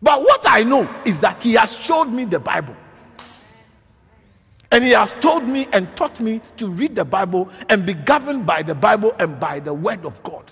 But 0.00 0.22
what 0.22 0.42
I 0.44 0.64
know 0.64 0.88
is 1.04 1.20
that 1.20 1.42
he 1.42 1.54
has 1.54 1.74
showed 1.76 2.06
me 2.06 2.24
the 2.24 2.38
Bible. 2.40 2.76
And 4.72 4.82
he 4.82 4.90
has 4.90 5.12
told 5.20 5.44
me 5.44 5.68
and 5.72 5.94
taught 5.96 6.18
me 6.18 6.40
to 6.56 6.66
read 6.66 6.96
the 6.96 7.04
Bible 7.04 7.48
and 7.68 7.84
be 7.84 7.94
governed 7.94 8.46
by 8.46 8.62
the 8.62 8.74
Bible 8.74 9.14
and 9.18 9.38
by 9.38 9.60
the 9.60 9.74
word 9.74 10.04
of 10.04 10.22
God. 10.22 10.50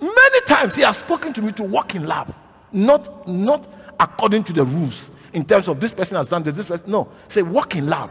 Many 0.00 0.40
times 0.46 0.76
he 0.76 0.82
has 0.82 0.98
spoken 0.98 1.32
to 1.32 1.42
me 1.42 1.52
to 1.52 1.64
walk 1.64 1.94
in 1.94 2.06
love, 2.06 2.32
not, 2.72 3.28
not 3.28 3.66
according 3.98 4.44
to 4.44 4.52
the 4.52 4.64
rules 4.64 5.10
in 5.32 5.44
terms 5.44 5.68
of 5.68 5.80
this 5.80 5.92
person 5.92 6.16
has 6.16 6.28
done 6.28 6.42
this, 6.42 6.56
this 6.56 6.66
person. 6.66 6.90
No, 6.90 7.08
say 7.28 7.42
walk 7.42 7.76
in 7.76 7.86
love. 7.86 8.10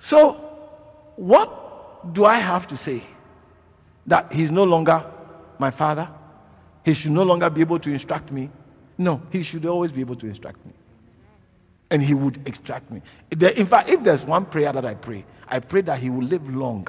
So, 0.00 0.34
what 1.16 2.14
do 2.14 2.24
I 2.24 2.36
have 2.36 2.66
to 2.68 2.76
say? 2.76 3.02
That 4.06 4.32
he's 4.32 4.50
no 4.50 4.64
longer 4.64 5.04
my 5.58 5.70
father? 5.70 6.08
He 6.84 6.94
should 6.94 7.10
no 7.10 7.22
longer 7.22 7.50
be 7.50 7.60
able 7.60 7.78
to 7.80 7.90
instruct 7.90 8.32
me? 8.32 8.48
No, 8.96 9.20
he 9.30 9.42
should 9.42 9.66
always 9.66 9.92
be 9.92 10.00
able 10.00 10.16
to 10.16 10.26
instruct 10.26 10.64
me. 10.64 10.72
And 11.90 12.02
he 12.02 12.14
would 12.14 12.46
extract 12.46 12.90
me. 12.90 13.00
In 13.30 13.66
fact, 13.66 13.88
if 13.88 14.02
there's 14.02 14.24
one 14.24 14.44
prayer 14.44 14.72
that 14.72 14.84
I 14.84 14.94
pray, 14.94 15.24
I 15.46 15.60
pray 15.60 15.80
that 15.82 15.98
he 15.98 16.10
will 16.10 16.24
live 16.24 16.48
long. 16.54 16.88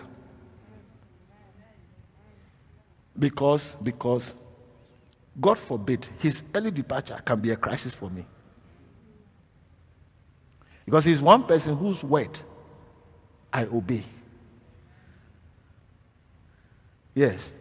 Because, 3.19 3.75
because, 3.83 4.33
God 5.39 5.59
forbid, 5.59 6.07
his 6.19 6.41
early 6.55 6.71
departure 6.71 7.19
can 7.23 7.39
be 7.39 7.51
a 7.51 7.57
crisis 7.57 7.93
for 7.93 8.09
me. 8.09 8.25
Because 10.85 11.05
he's 11.05 11.21
one 11.21 11.43
person 11.43 11.75
whose 11.75 12.03
word 12.03 12.39
I 13.53 13.65
obey. 13.65 14.03
Yes. 17.13 17.51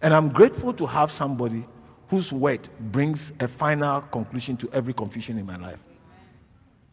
And 0.00 0.14
I'm 0.14 0.28
grateful 0.28 0.72
to 0.74 0.86
have 0.86 1.10
somebody 1.10 1.66
whose 2.08 2.32
word 2.32 2.68
brings 2.78 3.32
a 3.40 3.48
final 3.48 4.00
conclusion 4.02 4.56
to 4.58 4.70
every 4.72 4.94
confusion 4.94 5.38
in 5.38 5.44
my 5.44 5.56
life. 5.56 5.80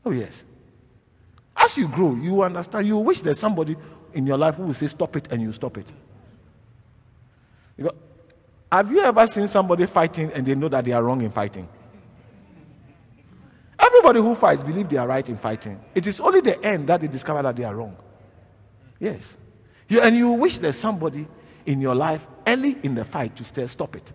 Oh, 0.04 0.12
yes. 0.12 0.44
As 1.56 1.78
you 1.78 1.88
grow, 1.88 2.16
you 2.16 2.42
understand, 2.42 2.88
you 2.88 2.98
wish 2.98 3.22
there's 3.22 3.40
somebody 3.40 3.76
in 4.14 4.26
your 4.26 4.38
life 4.38 4.56
who 4.56 4.64
will 4.64 4.74
say, 4.74 4.88
Stop 4.88 5.16
it, 5.16 5.32
and 5.32 5.42
you 5.42 5.52
stop 5.52 5.78
it. 5.78 5.92
Because, 7.78 7.96
have 8.72 8.92
you 8.92 9.02
ever 9.02 9.26
seen 9.28 9.48
somebody 9.48 9.86
fighting 9.86 10.32
and 10.34 10.46
they 10.46 10.56
know 10.56 10.68
that 10.70 10.86
they 10.86 10.92
are 10.92 11.04
wrong 11.04 11.22
in 11.22 11.32
fighting? 11.32 11.68
Everybody 13.78 14.20
who 14.20 14.36
fights 14.36 14.64
believe 14.64 14.90
they 14.90 14.98
are 14.98 15.08
right 15.08 15.28
in 15.28 15.38
fighting. 15.38 15.80
It 15.94 16.08
is 16.08 16.20
only 16.20 16.42
the 16.42 16.64
end 16.66 16.88
that 16.88 17.02
they 17.02 17.08
discover 17.08 17.42
that 17.42 17.56
they 17.56 17.64
are 17.64 17.76
wrong. 17.76 17.96
Yes. 19.00 19.38
You, 19.88 20.02
and 20.02 20.16
you 20.16 20.32
wish 20.32 20.58
there's 20.58 20.78
somebody 20.78 21.28
in 21.66 21.82
your 21.82 21.96
life 21.96 22.26
early 22.48 22.78
in 22.84 22.96
the 22.96 23.06
fight 23.06 23.36
to 23.36 23.68
stop 23.68 23.96
it 23.96 24.14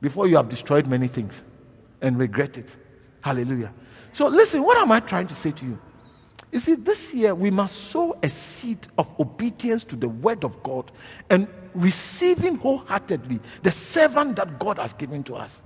before 0.00 0.26
you 0.26 0.36
have 0.36 0.48
destroyed 0.48 0.86
many 0.86 1.08
things 1.08 1.44
and 2.00 2.18
regret 2.18 2.58
it. 2.58 2.76
Hallelujah. 3.20 3.72
So, 4.12 4.26
listen, 4.28 4.62
what 4.62 4.78
am 4.78 4.90
I 4.92 5.00
trying 5.00 5.26
to 5.28 5.34
say 5.34 5.52
to 5.52 5.64
you? 5.64 5.78
You 6.52 6.58
see, 6.58 6.74
this 6.74 7.14
year 7.14 7.34
we 7.34 7.50
must 7.50 7.76
sow 7.76 8.18
a 8.22 8.28
seed 8.28 8.88
of 8.98 9.08
obedience 9.20 9.84
to 9.84 9.96
the 9.96 10.08
word 10.08 10.44
of 10.44 10.62
God 10.62 10.90
and 11.28 11.46
receiving 11.74 12.56
wholeheartedly 12.56 13.38
the 13.62 13.70
servant 13.70 14.36
that 14.36 14.58
God 14.58 14.78
has 14.78 14.92
given 14.92 15.22
to 15.24 15.36
us. 15.36 15.62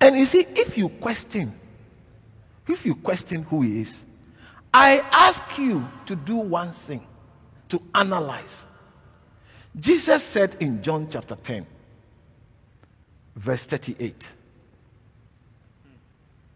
And 0.00 0.16
you 0.16 0.26
see, 0.26 0.46
if 0.54 0.78
you 0.78 0.88
question, 0.88 1.58
if 2.68 2.86
you 2.86 2.94
question 2.94 3.42
who 3.42 3.62
he 3.62 3.80
is, 3.80 4.04
I 4.72 4.98
ask 5.10 5.42
you 5.58 5.88
to 6.06 6.14
do 6.14 6.36
one 6.36 6.70
thing 6.70 7.04
to 7.70 7.82
analyze. 7.94 8.66
Jesus 9.78 10.22
said 10.22 10.56
in 10.60 10.82
John 10.82 11.08
chapter 11.10 11.36
10, 11.36 11.66
verse 13.34 13.66
38. 13.66 14.28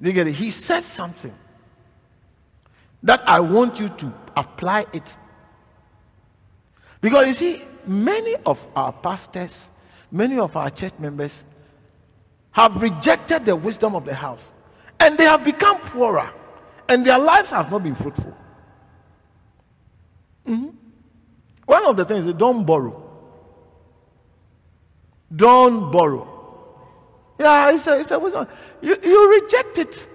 You 0.01 0.13
get 0.13 0.29
it? 0.29 0.35
He 0.35 0.53
said 0.53 0.85
something 0.85 1.35
that 3.03 3.27
I 3.29 3.41
want 3.41 3.79
you 3.79 3.89
to 3.89 4.13
apply 4.37 4.87
it. 4.93 5.17
Because 7.01 7.27
you 7.29 7.35
see, 7.35 7.63
many 7.87 8.35
of 8.47 8.65
our 8.75 8.93
pastors, 8.93 9.69
many 10.11 10.39
of 10.39 10.57
our 10.57 10.71
church 10.71 10.93
members 10.99 11.45
have 12.53 12.81
rejected 12.83 13.45
the 13.45 13.55
wisdom 13.55 13.95
of 13.95 14.05
the 14.05 14.15
house 14.15 14.53
and 15.01 15.17
they 15.17 15.25
have 15.25 15.45
become 15.45 15.79
poorer 15.81 16.33
and 16.89 17.05
their 17.05 17.19
lives 17.19 17.51
have 17.51 17.71
not 17.71 17.83
been 17.83 17.95
fruitful. 17.95 18.37
Mm-hmm. 20.47 20.69
One 21.67 21.85
of 21.85 21.97
the 21.97 22.05
things 22.05 22.27
is 22.27 22.35
don't 22.35 22.65
borrow. 22.65 23.05
Don't 25.35 25.93
borrow. 25.93 26.35
Yeah, 27.39 27.71
it's 27.71 27.87
a, 27.87 28.01
it's 28.01 28.11
a 28.11 28.19
wisdom. 28.19 28.49
You, 28.81 28.97
you 29.03 29.43
reject 29.43 29.79
it. 29.79 30.09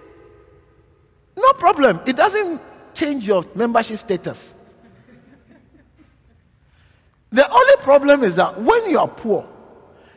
No 1.38 1.54
problem. 1.54 2.02
It 2.06 2.16
doesn't 2.16 2.62
change 2.94 3.28
your 3.28 3.44
membership 3.56 4.00
status. 4.00 4.54
The 7.32 7.50
only 7.50 7.76
problem 7.78 8.24
is 8.24 8.36
that 8.36 8.62
when 8.62 8.90
you 8.90 9.00
are 9.00 9.08
poor, 9.08 9.48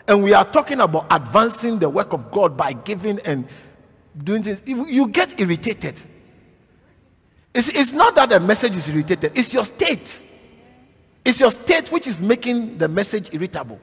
and 0.08 0.22
we 0.22 0.34
are 0.34 0.44
talking 0.44 0.80
about 0.80 1.06
advancing 1.10 1.78
the 1.78 1.88
work 1.88 2.12
of 2.12 2.30
God 2.30 2.56
by 2.56 2.72
giving 2.72 3.18
and 3.20 3.48
doing 4.22 4.42
things, 4.42 4.62
you 4.66 5.08
get 5.08 5.40
irritated. 5.40 6.00
It's, 7.54 7.68
it's 7.68 7.92
not 7.92 8.14
that 8.16 8.28
the 8.28 8.38
message 8.38 8.76
is 8.76 8.88
irritated, 8.88 9.32
it's 9.34 9.52
your 9.52 9.64
state. 9.64 10.22
It's 11.24 11.40
your 11.40 11.50
state 11.50 11.90
which 11.90 12.06
is 12.06 12.20
making 12.20 12.78
the 12.78 12.86
message 12.86 13.34
irritable. 13.34 13.80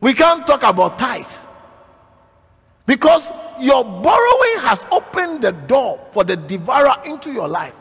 We 0.00 0.12
can't 0.12 0.46
talk 0.46 0.62
about 0.64 0.98
tithe 0.98 1.24
because 2.88 3.30
your 3.60 3.84
borrowing 3.84 4.60
has 4.60 4.86
opened 4.90 5.42
the 5.42 5.52
door 5.52 6.00
for 6.10 6.24
the 6.24 6.34
devourer 6.34 6.94
into 7.04 7.30
your 7.30 7.46
life, 7.46 7.74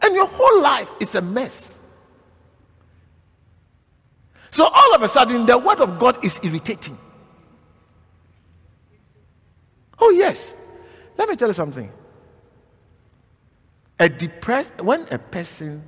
and 0.00 0.14
your 0.14 0.26
whole 0.26 0.62
life 0.62 0.88
is 1.00 1.14
a 1.14 1.20
mess. 1.20 1.78
So 4.50 4.64
all 4.64 4.94
of 4.94 5.02
a 5.02 5.08
sudden, 5.08 5.44
the 5.44 5.58
word 5.58 5.80
of 5.80 5.98
God 5.98 6.24
is 6.24 6.40
irritating. 6.42 6.96
Oh, 9.98 10.08
yes. 10.08 10.54
Let 11.18 11.28
me 11.28 11.36
tell 11.36 11.48
you 11.48 11.54
something. 11.54 11.92
A 14.00 14.08
depressed, 14.08 14.80
when 14.80 15.06
a 15.10 15.18
person 15.18 15.82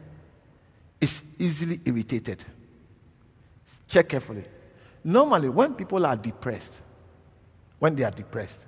is 1.00 1.22
easily 1.38 1.80
irritated, 1.86 2.44
check 3.88 4.10
carefully. 4.10 4.44
Normally, 5.02 5.48
when 5.48 5.72
people 5.72 6.04
are 6.04 6.16
depressed, 6.16 6.82
when 7.78 7.94
they 7.94 8.04
are 8.04 8.10
depressed, 8.10 8.66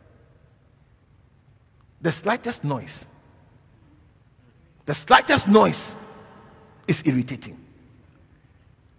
the 2.01 2.13
slightest 2.13 2.65
noise, 2.65 3.07
the 4.87 4.95
slightest 4.95 5.49
noise 5.49 5.97
is 6.87 7.03
irritating. 7.05 7.59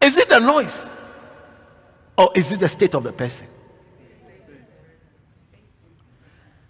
Is 0.02 0.18
it 0.18 0.30
the 0.30 0.40
noise? 0.40 0.88
Or 2.18 2.32
is 2.36 2.52
it 2.52 2.60
the 2.60 2.70
state 2.70 2.96
of 2.96 3.04
the 3.04 3.14
person? 3.14 3.48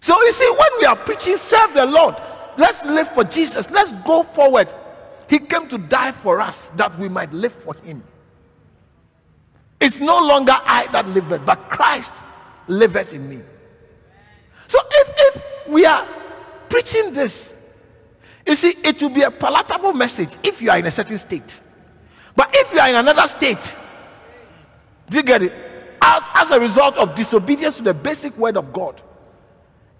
So 0.00 0.20
you 0.22 0.32
see, 0.32 0.48
when 0.48 0.70
we 0.78 0.86
are 0.86 0.96
preaching, 0.96 1.36
serve 1.36 1.74
the 1.74 1.86
Lord, 1.86 2.16
let's 2.56 2.84
live 2.84 3.08
for 3.12 3.24
Jesus, 3.24 3.70
let's 3.70 3.92
go 4.04 4.22
forward. 4.22 4.72
He 5.28 5.38
came 5.38 5.68
to 5.68 5.78
die 5.78 6.12
for 6.12 6.40
us 6.40 6.66
that 6.76 6.98
we 6.98 7.08
might 7.08 7.32
live 7.32 7.52
for 7.52 7.74
Him. 7.84 8.02
It's 9.80 10.00
no 10.00 10.26
longer 10.26 10.54
I 10.54 10.88
that 10.92 11.08
live, 11.08 11.28
but 11.28 11.68
Christ 11.68 12.12
liveth 12.70 13.12
in 13.12 13.28
me. 13.28 13.40
So 14.66 14.78
if, 14.90 15.12
if 15.18 15.68
we 15.68 15.84
are 15.84 16.06
preaching 16.68 17.12
this, 17.12 17.54
you 18.46 18.54
see, 18.54 18.74
it 18.84 19.02
will 19.02 19.10
be 19.10 19.22
a 19.22 19.30
palatable 19.30 19.92
message 19.92 20.36
if 20.42 20.62
you 20.62 20.70
are 20.70 20.78
in 20.78 20.86
a 20.86 20.90
certain 20.90 21.18
state. 21.18 21.60
But 22.34 22.50
if 22.54 22.72
you 22.72 22.80
are 22.80 22.88
in 22.88 22.94
another 22.94 23.26
state, 23.26 23.76
do 25.08 25.18
you 25.18 25.22
get 25.22 25.42
it? 25.42 25.52
As, 26.00 26.22
as 26.34 26.50
a 26.50 26.60
result 26.60 26.96
of 26.96 27.14
disobedience 27.14 27.76
to 27.76 27.82
the 27.82 27.92
basic 27.92 28.36
word 28.38 28.56
of 28.56 28.72
God, 28.72 29.02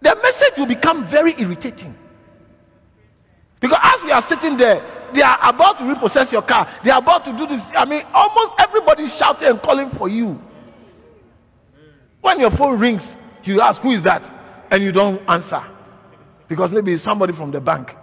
the 0.00 0.16
message 0.22 0.56
will 0.56 0.66
become 0.66 1.04
very 1.06 1.34
irritating. 1.38 1.94
Because 3.58 3.78
as 3.82 4.02
we 4.02 4.12
are 4.12 4.22
sitting 4.22 4.56
there, 4.56 4.82
they 5.12 5.22
are 5.22 5.38
about 5.42 5.78
to 5.78 5.84
repossess 5.84 6.32
your 6.32 6.42
car. 6.42 6.66
They 6.82 6.90
are 6.90 7.00
about 7.00 7.24
to 7.26 7.36
do 7.36 7.46
this. 7.46 7.70
I 7.76 7.84
mean, 7.84 8.02
almost 8.14 8.54
everybody 8.58 9.02
is 9.02 9.14
shouting 9.14 9.48
and 9.48 9.60
calling 9.60 9.90
for 9.90 10.08
you. 10.08 10.40
When 12.20 12.40
your 12.40 12.50
phone 12.50 12.78
rings, 12.78 13.16
you 13.44 13.60
ask, 13.60 13.80
Who 13.82 13.90
is 13.90 14.02
that? 14.04 14.28
And 14.70 14.82
you 14.82 14.92
don't 14.92 15.20
answer. 15.28 15.62
Because 16.48 16.70
maybe 16.70 16.92
it's 16.92 17.02
somebody 17.02 17.32
from 17.32 17.50
the 17.50 17.60
bank, 17.60 17.96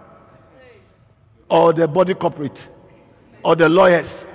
or 1.48 1.72
the 1.72 1.86
body 1.86 2.14
corporate, 2.14 2.68
or 3.42 3.54
the 3.54 3.68
lawyers. 3.68 4.26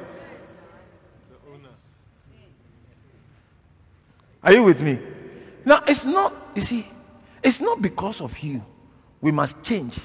Are 4.44 4.54
you 4.54 4.64
with 4.64 4.82
me? 4.82 5.00
Now, 5.66 5.82
it's 5.88 6.06
not, 6.06 6.36
you 6.54 6.62
see, 6.62 6.86
it's 7.42 7.62
not 7.62 7.82
because 7.82 8.20
of 8.22 8.38
you. 8.40 8.64
We 9.22 9.32
must 9.32 9.64
change 9.64 10.00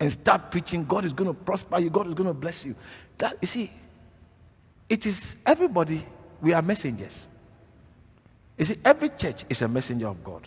and 0.00 0.10
start 0.10 0.50
preaching. 0.50 0.84
God 0.84 1.04
is 1.04 1.12
going 1.12 1.28
to 1.28 1.34
prosper 1.34 1.78
you, 1.78 1.90
God 1.90 2.06
is 2.06 2.14
going 2.14 2.28
to 2.28 2.34
bless 2.34 2.64
you. 2.64 2.74
That, 3.18 3.36
you 3.40 3.46
see, 3.46 3.70
it 4.88 5.06
is 5.06 5.36
everybody, 5.44 6.06
we 6.40 6.52
are 6.52 6.62
messengers. 6.62 7.28
You 8.56 8.64
see, 8.64 8.76
every 8.84 9.08
church 9.10 9.44
is 9.48 9.62
a 9.62 9.68
messenger 9.68 10.08
of 10.08 10.22
God. 10.22 10.46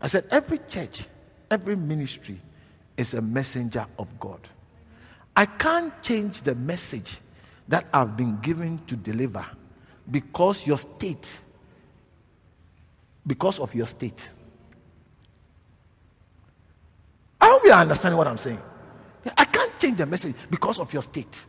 I 0.00 0.08
said, 0.08 0.26
every 0.30 0.58
church, 0.68 1.06
every 1.50 1.76
ministry 1.76 2.40
is 2.96 3.14
a 3.14 3.20
messenger 3.20 3.86
of 3.98 4.08
God. 4.20 4.40
I 5.36 5.46
can't 5.46 6.02
change 6.02 6.42
the 6.42 6.54
message 6.54 7.20
that 7.68 7.86
I've 7.92 8.16
been 8.16 8.38
given 8.40 8.78
to 8.86 8.96
deliver 8.96 9.44
because 10.10 10.66
your 10.66 10.78
state, 10.78 11.40
because 13.26 13.58
of 13.58 13.74
your 13.74 13.86
state. 13.86 14.30
I 17.40 17.50
hope 17.50 17.64
you 17.64 17.72
are 17.72 17.80
understanding 17.80 18.16
what 18.16 18.28
I'm 18.28 18.38
saying. 18.38 18.60
I 19.36 19.44
can't 19.44 19.78
change 19.80 19.98
the 19.98 20.06
message 20.06 20.34
because 20.48 20.78
of 20.78 20.92
your 20.92 21.02
state. 21.02 21.44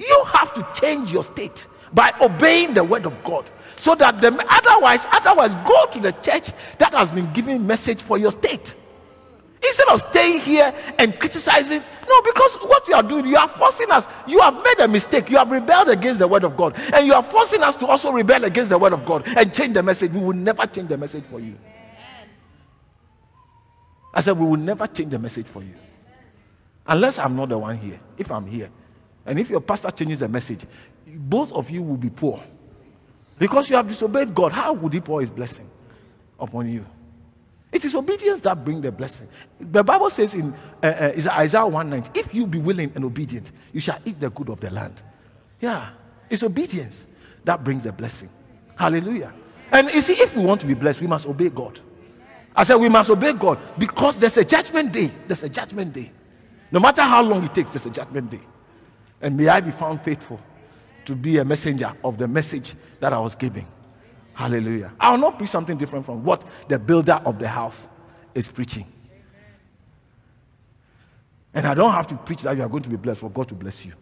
You 0.00 0.24
have 0.32 0.54
to 0.54 0.66
change 0.74 1.12
your 1.12 1.22
state 1.22 1.66
by 1.92 2.14
obeying 2.22 2.72
the 2.72 2.82
word 2.82 3.04
of 3.04 3.22
God. 3.22 3.50
So 3.76 3.94
that 3.96 4.20
the 4.20 4.28
otherwise, 4.48 5.06
otherwise, 5.10 5.54
go 5.66 5.86
to 5.92 6.00
the 6.00 6.12
church 6.12 6.50
that 6.78 6.94
has 6.94 7.10
been 7.10 7.30
giving 7.34 7.66
message 7.66 8.00
for 8.00 8.16
your 8.16 8.30
state. 8.30 8.74
Instead 9.62 9.88
of 9.88 10.00
staying 10.00 10.40
here 10.40 10.72
and 10.98 11.18
criticizing, 11.18 11.82
no, 12.08 12.22
because 12.22 12.56
what 12.62 12.88
you 12.88 12.94
are 12.94 13.02
doing, 13.02 13.26
you 13.26 13.36
are 13.36 13.46
forcing 13.46 13.90
us. 13.90 14.08
You 14.26 14.40
have 14.40 14.54
made 14.54 14.80
a 14.80 14.88
mistake. 14.88 15.28
You 15.28 15.36
have 15.36 15.50
rebelled 15.50 15.90
against 15.90 16.20
the 16.20 16.28
word 16.28 16.44
of 16.44 16.56
God. 16.56 16.74
And 16.94 17.06
you 17.06 17.12
are 17.12 17.22
forcing 17.22 17.62
us 17.62 17.74
to 17.76 17.86
also 17.86 18.10
rebel 18.10 18.44
against 18.44 18.70
the 18.70 18.78
word 18.78 18.94
of 18.94 19.04
God 19.04 19.24
and 19.26 19.52
change 19.52 19.74
the 19.74 19.82
message. 19.82 20.12
We 20.12 20.20
will 20.20 20.32
never 20.32 20.64
change 20.64 20.88
the 20.88 20.96
message 20.96 21.24
for 21.30 21.40
you. 21.40 21.58
I 24.14 24.22
said, 24.22 24.38
We 24.38 24.46
will 24.46 24.56
never 24.56 24.86
change 24.86 25.10
the 25.10 25.18
message 25.18 25.46
for 25.46 25.62
you. 25.62 25.74
Unless 26.86 27.18
I'm 27.18 27.36
not 27.36 27.50
the 27.50 27.58
one 27.58 27.76
here. 27.76 28.00
If 28.16 28.32
I'm 28.32 28.46
here. 28.46 28.70
And 29.26 29.38
if 29.38 29.50
your 29.50 29.60
pastor 29.60 29.90
changes 29.90 30.20
the 30.20 30.28
message, 30.28 30.66
both 31.06 31.52
of 31.52 31.70
you 31.70 31.82
will 31.82 31.96
be 31.96 32.10
poor. 32.10 32.42
Because 33.38 33.70
you 33.70 33.76
have 33.76 33.88
disobeyed 33.88 34.34
God. 34.34 34.52
How 34.52 34.72
would 34.72 34.92
he 34.92 35.00
pour 35.00 35.20
his 35.20 35.30
blessing 35.30 35.68
upon 36.38 36.68
you? 36.68 36.84
It 37.72 37.84
is 37.84 37.94
obedience 37.94 38.40
that 38.42 38.64
brings 38.64 38.82
the 38.82 38.90
blessing. 38.90 39.28
The 39.60 39.84
Bible 39.84 40.10
says 40.10 40.34
in 40.34 40.52
uh, 40.82 40.86
uh, 40.86 41.12
Isaiah 41.38 41.66
190, 41.66 42.18
if 42.18 42.34
you 42.34 42.46
be 42.46 42.58
willing 42.58 42.90
and 42.94 43.04
obedient, 43.04 43.52
you 43.72 43.80
shall 43.80 43.98
eat 44.04 44.18
the 44.18 44.30
good 44.30 44.48
of 44.48 44.60
the 44.60 44.70
land. 44.70 45.02
Yeah, 45.60 45.90
it's 46.28 46.42
obedience 46.42 47.06
that 47.44 47.62
brings 47.62 47.84
the 47.84 47.92
blessing. 47.92 48.28
Hallelujah. 48.76 49.32
And 49.72 49.88
you 49.90 50.00
see, 50.00 50.14
if 50.14 50.34
we 50.34 50.44
want 50.44 50.60
to 50.62 50.66
be 50.66 50.74
blessed, 50.74 51.00
we 51.00 51.06
must 51.06 51.26
obey 51.26 51.48
God. 51.48 51.78
I 52.56 52.64
said, 52.64 52.76
we 52.76 52.88
must 52.88 53.08
obey 53.10 53.32
God 53.32 53.58
because 53.78 54.18
there's 54.18 54.36
a 54.36 54.44
judgment 54.44 54.92
day. 54.92 55.12
There's 55.28 55.44
a 55.44 55.48
judgment 55.48 55.92
day. 55.92 56.10
No 56.72 56.80
matter 56.80 57.02
how 57.02 57.22
long 57.22 57.44
it 57.44 57.54
takes, 57.54 57.70
there's 57.72 57.86
a 57.86 57.90
judgment 57.90 58.30
day. 58.30 58.40
And 59.20 59.36
may 59.36 59.48
I 59.48 59.60
be 59.60 59.70
found 59.70 60.02
faithful 60.02 60.40
to 61.04 61.14
be 61.14 61.38
a 61.38 61.44
messenger 61.44 61.92
of 62.04 62.18
the 62.18 62.28
message 62.28 62.74
that 63.00 63.12
I 63.12 63.18
was 63.18 63.34
giving. 63.34 63.66
Hallelujah. 64.32 64.92
I 64.98 65.10
will 65.10 65.18
not 65.18 65.38
preach 65.38 65.50
something 65.50 65.76
different 65.76 66.06
from 66.06 66.24
what 66.24 66.44
the 66.68 66.78
builder 66.78 67.20
of 67.24 67.38
the 67.38 67.48
house 67.48 67.86
is 68.34 68.48
preaching. 68.48 68.86
And 71.52 71.66
I 71.66 71.74
don't 71.74 71.92
have 71.92 72.06
to 72.08 72.14
preach 72.14 72.42
that 72.42 72.56
you 72.56 72.62
are 72.62 72.68
going 72.68 72.84
to 72.84 72.88
be 72.88 72.96
blessed 72.96 73.20
for 73.20 73.30
God 73.30 73.48
to 73.48 73.54
bless 73.54 73.84
you. 73.84 73.92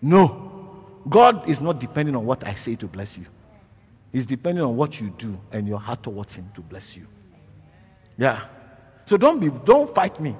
No. 0.00 0.84
God 1.08 1.48
is 1.48 1.60
not 1.60 1.80
depending 1.80 2.16
on 2.16 2.24
what 2.24 2.44
I 2.46 2.54
say 2.54 2.74
to 2.76 2.86
bless 2.86 3.16
you. 3.16 3.26
He's 4.12 4.26
depending 4.26 4.64
on 4.64 4.76
what 4.76 5.00
you 5.00 5.10
do 5.18 5.38
and 5.52 5.68
your 5.68 5.78
heart 5.78 6.02
towards 6.02 6.34
him 6.34 6.50
to 6.54 6.60
bless 6.60 6.96
you. 6.96 7.06
Yeah. 8.16 8.40
So 9.04 9.16
don't 9.16 9.38
be 9.38 9.50
don't 9.64 9.94
fight 9.94 10.18
me 10.18 10.34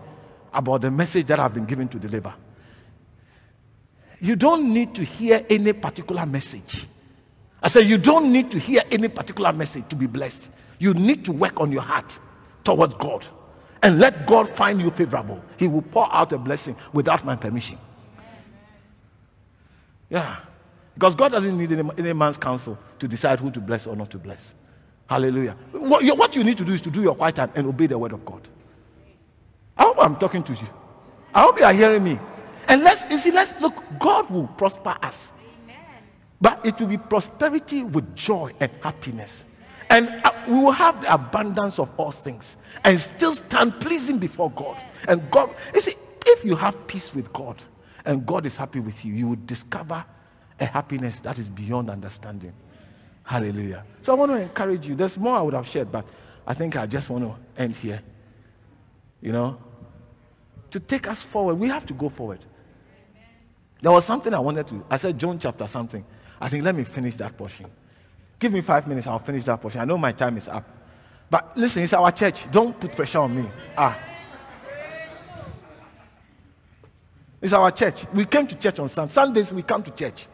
about 0.53 0.81
the 0.81 0.91
message 0.91 1.27
that 1.27 1.39
I've 1.39 1.55
been 1.55 1.67
given 1.67 1.89
to 1.89 1.99
deliver. 1.99 2.35
You 4.21 4.37
don't 4.37 4.73
need 4.73 4.95
to 4.97 5.05
hear 5.05 5.45
any 5.49 5.73
particular 5.73 6.27
message. 6.27 6.87
I 7.63 7.69
said, 7.69 7.89
You 7.89 7.99
don't 7.99 8.33
need 8.33 8.51
to 8.51 8.59
hear 8.59 8.83
any 8.91 9.09
particular 9.09 9.53
message 9.53 9.85
to 9.89 9.97
be 9.97 10.07
blessed. 10.07 10.51
You 10.79 10.95
need 10.95 11.25
to 11.25 11.33
work 11.33 11.61
on 11.61 11.73
your 11.73 11.83
heart 11.83 12.19
towards 12.65 12.95
God 12.95 13.27
and 13.83 13.99
let 13.99 14.27
God 14.27 14.49
find 14.49 14.81
you 14.81 14.91
favorable. 14.91 15.43
He 15.57 15.69
will 15.69 15.83
pour 15.83 16.13
out 16.15 16.33
a 16.33 16.39
blessing 16.39 16.77
without 16.93 17.25
my 17.25 17.37
permission. 17.37 17.79
Yeah. 20.11 20.37
Because 20.95 21.15
God 21.15 21.31
doesn't 21.31 21.57
need 21.57 21.71
any, 21.71 21.89
any 21.97 22.13
man's 22.13 22.37
counsel 22.37 22.79
to 22.99 23.07
decide 23.07 23.39
who 23.39 23.51
to 23.53 23.61
bless 23.61 23.87
or 23.87 23.95
not 23.95 24.11
to 24.11 24.19
bless. 24.19 24.55
Hallelujah. 25.09 25.57
What 25.73 26.05
you, 26.05 26.15
what 26.15 26.35
you 26.35 26.45
need 26.45 26.59
to 26.59 26.65
do 26.65 26.73
is 26.73 26.81
to 26.83 26.91
do 26.91 27.03
your 27.03 27.15
quiet 27.15 27.37
time 27.37 27.53
and 27.55 27.67
obey 27.67 27.87
the 27.87 27.97
word 27.97 28.13
of 28.13 28.25
God. 28.25 28.47
I 29.77 29.85
hope 29.85 29.97
I'm 30.01 30.17
talking 30.17 30.43
to 30.43 30.53
you. 30.53 30.69
I 31.33 31.43
hope 31.43 31.59
you 31.59 31.65
are 31.65 31.73
hearing 31.73 32.03
me. 32.03 32.19
And 32.69 32.83
let's, 32.83 33.05
you 33.11 33.19
see, 33.19 33.31
let's 33.31 33.59
look, 33.61 33.83
God 33.99 34.31
will 34.31 34.47
prosper 34.47 34.97
us. 35.03 35.33
But 36.41 36.65
it 36.65 36.79
will 36.79 36.87
be 36.87 36.99
prosperity 36.99 37.83
with 37.83 38.15
joy 38.15 38.53
and 38.61 38.71
happiness. 38.83 39.45
And 39.91 40.09
uh, 40.23 40.33
we 40.47 40.55
will 40.55 40.71
have 40.71 41.01
the 41.01 41.13
abundance 41.13 41.79
of 41.79 41.91
all 41.97 42.13
things 42.13 42.57
and 42.85 43.01
still 43.01 43.35
stand 43.35 43.81
pleasing 43.81 44.19
before 44.19 44.51
God. 44.51 44.77
And 45.09 45.29
God, 45.31 45.55
you 45.75 45.81
see, 45.81 45.95
if 46.27 46.45
you 46.45 46.55
have 46.57 46.87
peace 46.87 47.15
with 47.15 47.33
God 47.33 47.61
and 48.05 48.25
God 48.27 48.45
is 48.47 48.55
happy 48.57 48.81
with 48.81 49.05
you, 49.05 49.15
you 49.15 49.29
will 49.29 49.39
discover 49.47 50.05
a 50.61 50.67
happiness 50.67 51.21
that 51.21 51.39
is 51.39 51.49
beyond 51.49 51.91
understanding. 51.91 52.53
Hallelujah. 53.25 53.85
So 54.03 54.13
I 54.13 54.17
want 54.17 54.33
to 54.33 54.41
encourage 54.41 54.87
you. 54.87 54.95
There's 54.95 55.19
more 55.19 55.37
I 55.37 55.43
would 55.43 55.55
have 55.55 55.67
shared, 55.67 55.91
but 55.91 56.07
I 56.47 56.55
think 56.55 56.77
I 56.77 56.87
just 56.87 57.11
want 57.11 57.25
to 57.25 57.35
end 57.61 57.77
here. 57.77 58.03
You 59.21 59.33
know, 59.33 59.59
to 60.71 60.81
take 60.81 61.09
us 61.09 61.23
forward, 61.23 61.55
we 61.55 61.69
have 61.69 61.87
to 61.87 61.95
go 61.95 62.09
forward. 62.09 62.45
There 63.81 63.93
was 63.93 64.05
something 64.05 64.35
I 64.35 64.39
wanted 64.39 64.67
to. 64.69 64.85
I 64.91 64.97
said 64.97 65.19
John 65.19 65.39
chapter 65.39 65.67
something. 65.67 66.05
I 66.41 66.49
think 66.49 66.65
let 66.65 66.75
me 66.75 66.85
finish 66.85 67.17
that 67.17 67.37
portion. 67.37 67.67
Give 68.39 68.53
me 68.53 68.61
five 68.61 68.87
minutes, 68.87 69.07
I'll 69.07 69.19
finish 69.19 69.45
that 69.45 69.61
portion. 69.61 69.81
I 69.81 69.85
know 69.85 69.99
my 69.99 70.13
time 70.13 70.37
is 70.37 70.49
up. 70.49 70.65
But 71.31 71.57
listen, 71.57 71.83
it's 71.83 71.93
our 71.93 72.11
church. 72.11 72.51
Don't 72.51 72.79
put 72.79 72.93
pressure 72.93 73.19
on 73.19 73.37
me. 73.37 73.51
Ah. 73.77 73.99
It's 77.41 77.53
our 77.53 77.71
church. 77.71 78.07
We 78.13 78.25
came 78.25 78.47
to 78.47 78.57
church 78.57 78.79
on 78.79 78.89
Sundays. 78.89 79.13
Sundays, 79.13 79.53
we 79.53 79.63
come 79.63 79.83
to 79.83 79.91
church. 79.91 80.27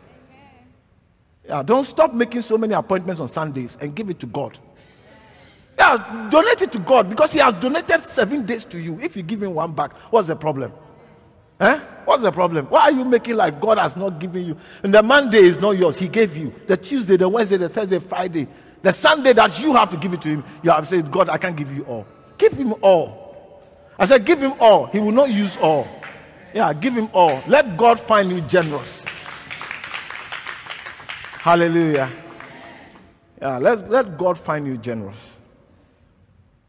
Yeah, 1.46 1.62
don't 1.62 1.84
stop 1.84 2.14
making 2.14 2.40
so 2.42 2.56
many 2.56 2.72
appointments 2.74 3.20
on 3.20 3.28
Sundays 3.28 3.76
and 3.80 3.94
give 3.94 4.08
it 4.08 4.18
to 4.20 4.26
God. 4.26 4.58
Yeah, 5.78 6.28
donate 6.30 6.62
it 6.62 6.72
to 6.72 6.78
God 6.78 7.10
because 7.10 7.32
He 7.32 7.40
has 7.40 7.52
donated 7.54 8.00
seven 8.00 8.46
days 8.46 8.64
to 8.66 8.78
you. 8.78 8.98
If 9.00 9.16
you 9.16 9.22
give 9.22 9.42
Him 9.42 9.54
one 9.54 9.72
back, 9.72 9.92
what's 10.10 10.28
the 10.28 10.36
problem? 10.36 10.72
Eh? 11.64 11.80
What's 12.04 12.22
the 12.22 12.30
problem? 12.30 12.66
Why 12.66 12.82
are 12.82 12.92
you 12.92 13.04
making 13.06 13.36
like 13.36 13.58
God 13.58 13.78
has 13.78 13.96
not 13.96 14.18
given 14.20 14.44
you? 14.44 14.56
And 14.82 14.92
the 14.92 15.02
Monday 15.02 15.38
is 15.38 15.58
not 15.58 15.78
yours. 15.78 15.96
He 15.96 16.08
gave 16.08 16.36
you. 16.36 16.52
The 16.66 16.76
Tuesday, 16.76 17.16
the 17.16 17.26
Wednesday, 17.26 17.56
the 17.56 17.70
Thursday, 17.70 17.98
Friday, 17.98 18.46
the 18.82 18.92
Sunday 18.92 19.32
that 19.32 19.58
you 19.58 19.72
have 19.72 19.88
to 19.90 19.96
give 19.96 20.12
it 20.12 20.20
to 20.22 20.28
Him, 20.28 20.44
you 20.62 20.70
have 20.70 20.86
said, 20.86 21.10
God, 21.10 21.30
I 21.30 21.38
can't 21.38 21.56
give 21.56 21.74
you 21.74 21.82
all. 21.84 22.06
Give 22.36 22.52
Him 22.52 22.74
all. 22.82 23.62
I 23.98 24.04
said, 24.04 24.26
give 24.26 24.40
Him 24.40 24.52
all. 24.60 24.86
He 24.86 24.98
will 25.00 25.12
not 25.12 25.30
use 25.30 25.56
all. 25.56 25.88
Yeah, 26.52 26.70
give 26.74 26.92
Him 26.92 27.08
all. 27.14 27.42
Let 27.46 27.78
God 27.78 27.98
find 27.98 28.30
you 28.30 28.42
generous. 28.42 29.02
Hallelujah. 31.40 32.10
Yeah, 33.40 33.56
let, 33.56 33.88
let 33.88 34.18
God 34.18 34.38
find 34.38 34.66
you 34.66 34.76
generous. 34.76 35.38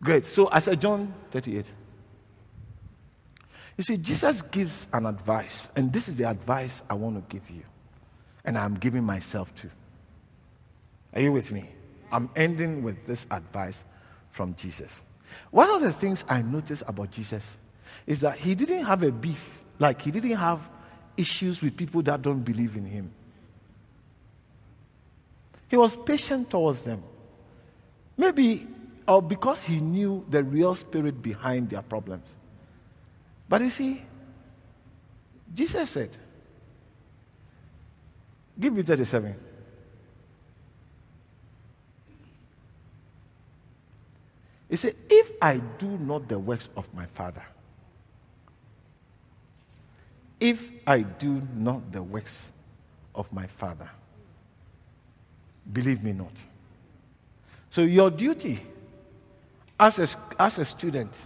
Great. 0.01 0.25
So 0.25 0.47
I 0.51 0.59
said, 0.59 0.79
John 0.79 1.13
38. 1.31 1.65
You 3.77 3.83
see, 3.83 3.97
Jesus 3.97 4.41
gives 4.41 4.87
an 4.93 5.05
advice, 5.05 5.69
and 5.75 5.91
this 5.91 6.07
is 6.07 6.15
the 6.15 6.29
advice 6.29 6.81
I 6.89 6.93
want 6.93 7.15
to 7.17 7.35
give 7.35 7.49
you, 7.49 7.63
and 8.45 8.57
I'm 8.57 8.75
giving 8.75 9.03
myself 9.03 9.53
to. 9.55 9.69
Are 11.13 11.21
you 11.21 11.31
with 11.31 11.51
me? 11.51 11.69
I'm 12.11 12.29
ending 12.35 12.83
with 12.83 13.05
this 13.05 13.27
advice 13.31 13.83
from 14.31 14.55
Jesus. 14.55 15.01
One 15.51 15.69
of 15.69 15.81
the 15.81 15.91
things 15.91 16.23
I 16.29 16.41
noticed 16.41 16.83
about 16.87 17.11
Jesus 17.11 17.45
is 18.07 18.21
that 18.21 18.37
he 18.37 18.55
didn't 18.55 18.85
have 18.85 19.03
a 19.03 19.11
beef, 19.11 19.61
like 19.79 20.01
he 20.01 20.11
didn't 20.11 20.31
have 20.31 20.59
issues 21.17 21.61
with 21.61 21.75
people 21.75 22.01
that 22.03 22.21
don't 22.21 22.41
believe 22.41 22.75
in 22.75 22.85
him. 22.85 23.11
He 25.67 25.77
was 25.77 25.95
patient 25.95 26.49
towards 26.49 26.81
them. 26.81 27.03
Maybe 28.17 28.67
or 29.07 29.21
because 29.21 29.61
he 29.61 29.79
knew 29.79 30.25
the 30.29 30.43
real 30.43 30.75
spirit 30.75 31.21
behind 31.21 31.69
their 31.69 31.81
problems. 31.81 32.35
But 33.47 33.61
you 33.61 33.69
see, 33.69 34.01
Jesus 35.53 35.89
said, 35.89 36.09
Give 38.59 38.73
me 38.73 38.81
37. 38.81 39.35
He 44.69 44.75
said, 44.75 44.95
If 45.09 45.31
I 45.41 45.57
do 45.57 45.97
not 45.97 46.27
the 46.27 46.39
works 46.39 46.69
of 46.75 46.91
my 46.93 47.05
Father, 47.07 47.43
if 50.39 50.69
I 50.87 51.01
do 51.01 51.41
not 51.55 51.91
the 51.91 52.01
works 52.01 52.51
of 53.13 53.31
my 53.31 53.47
Father, 53.47 53.89
believe 55.71 56.03
me 56.03 56.13
not. 56.13 56.33
So, 57.69 57.81
your 57.81 58.09
duty 58.09 58.61
as 59.79 59.99
a, 59.99 60.07
as 60.39 60.57
a 60.59 60.65
student 60.65 61.17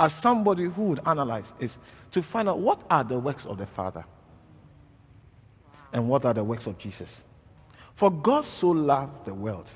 as 0.00 0.14
somebody 0.14 0.64
who 0.64 0.84
would 0.84 1.00
analyze 1.06 1.52
is 1.60 1.76
to 2.10 2.22
find 2.22 2.48
out 2.48 2.58
what 2.58 2.82
are 2.90 3.04
the 3.04 3.18
works 3.18 3.44
of 3.44 3.58
the 3.58 3.66
Father 3.66 4.04
and 5.92 6.08
what 6.08 6.24
are 6.24 6.32
the 6.32 6.42
works 6.42 6.66
of 6.66 6.78
Jesus. 6.78 7.22
For 7.94 8.10
God 8.10 8.46
so 8.46 8.70
loved 8.70 9.26
the 9.26 9.34
world 9.34 9.70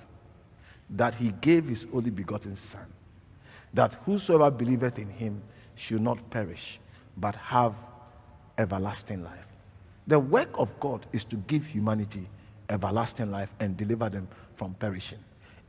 that 0.91 1.15
he 1.15 1.33
gave 1.43 1.69
his 1.69 1.87
only 1.93 2.11
begotten 2.11 2.57
Son, 2.57 2.87
that 3.75 3.95
whosoever 4.07 4.51
believeth 4.51 4.99
in 4.99 5.11
him 5.11 5.43
should 5.75 6.01
not 6.01 6.31
perish, 6.31 6.81
but 7.19 7.37
have 7.37 7.75
everlasting 8.57 9.23
life. 9.23 9.47
The 10.07 10.19
work 10.19 10.49
of 10.55 10.69
God 10.81 11.07
is 11.13 11.25
to 11.25 11.37
give 11.37 11.67
humanity 11.67 12.29
everlasting 12.71 13.31
life 13.31 13.51
and 13.61 13.77
deliver 13.77 14.09
them 14.09 14.27
from 14.57 14.75
perishing. 14.75 15.19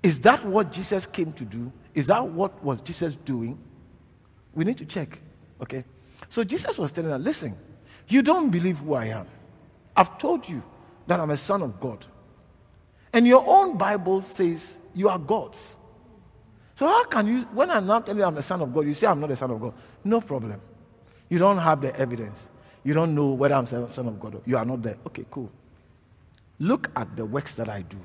Is 0.02 0.20
that 0.22 0.46
what 0.46 0.72
Jesus 0.72 1.06
came 1.06 1.34
to 1.34 1.44
do? 1.44 1.72
Is 1.94 2.08
that 2.08 2.26
what 2.26 2.64
was 2.64 2.80
Jesus 2.82 3.18
doing? 3.18 3.58
We 4.56 4.64
need 4.64 4.78
to 4.78 4.86
check. 4.86 5.20
Okay? 5.62 5.84
So 6.30 6.44
Jesus 6.44 6.78
was 6.78 6.92
telling 6.92 7.12
us, 7.12 7.22
listen, 7.22 7.56
you 8.08 8.22
don't 8.22 8.50
believe 8.50 8.80
who 8.80 8.94
I 8.94 9.06
am. 9.06 9.28
I've 9.96 10.18
told 10.18 10.48
you 10.48 10.64
that 11.08 11.20
I'm 11.20 11.30
a 11.30 11.38
son 11.38 11.62
of 11.62 11.80
God. 11.80 12.06
And 13.14 13.26
your 13.28 13.44
own 13.48 13.78
Bible 13.78 14.22
says 14.22 14.78
you 14.94 15.10
are 15.10 15.20
God's. 15.20 15.78
So 16.76 16.88
how 16.88 17.06
can 17.06 17.28
you, 17.28 17.42
when 17.54 17.72
I'm 17.72 17.86
not 17.86 18.06
telling 18.06 18.20
you 18.20 18.26
I'm 18.26 18.38
a 18.38 18.42
son 18.42 18.62
of 18.62 18.74
God, 18.74 18.86
you 18.86 18.94
say 18.94 19.08
I'm 19.08 19.20
not 19.22 19.32
a 19.32 19.36
son 19.36 19.52
of 19.52 19.62
God? 19.62 19.74
No 20.04 20.20
problem. 20.20 20.60
You 21.30 21.40
don't 21.40 21.58
have 21.58 21.82
the 21.82 21.96
evidence. 21.98 22.50
You 22.84 22.94
don't 22.94 23.16
know 23.16 23.30
whether 23.30 23.56
I'm 23.56 23.64
a 23.64 23.90
son 23.90 24.08
of 24.08 24.20
God. 24.20 24.36
Or 24.36 24.42
you 24.46 24.58
are 24.58 24.66
not 24.66 24.82
there. 24.82 24.98
Okay, 25.08 25.26
cool. 25.32 25.50
Look 26.60 26.90
at 26.96 27.16
the 27.16 27.26
works 27.26 27.56
that 27.56 27.70
I 27.70 27.82
do. 27.82 27.98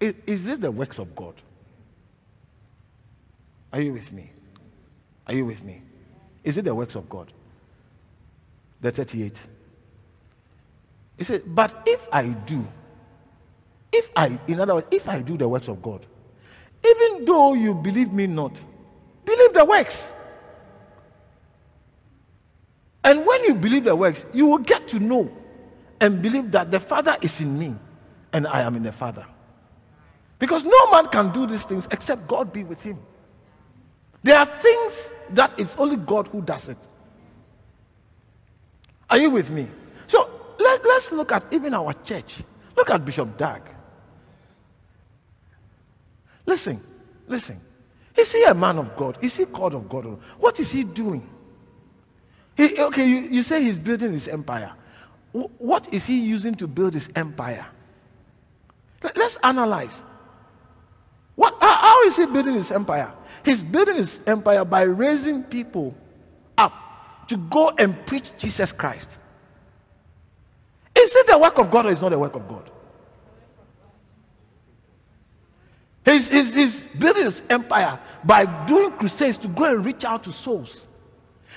Is, 0.00 0.14
is 0.26 0.44
this 0.44 0.58
the 0.58 0.70
works 0.70 0.98
of 0.98 1.14
God? 1.14 1.34
Are 3.72 3.80
you 3.80 3.92
with 3.92 4.12
me? 4.12 4.30
Are 5.26 5.34
you 5.34 5.44
with 5.44 5.62
me? 5.62 5.82
Is 6.48 6.56
it 6.56 6.64
the 6.64 6.74
works 6.74 6.94
of 6.94 7.06
God? 7.10 7.30
The 8.80 8.90
38. 8.90 9.38
He 11.18 11.24
said, 11.24 11.42
But 11.44 11.82
if 11.84 12.08
I 12.10 12.28
do, 12.28 12.66
if 13.92 14.10
I, 14.16 14.38
in 14.46 14.58
other 14.58 14.76
words, 14.76 14.86
if 14.90 15.10
I 15.10 15.20
do 15.20 15.36
the 15.36 15.46
works 15.46 15.68
of 15.68 15.82
God, 15.82 16.06
even 16.82 17.26
though 17.26 17.52
you 17.52 17.74
believe 17.74 18.14
me 18.14 18.26
not, 18.26 18.58
believe 19.26 19.52
the 19.52 19.62
works. 19.66 20.10
And 23.04 23.26
when 23.26 23.44
you 23.44 23.54
believe 23.54 23.84
the 23.84 23.94
works, 23.94 24.24
you 24.32 24.46
will 24.46 24.58
get 24.58 24.88
to 24.88 24.98
know 24.98 25.30
and 26.00 26.22
believe 26.22 26.50
that 26.52 26.70
the 26.70 26.80
Father 26.80 27.18
is 27.20 27.42
in 27.42 27.58
me 27.58 27.76
and 28.32 28.46
I 28.46 28.62
am 28.62 28.74
in 28.74 28.84
the 28.84 28.92
Father. 28.92 29.26
Because 30.38 30.64
no 30.64 30.90
man 30.92 31.08
can 31.08 31.30
do 31.30 31.46
these 31.46 31.66
things 31.66 31.86
except 31.90 32.26
God 32.26 32.54
be 32.54 32.64
with 32.64 32.82
him. 32.82 32.98
There 34.22 34.38
are 34.38 34.46
things 34.46 35.12
that 35.30 35.52
it's 35.58 35.76
only 35.76 35.96
God 35.96 36.28
who 36.28 36.42
does 36.42 36.68
it. 36.68 36.78
Are 39.10 39.18
you 39.18 39.30
with 39.30 39.50
me? 39.50 39.68
So 40.06 40.28
let, 40.58 40.84
let's 40.84 41.12
look 41.12 41.32
at 41.32 41.44
even 41.52 41.74
our 41.74 41.92
church. 42.04 42.42
Look 42.76 42.90
at 42.90 43.04
Bishop 43.04 43.36
Dag. 43.36 43.62
Listen, 46.46 46.80
listen. 47.26 47.60
Is 48.16 48.32
he 48.32 48.42
a 48.44 48.54
man 48.54 48.78
of 48.78 48.96
God? 48.96 49.18
Is 49.22 49.36
he 49.36 49.44
called 49.44 49.74
of 49.74 49.88
God? 49.88 50.04
What 50.38 50.58
is 50.58 50.72
he 50.72 50.82
doing? 50.82 51.28
He, 52.56 52.78
okay, 52.80 53.08
you, 53.08 53.18
you 53.20 53.42
say 53.42 53.62
he's 53.62 53.78
building 53.78 54.12
his 54.12 54.26
empire. 54.26 54.72
What 55.32 55.92
is 55.92 56.06
he 56.06 56.18
using 56.18 56.54
to 56.56 56.66
build 56.66 56.94
his 56.94 57.08
empire? 57.14 57.66
Let's 59.02 59.36
analyze. 59.44 60.02
What, 61.38 61.54
how 61.60 62.02
is 62.02 62.16
he 62.16 62.26
building 62.26 62.54
his 62.54 62.72
empire? 62.72 63.12
He's 63.44 63.62
building 63.62 63.94
his 63.94 64.18
empire 64.26 64.64
by 64.64 64.82
raising 64.82 65.44
people 65.44 65.94
up 66.58 66.72
to 67.28 67.36
go 67.36 67.70
and 67.78 68.04
preach 68.06 68.32
Jesus 68.38 68.72
Christ. 68.72 69.20
Is 70.98 71.14
it 71.14 71.28
the 71.28 71.38
work 71.38 71.56
of 71.58 71.70
God 71.70 71.86
or 71.86 71.92
is 71.92 72.02
not 72.02 72.08
the 72.08 72.18
work 72.18 72.34
of 72.34 72.48
God? 72.48 72.68
He's, 76.04 76.26
he's, 76.26 76.54
he's 76.54 76.86
building 76.86 77.26
his 77.26 77.40
empire 77.48 78.00
by 78.24 78.44
doing 78.66 78.90
crusades 78.90 79.38
to 79.38 79.46
go 79.46 79.66
and 79.66 79.86
reach 79.86 80.04
out 80.04 80.24
to 80.24 80.32
souls. 80.32 80.88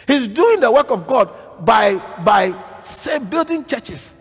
He's 0.05 0.27
doing 0.27 0.59
the 0.59 0.71
work 0.71 0.91
of 0.91 1.07
God 1.07 1.65
by, 1.65 1.95
by 2.23 2.53
say, 2.83 3.17
building 3.17 3.65
churches. 3.65 4.13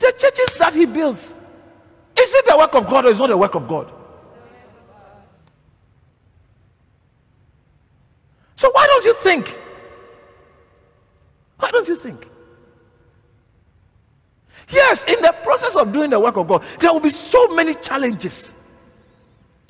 The 0.00 0.12
churches 0.18 0.56
that 0.56 0.74
he 0.74 0.86
builds, 0.86 1.36
is 2.18 2.34
it 2.34 2.46
the 2.46 2.58
work 2.58 2.74
of 2.74 2.88
God 2.88 3.06
or 3.06 3.10
is 3.10 3.20
not 3.20 3.28
the 3.28 3.36
work 3.36 3.54
of 3.54 3.68
God? 3.68 3.94
So 8.58 8.68
why 8.72 8.88
don't 8.88 9.04
you 9.04 9.14
think? 9.14 9.56
Why 11.58 11.70
don't 11.70 11.86
you 11.86 11.94
think? 11.94 12.28
Yes, 14.68 15.04
in 15.04 15.22
the 15.22 15.32
process 15.44 15.76
of 15.76 15.92
doing 15.92 16.10
the 16.10 16.18
work 16.18 16.36
of 16.36 16.48
God, 16.48 16.64
there 16.80 16.92
will 16.92 16.98
be 16.98 17.08
so 17.08 17.54
many 17.54 17.72
challenges. 17.74 18.56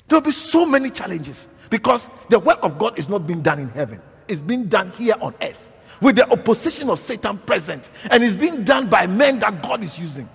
There 0.07 0.17
will 0.17 0.25
be 0.25 0.31
so 0.31 0.65
many 0.65 0.89
challenges 0.89 1.47
because 1.69 2.09
the 2.29 2.39
work 2.39 2.57
of 2.63 2.79
God 2.79 2.97
is 2.97 3.07
not 3.07 3.27
being 3.27 3.43
done 3.43 3.59
in 3.59 3.69
heaven, 3.69 4.01
it's 4.27 4.41
being 4.41 4.65
done 4.65 4.89
here 4.93 5.13
on 5.21 5.35
earth 5.39 5.69
with 6.01 6.15
the 6.15 6.27
opposition 6.31 6.89
of 6.89 6.99
Satan 6.99 7.37
present, 7.37 7.91
and 8.09 8.23
it's 8.23 8.35
being 8.35 8.63
done 8.63 8.89
by 8.89 9.05
men 9.05 9.37
that 9.37 9.61
God 9.61 9.83
is 9.83 9.99
using. 9.99 10.27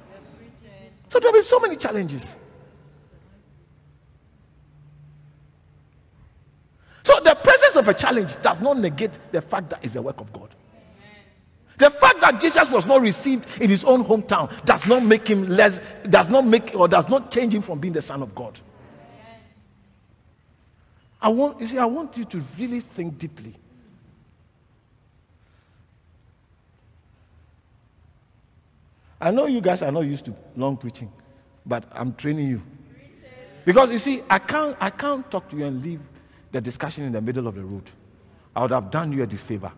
So 1.09 1.19
there 1.19 1.33
will 1.33 1.41
be 1.41 1.45
so 1.45 1.59
many 1.59 1.75
challenges. 1.75 2.37
So 7.05 7.21
the 7.21 7.35
of 7.77 7.89
a 7.89 7.95
challenge 7.95 8.41
does 8.43 8.61
not 8.61 8.79
negate 8.79 9.11
the 9.33 9.41
fact 9.41 9.71
that 9.71 9.85
it's 9.85 9.95
the 9.95 10.03
work 10.03 10.21
of 10.21 10.33
God. 10.33 10.55
The 11.79 11.91
fact 11.91 12.21
that 12.21 12.41
Jesus 12.41 12.71
was 12.71 12.87
not 12.87 13.01
received 13.01 13.61
in 13.61 13.69
his 13.69 13.85
own 13.85 14.05
hometown 14.05 14.65
does 14.65 14.87
not 14.87 15.03
make 15.03 15.27
him 15.27 15.49
less, 15.49 15.81
does 16.09 16.29
not 16.29 16.47
make 16.47 16.75
or 16.75 16.87
does 16.87 17.09
not 17.09 17.31
change 17.33 17.55
him 17.55 17.63
from 17.63 17.81
being 17.81 17.93
the 17.93 18.03
son 18.03 18.23
of 18.23 18.35
God. 18.35 18.59
I 21.21 21.29
want 21.29 21.59
you 21.59 21.67
see, 21.67 21.79
I 21.79 21.87
want 21.87 22.17
you 22.17 22.25
to 22.25 22.43
really 22.59 22.81
think 22.81 23.19
deeply. 23.19 23.55
I 29.21 29.31
know 29.31 29.47
you 29.47 29.61
guys 29.61 29.81
are 29.83 29.91
not 29.91 30.03
used 30.03 30.27
to 30.27 30.37
long 30.55 30.77
preaching, 30.77 31.11
but 31.65 31.85
I'm 31.93 32.15
training 32.15 32.49
you. 32.49 32.63
Because 33.65 33.91
you 33.91 33.99
see, 33.99 34.23
I 34.29 34.39
can't 34.39 34.77
I 34.81 34.91
can't 34.91 35.29
talk 35.31 35.49
to 35.49 35.57
you 35.57 35.65
and 35.65 35.83
leave 35.83 36.01
the 36.55 36.61
discussion 36.61 37.03
in 37.03 37.13
the 37.13 37.21
middle 37.21 37.49
of 37.49 37.57
the 37.57 37.65
road. 37.65 37.91
I 38.55 38.63
would 38.63 38.71
have 38.71 38.89
done 38.89 39.13
you 39.13 39.25
a 39.25 39.27
disfavor. 39.27 39.73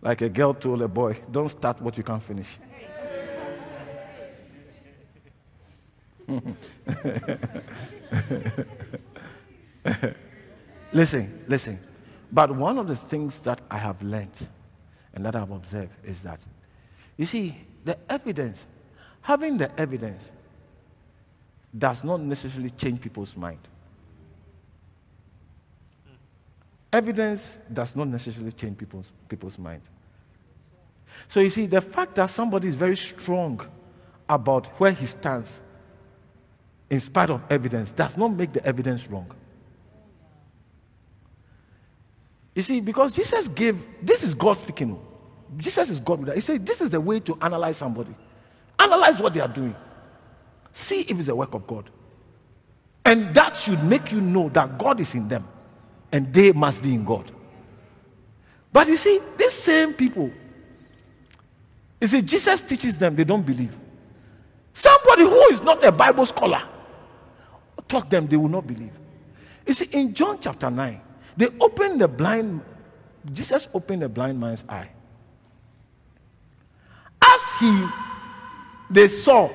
Like 0.00 0.22
a 0.22 0.30
girl 0.30 0.54
told 0.54 0.80
a 0.80 0.88
boy, 0.88 1.20
don't 1.30 1.50
start 1.50 1.82
what 1.82 1.98
you 1.98 2.04
can't 2.04 2.22
finish. 2.22 2.56
listen, 10.92 11.44
listen. 11.48 11.78
But 12.32 12.56
one 12.56 12.78
of 12.78 12.88
the 12.88 12.96
things 12.96 13.40
that 13.40 13.60
I 13.70 13.76
have 13.76 14.00
learned 14.02 14.48
and 15.12 15.22
that 15.26 15.36
I've 15.36 15.50
observed 15.50 15.92
is 16.02 16.22
that, 16.22 16.40
you 17.18 17.26
see, 17.26 17.60
the 17.84 17.98
evidence, 18.10 18.64
having 19.20 19.58
the 19.58 19.70
evidence 19.78 20.32
does 21.76 22.04
not 22.04 22.20
necessarily 22.20 22.70
change 22.70 23.00
people's 23.00 23.36
mind. 23.36 23.60
Evidence 26.92 27.58
does 27.72 27.94
not 27.94 28.08
necessarily 28.08 28.52
change 28.52 28.78
people's, 28.78 29.12
people's 29.28 29.58
mind. 29.58 29.82
So 31.28 31.40
you 31.40 31.50
see, 31.50 31.66
the 31.66 31.80
fact 31.80 32.14
that 32.14 32.30
somebody 32.30 32.68
is 32.68 32.74
very 32.74 32.96
strong 32.96 33.60
about 34.28 34.66
where 34.78 34.92
he 34.92 35.06
stands, 35.06 35.60
in 36.88 37.00
spite 37.00 37.28
of 37.28 37.42
evidence, 37.50 37.92
does 37.92 38.16
not 38.16 38.28
make 38.28 38.52
the 38.52 38.64
evidence 38.64 39.08
wrong. 39.08 39.30
You 42.54 42.62
see, 42.62 42.80
because 42.80 43.12
Jesus 43.12 43.48
gave, 43.48 43.76
this 44.02 44.22
is 44.24 44.34
God 44.34 44.56
speaking. 44.56 44.98
Jesus 45.56 45.90
is 45.90 46.00
God. 46.00 46.30
He 46.34 46.40
said, 46.40 46.66
This 46.66 46.80
is 46.80 46.90
the 46.90 47.00
way 47.00 47.20
to 47.20 47.38
analyze 47.40 47.76
somebody. 47.76 48.14
Analyze 48.78 49.20
what 49.20 49.34
they 49.34 49.40
are 49.40 49.48
doing. 49.48 49.74
See 50.78 51.00
if 51.00 51.18
it's 51.18 51.26
a 51.26 51.34
work 51.34 51.54
of 51.54 51.66
God. 51.66 51.90
And 53.04 53.34
that 53.34 53.56
should 53.56 53.82
make 53.82 54.12
you 54.12 54.20
know 54.20 54.48
that 54.50 54.78
God 54.78 55.00
is 55.00 55.12
in 55.12 55.26
them 55.26 55.44
and 56.12 56.32
they 56.32 56.52
must 56.52 56.84
be 56.84 56.94
in 56.94 57.04
God. 57.04 57.32
But 58.72 58.86
you 58.86 58.96
see, 58.96 59.18
these 59.36 59.54
same 59.54 59.92
people, 59.92 60.30
you 62.00 62.06
see, 62.06 62.22
Jesus 62.22 62.62
teaches 62.62 62.96
them, 62.96 63.16
they 63.16 63.24
don't 63.24 63.44
believe. 63.44 63.76
Somebody 64.72 65.22
who 65.22 65.48
is 65.50 65.62
not 65.62 65.82
a 65.82 65.90
Bible 65.90 66.24
scholar, 66.24 66.62
talk 67.88 68.08
them, 68.08 68.28
they 68.28 68.36
will 68.36 68.48
not 68.48 68.64
believe. 68.64 68.92
You 69.66 69.74
see, 69.74 69.86
in 69.90 70.14
John 70.14 70.38
chapter 70.40 70.70
9, 70.70 71.00
they 71.36 71.48
opened 71.60 72.00
the 72.00 72.06
blind, 72.06 72.60
Jesus 73.32 73.66
opened 73.74 74.02
the 74.02 74.08
blind 74.08 74.38
man's 74.38 74.64
eye. 74.68 74.90
As 77.20 77.40
he, 77.58 77.84
they 78.90 79.08
saw 79.08 79.50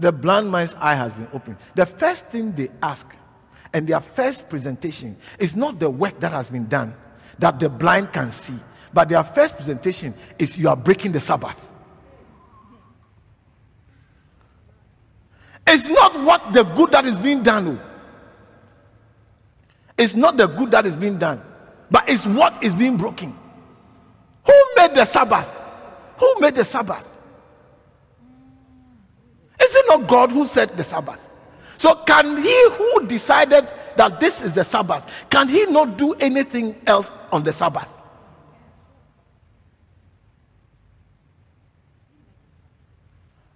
the 0.00 0.12
blind 0.12 0.50
man's 0.50 0.74
eye 0.74 0.94
has 0.94 1.14
been 1.14 1.28
opened. 1.32 1.56
The 1.74 1.86
first 1.86 2.28
thing 2.28 2.52
they 2.52 2.70
ask 2.82 3.06
and 3.72 3.86
their 3.86 4.00
first 4.00 4.48
presentation 4.48 5.16
is 5.38 5.54
not 5.54 5.78
the 5.78 5.88
work 5.88 6.18
that 6.20 6.32
has 6.32 6.50
been 6.50 6.68
done 6.68 6.94
that 7.38 7.58
the 7.58 7.68
blind 7.68 8.12
can 8.12 8.30
see, 8.32 8.54
but 8.92 9.08
their 9.08 9.24
first 9.24 9.56
presentation 9.56 10.14
is 10.38 10.56
you 10.58 10.68
are 10.68 10.76
breaking 10.76 11.12
the 11.12 11.20
Sabbath. 11.20 11.70
It's 15.66 15.88
not 15.88 16.20
what 16.20 16.52
the 16.52 16.64
good 16.64 16.90
that 16.92 17.06
is 17.06 17.20
being 17.20 17.42
done. 17.42 17.78
Oh. 17.78 17.86
It's 19.96 20.14
not 20.14 20.36
the 20.36 20.46
good 20.46 20.70
that 20.72 20.86
is 20.86 20.96
being 20.96 21.18
done, 21.18 21.40
but 21.90 22.08
it's 22.08 22.26
what 22.26 22.62
is 22.62 22.74
being 22.74 22.96
broken. 22.96 23.36
Who 24.44 24.52
made 24.76 24.94
the 24.94 25.04
Sabbath? 25.04 25.48
Who 26.18 26.34
made 26.40 26.54
the 26.54 26.64
Sabbath? 26.64 27.09
Is 29.70 29.76
it 29.76 29.84
not 29.86 30.08
God 30.08 30.32
who 30.32 30.46
set 30.46 30.76
the 30.76 30.82
Sabbath? 30.82 31.24
So, 31.78 31.94
can 32.04 32.42
he 32.42 32.70
who 32.70 33.06
decided 33.06 33.68
that 33.96 34.18
this 34.18 34.42
is 34.42 34.52
the 34.52 34.64
Sabbath, 34.64 35.06
can 35.30 35.48
he 35.48 35.64
not 35.66 35.96
do 35.96 36.12
anything 36.14 36.74
else 36.88 37.12
on 37.30 37.44
the 37.44 37.52
Sabbath? 37.52 37.92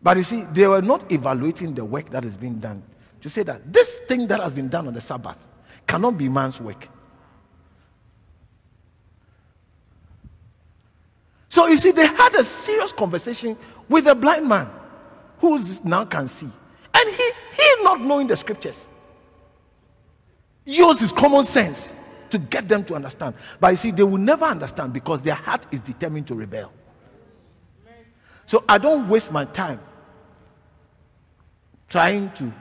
But 0.01 0.19
you 0.19 0.23
see, 0.23 0.43
they 0.53 0.69
were 0.69 0.83
not 0.83 1.11
evaluating 1.11 1.75
the 1.75 1.85
work 1.85 2.11
that 2.11 2.25
is 2.25 2.37
being 2.37 2.61
done 2.61 2.85
to 3.21 3.29
say 3.29 3.43
that 3.43 3.73
this 3.73 3.99
thing 4.07 4.29
that 4.29 4.39
has 4.39 4.55
been 4.55 4.69
done 4.69 4.87
on 4.87 4.95
the 4.95 5.01
Sabbath 5.01 5.45
cannot 5.85 6.17
be 6.17 6.29
man's 6.29 6.61
work. 6.61 6.89
So 11.49 11.67
you 11.67 11.77
see, 11.77 11.91
they 11.91 12.07
had 12.07 12.37
a 12.37 12.45
serious 12.45 12.93
conversation 12.93 13.57
with 13.89 14.07
a 14.07 14.15
blind 14.15 14.49
man 14.49 14.71
who 15.45 15.61
now 15.85 16.05
can 16.05 16.27
see. 16.27 16.49
And 16.95 17.15
he, 17.15 17.33
he 17.57 17.83
not 17.83 18.01
knowing 18.01 18.27
the 18.27 18.37
scriptures, 18.37 18.89
uses 20.65 21.13
common 21.13 21.45
sense 21.45 21.95
to 22.31 22.39
get 22.39 22.67
them 22.67 22.83
to 22.85 22.95
understand. 22.95 23.35
But 23.61 23.69
you 23.69 23.77
see, 23.77 23.91
they 23.91 24.03
will 24.03 24.19
never 24.19 24.47
understand 24.47 24.93
because 24.93 25.21
their 25.21 25.35
heart 25.35 25.67
is 25.71 25.81
determined 25.81 26.27
to 26.29 26.35
rebel. 26.35 26.73
So 28.47 28.65
I 28.69 28.79
don't 28.79 29.09
waste 29.09 29.33
my 29.33 29.45
time 29.45 29.81
trying 31.89 32.31
to 32.33 32.53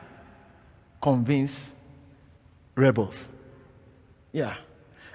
convince 1.02 1.72
rebels. 2.76 3.28
Yeah. 4.32 4.56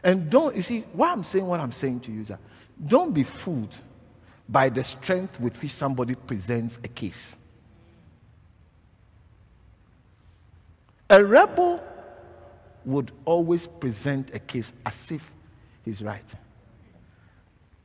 And 0.03 0.31
don't, 0.31 0.57
you 0.57 0.62
see, 0.62 0.85
why 0.93 1.12
I'm 1.12 1.24
saying 1.24 1.47
what 1.47 1.61
I'm 1.61 1.73
saying 1.73 2.01
to 2.01 2.12
you 2.12 2.23
is 2.23 2.28
that 2.28 2.40
don't 2.86 3.12
be 3.12 3.24
fooled 3.24 3.74
by 4.49 4.70
the 4.70 4.82
strength 4.82 5.39
with 5.40 5.61
which 5.61 5.73
somebody 5.73 6.15
presents 6.15 6.78
a 6.82 6.89
case. 6.89 7.36
A 11.11 11.25
rebel 11.25 11.83
would 12.85 13.13
always 13.25 13.67
present 13.67 14.35
a 14.35 14.39
case 14.39 14.73
as 14.85 15.11
if 15.11 15.31
he's 15.85 16.03
right. 16.03 16.25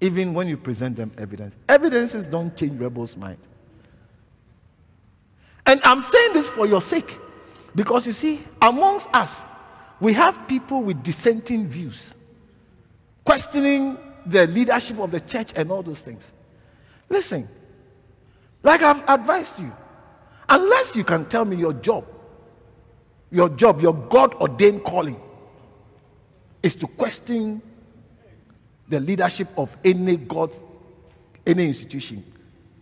Even 0.02 0.34
when 0.34 0.48
you 0.48 0.58
present 0.58 0.96
them 0.96 1.12
evidence. 1.18 1.56
Evidences 1.70 2.28
don't 2.28 2.56
change 2.58 2.80
rebels' 2.80 3.16
mind. 3.16 3.38
And 5.66 5.80
I'm 5.84 6.02
saying 6.02 6.34
this 6.34 6.48
for 6.50 6.66
your 6.66 6.82
sake. 6.82 7.18
Because 7.76 8.06
you 8.06 8.14
see, 8.14 8.42
amongst 8.62 9.08
us, 9.14 9.42
we 10.00 10.14
have 10.14 10.48
people 10.48 10.84
with 10.84 11.02
dissenting 11.02 11.68
views, 11.68 12.14
questioning 13.24 13.98
the 14.26 14.48
leadership 14.48 15.00
of 15.00 15.12
the 15.12 15.20
church 15.22 15.54
and 15.56 15.72
all 15.72 15.82
those 15.82 16.02
things. 16.02 16.32
Listen, 17.10 17.48
like 18.62 18.82
I've 18.82 19.04
advised 19.08 19.60
you, 19.60 19.72
unless 20.50 20.96
you 20.96 21.04
can 21.04 21.26
tell 21.26 21.46
me 21.46 21.56
your 21.56 21.74
job, 21.74 22.06
your 23.34 23.50
job, 23.50 23.82
your 23.82 23.96
God 23.96 24.36
ordained 24.36 24.84
calling 24.84 25.20
is 26.62 26.76
to 26.76 26.88
question 26.88 27.62
the 28.88 29.00
leadership 29.00 29.48
of 29.58 29.76
any 29.84 30.18
God, 30.18 30.56
any 31.48 31.66
institution, 31.66 32.24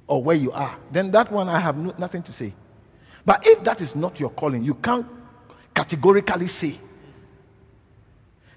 or 0.07 0.21
where 0.21 0.35
you 0.35 0.51
are, 0.51 0.77
then 0.91 1.09
that 1.11 1.31
one 1.31 1.47
I 1.47 1.57
have 1.57 1.77
no, 1.77 1.95
nothing 1.97 2.21
to 2.23 2.33
say. 2.33 2.53
But 3.25 3.47
if 3.47 3.63
that 3.63 3.79
is 3.79 3.95
not 3.95 4.19
your 4.19 4.29
calling, 4.31 4.61
you 4.61 4.73
can't 4.73 5.05
categorically 5.73 6.47
say 6.47 6.77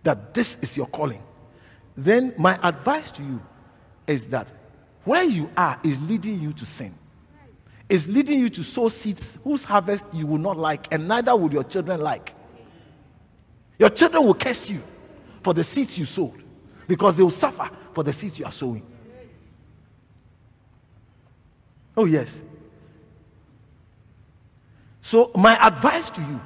that 0.03 0.35
this 0.35 0.59
is 0.63 0.77
your 0.77 0.89
calling. 0.89 1.23
Then 1.97 2.35
my 2.37 2.59
advice 2.67 3.13
to 3.13 3.23
you 3.23 3.41
is 4.09 4.27
that 4.29 4.51
where 5.05 5.23
you 5.23 5.49
are 5.57 5.79
is 5.85 6.03
leading 6.09 6.41
you 6.41 6.53
to 6.55 6.67
sin. 6.67 6.93
Is 7.89 8.09
leading 8.09 8.41
you 8.41 8.49
to 8.49 8.63
sow 8.63 8.89
seeds 8.89 9.39
whose 9.45 9.63
harvest 9.63 10.07
you 10.13 10.27
will 10.27 10.39
not 10.39 10.57
like, 10.57 10.93
and 10.93 11.07
neither 11.07 11.37
would 11.37 11.53
your 11.53 11.65
children 11.65 12.01
like. 12.01 12.35
Your 13.79 13.91
children 13.91 14.25
will 14.25 14.35
curse 14.35 14.71
you 14.71 14.83
for 15.43 15.53
the 15.53 15.65
seeds 15.65 15.99
you 15.99 16.05
sowed 16.05 16.43
because 16.87 17.17
they 17.17 17.23
will 17.23 17.31
suffer 17.31 17.69
for 17.93 18.03
the 18.03 18.13
seeds 18.13 18.39
you 18.39 18.45
are 18.45 18.53
sowing. 18.53 18.85
Oh, 21.97 22.07
yes. 22.07 22.41
So, 25.01 25.31
my 25.35 25.55
advice 25.65 26.11
to 26.11 26.21
you 26.23 26.41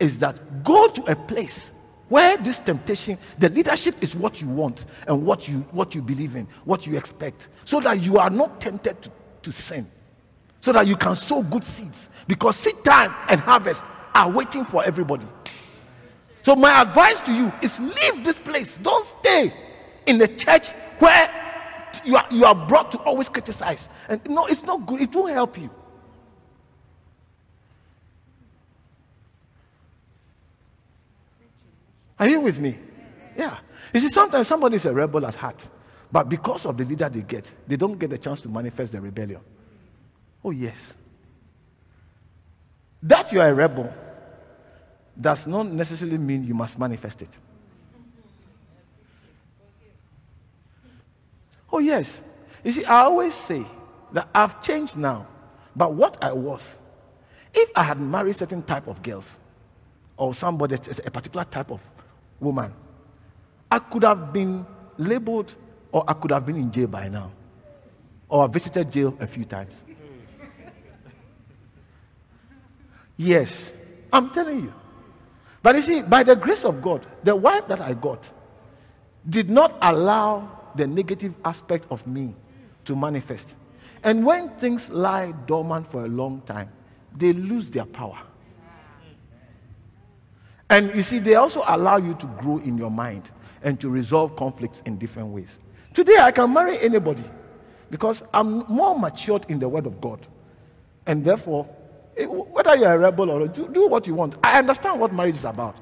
is 0.00 0.18
that 0.18 0.64
go 0.64 0.88
to 0.88 1.12
a 1.12 1.14
place 1.14 1.70
where 2.08 2.36
this 2.36 2.58
temptation, 2.58 3.18
the 3.38 3.48
leadership 3.48 3.94
is 4.02 4.16
what 4.16 4.40
you 4.40 4.48
want 4.48 4.84
and 5.06 5.24
what 5.24 5.48
you 5.48 5.58
what 5.70 5.94
you 5.94 6.02
believe 6.02 6.36
in, 6.36 6.48
what 6.64 6.86
you 6.86 6.96
expect, 6.96 7.48
so 7.64 7.80
that 7.80 8.02
you 8.02 8.18
are 8.18 8.30
not 8.30 8.60
tempted 8.60 9.00
to, 9.02 9.10
to 9.42 9.52
sin, 9.52 9.88
so 10.62 10.72
that 10.72 10.86
you 10.86 10.96
can 10.96 11.14
sow 11.14 11.42
good 11.42 11.64
seeds. 11.64 12.08
Because 12.26 12.56
seed 12.56 12.82
time 12.84 13.14
and 13.28 13.40
harvest 13.40 13.84
are 14.14 14.30
waiting 14.30 14.64
for 14.64 14.82
everybody. 14.84 15.26
So 16.42 16.56
my 16.56 16.80
advice 16.80 17.20
to 17.20 17.32
you 17.32 17.52
is 17.60 17.78
leave 17.78 18.24
this 18.24 18.38
place. 18.38 18.78
Don't 18.78 19.04
stay 19.04 19.52
in 20.06 20.18
the 20.18 20.28
church 20.28 20.70
where 20.98 21.28
you 22.04 22.16
are, 22.16 22.26
you 22.30 22.44
are 22.44 22.54
brought 22.54 22.90
to 22.92 22.98
always 23.00 23.28
criticize. 23.28 23.88
And 24.08 24.20
no, 24.30 24.46
it's 24.46 24.62
not 24.62 24.86
good. 24.86 25.00
It 25.00 25.14
won't 25.14 25.32
help 25.32 25.58
you. 25.58 25.68
Are 32.18 32.28
you 32.28 32.40
with 32.40 32.60
me? 32.60 32.78
Yeah. 33.36 33.58
You 33.92 33.98
see, 33.98 34.08
sometimes 34.10 34.46
somebody 34.46 34.76
is 34.76 34.84
a 34.84 34.92
rebel 34.92 35.26
at 35.26 35.34
heart, 35.34 35.66
but 36.12 36.28
because 36.28 36.66
of 36.66 36.76
the 36.76 36.84
leader 36.84 37.08
they 37.08 37.22
get, 37.22 37.50
they 37.66 37.76
don't 37.76 37.98
get 37.98 38.10
the 38.10 38.18
chance 38.18 38.40
to 38.42 38.48
manifest 38.48 38.92
their 38.92 39.00
rebellion. 39.00 39.40
Oh, 40.44 40.50
yes. 40.50 40.94
That 43.02 43.32
you 43.32 43.40
are 43.40 43.48
a 43.48 43.54
rebel 43.54 43.92
does 45.20 45.46
not 45.46 45.66
necessarily 45.66 46.18
mean 46.18 46.44
you 46.44 46.54
must 46.54 46.78
manifest 46.78 47.22
it. 47.22 47.28
Oh, 51.72 51.78
yes. 51.78 52.20
You 52.62 52.72
see, 52.72 52.84
I 52.84 53.02
always 53.02 53.34
say 53.34 53.64
that 54.12 54.28
I've 54.34 54.62
changed 54.62 54.96
now, 54.96 55.26
but 55.74 55.94
what 55.94 56.22
I 56.22 56.32
was, 56.32 56.78
if 57.54 57.70
I 57.74 57.82
had 57.84 58.00
married 58.00 58.36
certain 58.36 58.62
type 58.62 58.86
of 58.86 59.02
girls 59.02 59.38
or 60.16 60.34
somebody, 60.34 60.74
a 60.74 61.10
particular 61.10 61.44
type 61.44 61.70
of 61.70 61.80
woman, 62.40 62.72
I 63.70 63.78
could 63.78 64.04
have 64.04 64.32
been 64.32 64.66
labeled 64.98 65.54
or 65.90 66.04
I 66.06 66.12
could 66.12 66.30
have 66.30 66.44
been 66.44 66.56
in 66.56 66.70
jail 66.70 66.86
by 66.86 67.08
now 67.08 67.32
or 68.28 68.48
visited 68.48 68.92
jail 68.92 69.16
a 69.20 69.26
few 69.26 69.44
times. 69.44 69.74
Yes, 73.16 73.72
I'm 74.12 74.30
telling 74.30 74.62
you. 74.62 74.72
But 75.62 75.76
you 75.76 75.82
see, 75.82 76.02
by 76.02 76.22
the 76.22 76.34
grace 76.34 76.64
of 76.64 76.82
God, 76.82 77.06
the 77.22 77.36
wife 77.36 77.68
that 77.68 77.80
I 77.80 77.94
got 77.94 78.30
did 79.28 79.48
not 79.48 79.76
allow 79.80 80.58
the 80.74 80.86
negative 80.86 81.34
aspect 81.44 81.86
of 81.90 82.06
me 82.06 82.34
to 82.84 82.96
manifest. 82.96 83.54
And 84.02 84.26
when 84.26 84.50
things 84.56 84.90
lie 84.90 85.32
dormant 85.46 85.90
for 85.90 86.04
a 86.04 86.08
long 86.08 86.40
time, 86.42 86.70
they 87.16 87.32
lose 87.32 87.70
their 87.70 87.84
power. 87.84 88.18
And 90.68 90.94
you 90.94 91.02
see, 91.02 91.18
they 91.18 91.34
also 91.34 91.62
allow 91.66 91.98
you 91.98 92.14
to 92.14 92.26
grow 92.38 92.58
in 92.58 92.78
your 92.78 92.90
mind 92.90 93.30
and 93.62 93.78
to 93.80 93.88
resolve 93.88 94.34
conflicts 94.36 94.82
in 94.86 94.96
different 94.98 95.28
ways. 95.28 95.58
Today, 95.92 96.16
I 96.18 96.32
can 96.32 96.52
marry 96.52 96.78
anybody 96.80 97.24
because 97.90 98.22
I'm 98.32 98.60
more 98.66 98.98
matured 98.98 99.44
in 99.48 99.58
the 99.58 99.68
Word 99.68 99.86
of 99.86 100.00
God. 100.00 100.26
And 101.06 101.24
therefore, 101.24 101.68
Eh, 102.16 102.24
whether 102.26 102.76
you're 102.76 102.92
a 102.92 102.98
rebel 102.98 103.30
or 103.30 103.48
do, 103.48 103.68
do 103.68 103.88
what 103.88 104.06
you 104.06 104.14
want. 104.14 104.36
I 104.42 104.58
understand 104.58 105.00
what 105.00 105.12
marriage 105.12 105.36
is 105.36 105.44
about. 105.44 105.76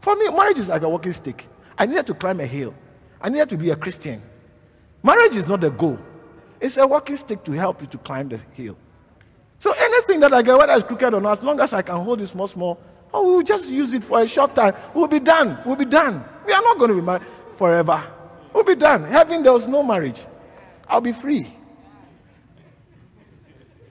For 0.00 0.14
me, 0.16 0.28
marriage 0.28 0.58
is 0.58 0.68
like 0.68 0.82
a 0.82 0.88
walking 0.88 1.12
stick. 1.12 1.48
I 1.78 1.86
needed 1.86 2.06
to 2.08 2.14
climb 2.14 2.40
a 2.40 2.46
hill. 2.46 2.74
I 3.20 3.28
needed 3.28 3.50
to 3.50 3.56
be 3.56 3.70
a 3.70 3.76
Christian. 3.76 4.22
Marriage 5.02 5.36
is 5.36 5.46
not 5.46 5.60
the 5.60 5.70
goal. 5.70 5.98
It's 6.60 6.76
a 6.76 6.86
walking 6.86 7.16
stick 7.16 7.42
to 7.44 7.52
help 7.52 7.80
you 7.80 7.86
to 7.88 7.98
climb 7.98 8.28
the 8.28 8.40
hill. 8.52 8.76
So 9.58 9.72
anything 9.72 10.20
that 10.20 10.32
I 10.32 10.42
get, 10.42 10.56
whether 10.56 10.72
it's 10.72 10.84
crooked 10.84 11.14
or 11.14 11.20
not, 11.20 11.38
as 11.38 11.44
long 11.44 11.60
as 11.60 11.72
I 11.72 11.82
can 11.82 11.96
hold 11.96 12.20
it 12.20 12.26
small, 12.28 12.48
small, 12.48 12.80
oh, 13.12 13.22
we'll 13.24 13.42
just 13.42 13.68
use 13.68 13.92
it 13.92 14.04
for 14.04 14.20
a 14.20 14.26
short 14.26 14.54
time. 14.54 14.74
We'll 14.94 15.08
be 15.08 15.20
done. 15.20 15.58
We'll 15.64 15.76
be 15.76 15.84
done. 15.84 16.24
We 16.46 16.52
are 16.52 16.62
not 16.62 16.78
going 16.78 16.90
to 16.90 16.94
be 16.96 17.00
married 17.00 17.22
forever. 17.56 18.02
We'll 18.52 18.64
be 18.64 18.74
done. 18.74 19.04
Heaven, 19.04 19.42
there 19.42 19.52
was 19.52 19.66
no 19.66 19.82
marriage. 19.82 20.20
I'll 20.88 21.00
be 21.00 21.12
free. 21.12 21.52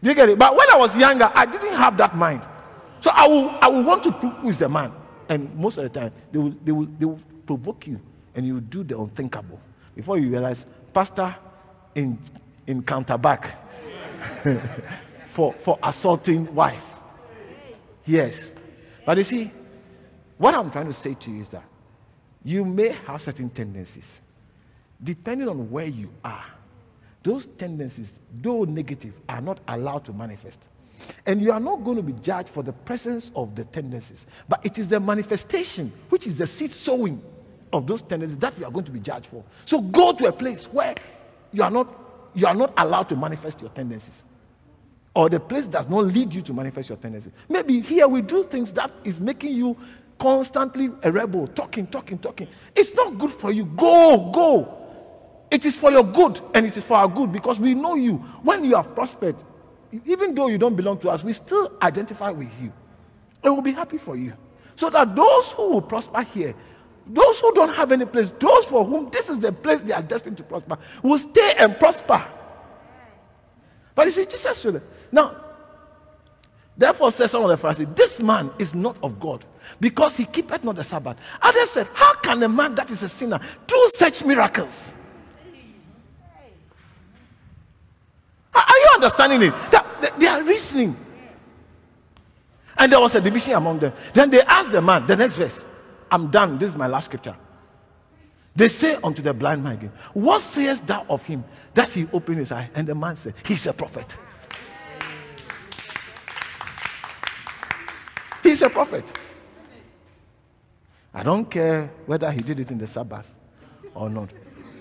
Do 0.01 0.09
you 0.09 0.15
get 0.15 0.29
it? 0.29 0.39
But 0.39 0.55
when 0.55 0.69
I 0.71 0.77
was 0.77 0.95
younger, 0.95 1.31
I 1.33 1.45
didn't 1.45 1.73
have 1.73 1.97
that 1.97 2.15
mind. 2.15 2.41
So 3.01 3.11
I 3.13 3.27
will, 3.27 3.49
I 3.61 3.67
will 3.67 3.83
want 3.83 4.03
to 4.03 4.11
prove 4.11 4.33
who 4.33 4.49
is 4.49 4.59
the 4.59 4.69
man. 4.69 4.91
And 5.29 5.53
most 5.55 5.77
of 5.77 5.83
the 5.83 5.99
time, 5.99 6.11
they 6.31 6.39
will, 6.39 6.53
they 6.63 6.71
will, 6.71 6.87
they 6.99 7.05
will 7.05 7.19
provoke 7.45 7.87
you 7.87 7.99
and 8.35 8.45
you 8.45 8.61
do 8.61 8.83
the 8.83 8.99
unthinkable. 8.99 9.59
Before 9.95 10.17
you 10.17 10.29
realize, 10.29 10.65
Pastor 10.93 11.35
in, 11.95 12.17
in 12.67 12.81
counterback 12.83 13.55
for, 15.27 15.53
for 15.53 15.79
assaulting 15.83 16.53
wife. 16.53 16.85
Yes. 18.05 18.51
But 19.05 19.17
you 19.17 19.23
see, 19.23 19.51
what 20.37 20.55
I'm 20.55 20.71
trying 20.71 20.87
to 20.87 20.93
say 20.93 21.13
to 21.13 21.31
you 21.31 21.41
is 21.41 21.49
that 21.49 21.63
you 22.43 22.65
may 22.65 22.89
have 22.89 23.21
certain 23.21 23.49
tendencies. 23.49 24.21
Depending 25.03 25.47
on 25.47 25.69
where 25.69 25.85
you 25.85 26.09
are, 26.23 26.45
those 27.23 27.45
tendencies, 27.45 28.19
though 28.35 28.63
negative, 28.63 29.13
are 29.29 29.41
not 29.41 29.59
allowed 29.67 30.05
to 30.05 30.13
manifest. 30.13 30.67
And 31.25 31.41
you 31.41 31.51
are 31.51 31.59
not 31.59 31.83
going 31.83 31.97
to 31.97 32.03
be 32.03 32.13
judged 32.13 32.49
for 32.49 32.63
the 32.63 32.73
presence 32.73 33.31
of 33.35 33.55
the 33.55 33.63
tendencies, 33.65 34.25
but 34.47 34.65
it 34.65 34.77
is 34.77 34.89
the 34.89 34.99
manifestation, 34.99 35.91
which 36.09 36.27
is 36.27 36.37
the 36.37 36.47
seed 36.47 36.71
sowing 36.71 37.21
of 37.73 37.87
those 37.87 38.01
tendencies 38.01 38.37
that 38.39 38.57
you 38.57 38.65
are 38.65 38.71
going 38.71 38.85
to 38.85 38.91
be 38.91 38.99
judged 38.99 39.27
for. 39.27 39.43
So 39.65 39.81
go 39.81 40.13
to 40.13 40.27
a 40.27 40.31
place 40.31 40.65
where 40.65 40.95
you 41.51 41.63
are 41.63 41.71
not, 41.71 41.87
you 42.33 42.47
are 42.47 42.55
not 42.55 42.73
allowed 42.77 43.09
to 43.09 43.15
manifest 43.15 43.61
your 43.61 43.69
tendencies. 43.71 44.23
Or 45.13 45.29
the 45.29 45.39
place 45.39 45.67
does 45.67 45.89
not 45.89 46.05
lead 46.05 46.33
you 46.33 46.41
to 46.41 46.53
manifest 46.53 46.89
your 46.89 46.97
tendencies. 46.97 47.33
Maybe 47.49 47.81
here 47.81 48.07
we 48.07 48.21
do 48.21 48.43
things 48.43 48.71
that 48.73 48.91
is 49.03 49.19
making 49.19 49.55
you 49.55 49.77
constantly 50.17 50.89
a 51.03 51.11
rebel, 51.11 51.47
talking, 51.47 51.87
talking, 51.87 52.17
talking. 52.19 52.47
It's 52.75 52.93
not 52.93 53.17
good 53.17 53.31
for 53.31 53.51
you. 53.51 53.65
Go, 53.65 54.31
go. 54.31 54.80
It 55.51 55.65
is 55.65 55.75
for 55.75 55.91
your 55.91 56.05
good 56.05 56.39
and 56.53 56.65
it 56.65 56.77
is 56.77 56.83
for 56.83 56.95
our 56.95 57.09
good 57.09 57.31
because 57.31 57.59
we 57.59 57.73
know 57.73 57.95
you. 57.95 58.15
When 58.41 58.63
you 58.63 58.75
have 58.75 58.95
prospered, 58.95 59.35
even 60.05 60.33
though 60.33 60.47
you 60.47 60.57
don't 60.57 60.75
belong 60.77 60.97
to 60.99 61.09
us, 61.09 61.23
we 61.25 61.33
still 61.33 61.73
identify 61.81 62.31
with 62.31 62.49
you. 62.61 62.71
And 63.43 63.53
we'll 63.53 63.61
be 63.61 63.73
happy 63.73 63.97
for 63.97 64.15
you. 64.15 64.33
So 64.77 64.89
that 64.89 65.13
those 65.13 65.51
who 65.51 65.71
will 65.71 65.81
prosper 65.81 66.21
here, 66.21 66.55
those 67.05 67.39
who 67.39 67.53
don't 67.53 67.73
have 67.75 67.91
any 67.91 68.05
place, 68.05 68.31
those 68.39 68.63
for 68.63 68.85
whom 68.85 69.09
this 69.09 69.29
is 69.29 69.39
the 69.39 69.51
place 69.51 69.81
they 69.81 69.91
are 69.91 70.01
destined 70.01 70.37
to 70.37 70.43
prosper, 70.43 70.77
will 71.03 71.17
stay 71.17 71.55
and 71.59 71.77
prosper. 71.77 72.25
But 73.93 74.05
you 74.05 74.11
see, 74.13 74.25
Jesus 74.25 74.57
said, 74.57 74.81
now, 75.11 75.35
therefore 76.77 77.11
says 77.11 77.31
some 77.31 77.43
of 77.43 77.49
the 77.49 77.57
Pharisees, 77.57 77.87
this 77.93 78.21
man 78.21 78.51
is 78.57 78.73
not 78.73 78.97
of 79.03 79.19
God 79.19 79.43
because 79.81 80.15
he 80.15 80.23
keepeth 80.23 80.63
not 80.63 80.77
the 80.77 80.83
Sabbath. 80.85 81.17
Others 81.41 81.69
said, 81.71 81.87
how 81.93 82.13
can 82.13 82.41
a 82.41 82.47
man 82.47 82.73
that 82.75 82.89
is 82.89 83.03
a 83.03 83.09
sinner 83.09 83.39
do 83.67 83.91
such 83.95 84.23
miracles? 84.23 84.93
Are 88.53 88.77
you 88.79 88.90
understanding 89.01 89.41
it? 89.41 90.19
They 90.19 90.27
are 90.27 90.43
reasoning. 90.43 90.95
And 92.77 92.91
there 92.91 92.99
was 92.99 93.15
a 93.15 93.21
division 93.21 93.53
among 93.53 93.79
them. 93.79 93.93
Then 94.13 94.29
they 94.29 94.41
asked 94.41 94.71
the 94.71 94.81
man, 94.81 95.05
the 95.07 95.15
next 95.15 95.35
verse, 95.35 95.65
I'm 96.09 96.29
done. 96.29 96.57
This 96.57 96.71
is 96.71 96.77
my 96.77 96.87
last 96.87 97.05
scripture. 97.05 97.35
They 98.55 98.67
say 98.67 98.95
unto 99.03 99.21
the 99.21 99.33
blind 99.33 99.63
man 99.63 99.73
again, 99.73 99.91
What 100.13 100.41
sayest 100.41 100.85
thou 100.85 101.05
of 101.09 101.25
him 101.25 101.43
that 101.73 101.89
he 101.89 102.07
opened 102.11 102.39
his 102.39 102.51
eye? 102.51 102.69
And 102.75 102.85
the 102.85 102.95
man 102.95 103.15
said, 103.15 103.33
He's 103.45 103.65
a 103.65 103.73
prophet. 103.73 104.17
He's 108.43 108.61
a 108.61 108.69
prophet. 108.69 109.17
I 111.13 111.23
don't 111.23 111.49
care 111.49 111.91
whether 112.05 112.31
he 112.31 112.39
did 112.41 112.59
it 112.59 112.71
in 112.71 112.77
the 112.77 112.87
Sabbath 112.87 113.31
or 113.93 114.09
not. 114.09 114.29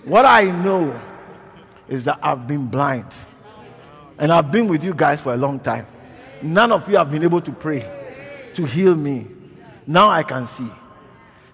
What 0.03 0.25
I 0.25 0.43
know 0.45 0.99
is 1.87 2.05
that 2.05 2.19
I've 2.21 2.47
been 2.47 2.67
blind 2.67 3.13
and 4.21 4.31
I've 4.31 4.51
been 4.51 4.67
with 4.67 4.83
you 4.83 4.93
guys 4.93 5.19
for 5.19 5.33
a 5.33 5.37
long 5.37 5.59
time. 5.59 5.87
None 6.43 6.71
of 6.71 6.87
you 6.87 6.95
have 6.95 7.09
been 7.09 7.23
able 7.23 7.41
to 7.41 7.51
pray 7.51 7.83
to 8.53 8.65
heal 8.65 8.95
me. 8.95 9.27
Now 9.87 10.11
I 10.11 10.21
can 10.21 10.45
see. 10.45 10.69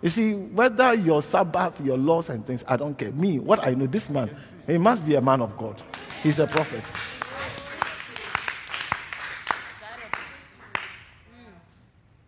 You 0.01 0.09
see, 0.09 0.33
whether 0.33 0.93
your 0.93 1.21
Sabbath, 1.21 1.79
your 1.79 1.97
laws, 1.97 2.29
and 2.29 2.45
things, 2.45 2.65
I 2.67 2.75
don't 2.75 2.95
care. 2.95 3.11
Me, 3.13 3.39
what 3.39 3.65
I 3.65 3.73
know, 3.73 3.87
this 3.87 4.09
man, 4.09 4.35
he 4.67 4.77
must 4.77 5.05
be 5.05 5.15
a 5.15 5.21
man 5.21 5.41
of 5.41 5.57
God. 5.57 5.81
He's 6.21 6.39
a 6.39 6.45
prophet. 6.45 6.83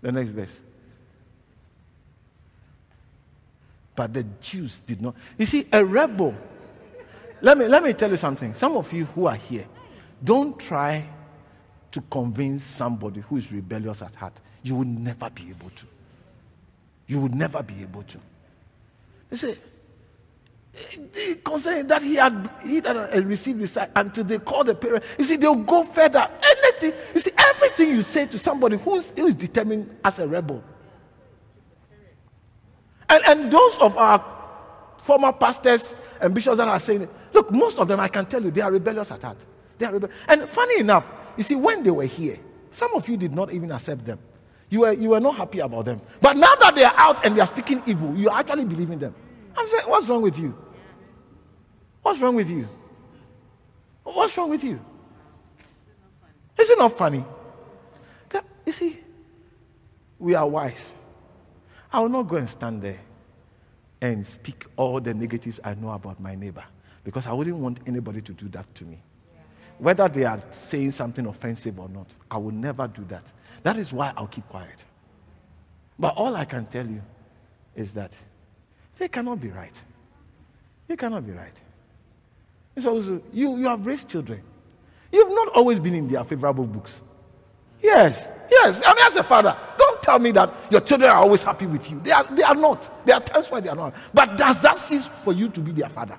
The 0.02 0.12
next 0.14 0.32
verse. 0.32 0.62
But 3.94 4.14
the 4.14 4.24
Jews 4.40 4.80
did 4.88 5.02
not. 5.02 5.16
You 5.38 5.46
see, 5.46 5.68
a 5.74 5.84
rebel. 5.84 6.34
Let 7.42 7.58
me, 7.58 7.68
let 7.68 7.84
me 7.84 7.92
tell 7.92 8.10
you 8.10 8.16
something. 8.16 8.54
Some 8.54 8.78
of 8.78 8.92
you 8.94 9.04
who 9.04 9.26
are 9.28 9.36
here, 9.36 9.68
don't 10.24 10.60
try 10.60 11.06
to 11.92 12.02
convince 12.10 12.64
somebody 12.64 13.22
who 13.22 13.38
is 13.38 13.52
rebellious 13.52 14.02
at 14.02 14.14
heart. 14.16 14.34
You 14.64 14.76
will 14.76 14.86
never 14.86 15.30
be 15.30 15.50
able 15.50 15.70
to. 15.70 15.86
You 17.08 17.22
will 17.22 17.30
never 17.30 17.64
be 17.64 17.82
able 17.82 18.04
to. 18.04 18.20
You 19.32 19.38
see, 19.38 19.58
concerning 21.44 21.88
that 21.88 22.04
he 22.04 22.16
had 22.16 22.50
he 22.64 22.76
had 22.76 23.26
received 23.26 23.60
the 23.60 23.68
sight 23.68 23.90
until 23.96 24.24
they 24.24 24.38
call 24.38 24.64
the 24.64 24.76
parent. 24.76 25.04
You 25.18 25.24
see, 25.24 25.36
they'll 25.36 25.56
go 25.56 25.84
further. 25.84 26.30
Anything, 26.44 26.94
you 27.14 27.20
see, 27.20 27.32
everything 27.38 27.90
you 27.90 28.02
say 28.02 28.28
to 28.28 28.38
somebody 28.38 28.78
who's 28.78 29.12
who 29.12 29.28
is 29.28 29.36
determined 29.36 29.98
as 30.04 30.20
a 30.20 30.28
rebel. 30.28 30.64
And, 33.10 33.24
and 33.26 33.52
those 33.52 33.78
of 33.80 33.98
our 33.98 34.24
former 35.00 35.34
pastors 35.34 35.96
and 36.22 36.34
bishops 36.34 36.58
that 36.58 36.68
are 36.68 36.80
saying, 36.80 37.08
look, 37.34 37.50
most 37.52 37.80
of 37.80 37.88
them 37.88 38.00
I 38.00 38.08
can 38.08 38.26
tell 38.26 38.44
you 38.44 38.52
they 38.52 38.62
are 38.62 38.72
rebellious 38.72 39.12
at 39.12 39.24
heart. 39.24 39.38
And 39.80 40.50
funny 40.50 40.80
enough, 40.80 41.06
you 41.38 41.44
see, 41.44 41.56
when 41.56 41.84
they 41.84 41.92
were 41.92 42.06
here, 42.06 42.38
some 42.72 42.94
of 42.96 43.08
you 43.08 43.18
did 43.18 43.34
not 43.34 43.54
even 43.54 43.72
accept 43.72 44.06
them. 44.06 44.20
You 44.70 44.82
were, 44.82 44.94
you 44.94 45.10
were 45.10 45.20
not 45.20 45.36
happy 45.36 45.60
about 45.60 45.86
them. 45.86 46.02
But 46.22 46.38
now 46.38 46.54
that 46.56 46.76
they 46.76 46.84
are 46.84 46.94
out 46.96 47.26
and 47.26 47.36
they 47.36 47.42
are 47.42 47.48
speaking 47.48 47.82
evil, 47.86 48.16
you 48.16 48.30
are 48.30 48.40
actually 48.40 48.66
believing 48.66 49.00
them. 49.00 49.16
I'm 49.58 49.68
saying, 49.68 49.84
what's 49.88 50.08
wrong 50.08 50.22
with 50.22 50.38
you? 50.38 50.56
What's 52.02 52.20
wrong 52.20 52.36
with 52.36 52.50
you? 52.50 52.68
What's 54.04 54.38
wrong 54.38 54.50
with 54.50 54.64
you? 54.64 54.80
Is 56.58 56.70
it 56.70 56.78
not 56.78 56.98
funny? 56.98 57.24
That, 58.30 58.46
you 58.66 58.72
see, 58.72 59.00
we 60.20 60.36
are 60.36 60.48
wise. 60.48 60.94
I 61.92 62.00
will 62.02 62.10
not 62.10 62.24
go 62.24 62.36
and 62.36 62.50
stand 62.50 62.82
there 62.82 63.00
and 64.02 64.26
speak 64.26 64.66
all 64.76 65.00
the 65.00 65.14
negatives 65.14 65.60
I 65.64 65.74
know 65.74 65.90
about 65.92 66.20
my 66.20 66.36
neighbor 66.36 66.64
because 67.04 67.26
I 67.28 67.34
wouldn't 67.34 67.58
want 67.58 67.80
anybody 67.88 68.22
to 68.22 68.34
do 68.34 68.48
that 68.50 68.74
to 68.76 68.86
me. 68.86 69.02
Whether 69.80 70.08
they 70.10 70.26
are 70.26 70.42
saying 70.52 70.92
something 70.92 71.26
offensive 71.26 71.80
or 71.80 71.90
not, 71.90 72.08
I 72.30 72.38
will 72.38 72.52
never 72.52 72.88
do 72.88 73.04
that. 73.06 73.24
That 73.64 73.78
is 73.78 73.92
why 73.92 74.14
I'll 74.16 74.28
keep 74.28 74.48
quiet. 74.50 74.84
But 75.98 76.16
all 76.16 76.36
I 76.36 76.46
can 76.46 76.66
tell 76.66 76.86
you 76.86 77.02
is 77.76 77.92
that 77.94 78.12
they 78.98 79.08
cannot 79.08 79.42
be 79.42 79.50
right. 79.50 79.82
You 80.88 80.98
cannot 80.98 81.26
be 81.26 81.32
right. 81.32 81.54
So 82.78 83.22
you, 83.34 83.58
you 83.58 83.68
have 83.68 83.86
raised 83.86 84.10
children. 84.10 84.42
You've 85.12 85.30
not 85.30 85.50
always 85.50 85.80
been 85.80 85.96
in 85.96 86.08
their 86.08 86.24
favorable 86.24 86.66
books. 86.66 87.02
Yes, 87.82 88.30
yes. 88.52 88.82
I 88.86 88.94
mean, 88.94 89.06
as 89.06 89.16
a 89.16 89.24
father, 89.24 89.58
don't 89.78 90.02
tell 90.04 90.20
me 90.20 90.32
that 90.32 90.54
your 90.70 90.82
children 90.82 91.10
are 91.10 91.18
always 91.18 91.44
happy 91.44 91.66
with 91.66 91.90
you. 91.90 92.00
They 92.02 92.12
are, 92.12 92.26
they 92.36 92.44
are 92.44 92.56
not. 92.56 93.06
There 93.06 93.16
are 93.16 93.22
times 93.22 93.50
why 93.50 93.62
they 93.62 93.70
are 93.70 93.76
not. 93.76 93.94
But 94.14 94.38
does 94.38 94.62
that 94.62 94.78
cease 94.78 95.08
for 95.24 95.34
you 95.34 95.50
to 95.50 95.60
be 95.62 95.72
their 95.72 95.90
father? 95.90 96.18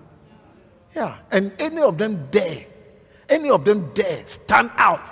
Yeah. 0.94 1.18
And 1.30 1.52
any 1.58 1.80
of 1.80 1.98
them 1.98 2.28
dare, 2.30 2.66
any 3.30 3.48
of 3.48 3.64
them 3.64 3.90
dare 3.94 4.26
stand 4.26 4.70
out 4.76 5.10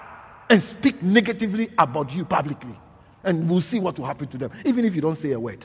and 0.50 0.62
speak 0.62 1.02
negatively 1.02 1.70
about 1.78 2.14
you 2.14 2.24
publicly. 2.24 2.74
And 3.24 3.48
we'll 3.48 3.60
see 3.60 3.78
what 3.78 3.98
will 3.98 4.06
happen 4.06 4.28
to 4.28 4.38
them, 4.38 4.50
even 4.64 4.84
if 4.84 4.94
you 4.94 5.00
don't 5.00 5.16
say 5.16 5.32
a 5.32 5.40
word. 5.40 5.64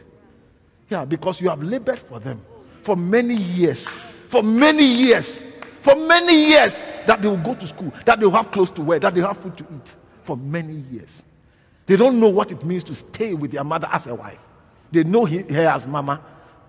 Yeah, 0.89 1.05
because 1.05 1.41
you 1.41 1.49
have 1.49 1.63
labored 1.63 1.99
for 1.99 2.19
them 2.19 2.41
for 2.83 2.95
many 2.95 3.35
years. 3.35 3.87
For 3.87 4.43
many 4.43 4.85
years. 4.85 5.43
For 5.81 5.95
many 5.95 6.49
years 6.49 6.85
that 7.05 7.21
they 7.21 7.27
will 7.27 7.37
go 7.37 7.55
to 7.55 7.67
school, 7.67 7.91
that 8.05 8.19
they 8.19 8.25
will 8.25 8.33
have 8.33 8.51
clothes 8.51 8.71
to 8.71 8.81
wear, 8.81 8.99
that 8.99 9.13
they 9.13 9.21
have 9.21 9.37
food 9.37 9.57
to 9.57 9.63
eat. 9.75 9.95
For 10.23 10.37
many 10.37 10.75
years. 10.91 11.23
They 11.85 11.97
don't 11.97 12.19
know 12.19 12.29
what 12.29 12.51
it 12.51 12.63
means 12.63 12.83
to 12.85 12.95
stay 12.95 13.33
with 13.33 13.51
their 13.51 13.63
mother 13.63 13.89
as 13.91 14.07
a 14.07 14.15
wife. 14.15 14.39
They 14.91 15.03
know 15.03 15.25
her 15.25 15.67
as 15.67 15.85
mama 15.87 16.21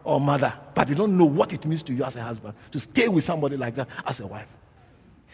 or 0.02 0.20
mother, 0.20 0.52
but 0.74 0.88
they 0.88 0.94
don't 0.94 1.16
know 1.16 1.24
what 1.24 1.52
it 1.52 1.64
means 1.66 1.82
to 1.84 1.92
you 1.94 2.04
as 2.04 2.16
a 2.16 2.22
husband 2.22 2.54
to 2.72 2.80
stay 2.80 3.06
with 3.08 3.22
somebody 3.22 3.56
like 3.56 3.74
that 3.76 3.88
as 4.06 4.20
a 4.20 4.26
wife. 4.26 4.48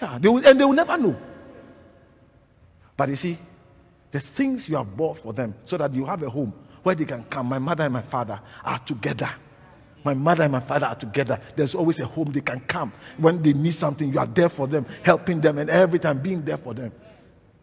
Yeah, 0.01 0.19
they 0.19 0.29
will, 0.29 0.47
and 0.47 0.59
they 0.59 0.65
will 0.65 0.73
never 0.73 0.97
know. 0.97 1.17
But 2.97 3.09
you 3.09 3.17
see, 3.17 3.39
the 4.11 4.21
things 4.21 4.69
you 4.69 4.77
have 4.77 4.97
bought 4.97 5.19
for 5.19 5.33
them 5.33 5.55
so 5.65 5.77
that 5.77 5.95
you 5.95 6.05
have 6.05 6.23
a 6.23 6.31
home 6.31 6.53
where 6.83 6.95
they 6.95 7.05
can 7.05 7.25
come. 7.25 7.47
My 7.47 7.59
mother 7.59 7.85
and 7.85 7.93
my 7.93 8.03
father 8.03 8.41
are 8.65 8.79
together. 8.79 9.31
My 10.03 10.15
mother 10.15 10.45
and 10.45 10.53
my 10.53 10.61
father 10.61 10.87
are 10.87 10.95
together. 10.95 11.39
There's 11.55 11.75
always 11.75 12.01
a 12.01 12.07
home 12.07 12.33
they 12.33 12.41
can 12.41 12.61
come. 12.61 12.93
When 13.19 13.43
they 13.43 13.53
need 13.53 13.75
something, 13.75 14.13
you 14.13 14.19
are 14.19 14.27
there 14.27 14.49
for 14.49 14.67
them, 14.67 14.87
helping 15.03 15.41
them, 15.41 15.59
and 15.59 15.69
every 15.69 15.99
time 15.99 16.19
being 16.19 16.43
there 16.43 16.57
for 16.57 16.73
them. 16.73 16.93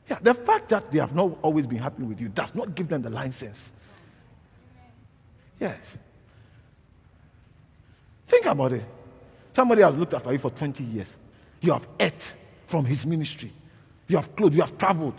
Yeah, 0.07 0.19
the 0.22 0.34
fact 0.34 0.69
that 0.69 0.91
they 0.91 0.99
have 0.99 1.14
not 1.14 1.38
always 1.41 1.68
been 1.68 1.80
happy 1.80 2.03
with 2.03 2.22
you 2.22 2.30
does 2.30 2.53
not 2.55 2.76
give 2.76 2.88
them 2.88 3.01
the 3.01 3.09
license. 3.09 3.72
Yes. 5.59 5.77
Think 8.27 8.45
about 8.45 8.73
it. 8.73 8.85
Somebody 9.53 9.81
has 9.81 9.95
looked 9.95 10.14
after 10.14 10.31
you 10.31 10.38
for 10.38 10.51
20 10.51 10.84
years. 10.84 11.18
You 11.61 11.73
have 11.73 11.88
ate 11.99 12.34
from 12.67 12.85
his 12.85 13.05
ministry. 13.05 13.51
You 14.07 14.17
have 14.17 14.35
clothed, 14.35 14.55
you 14.55 14.61
have 14.61 14.77
traveled. 14.77 15.15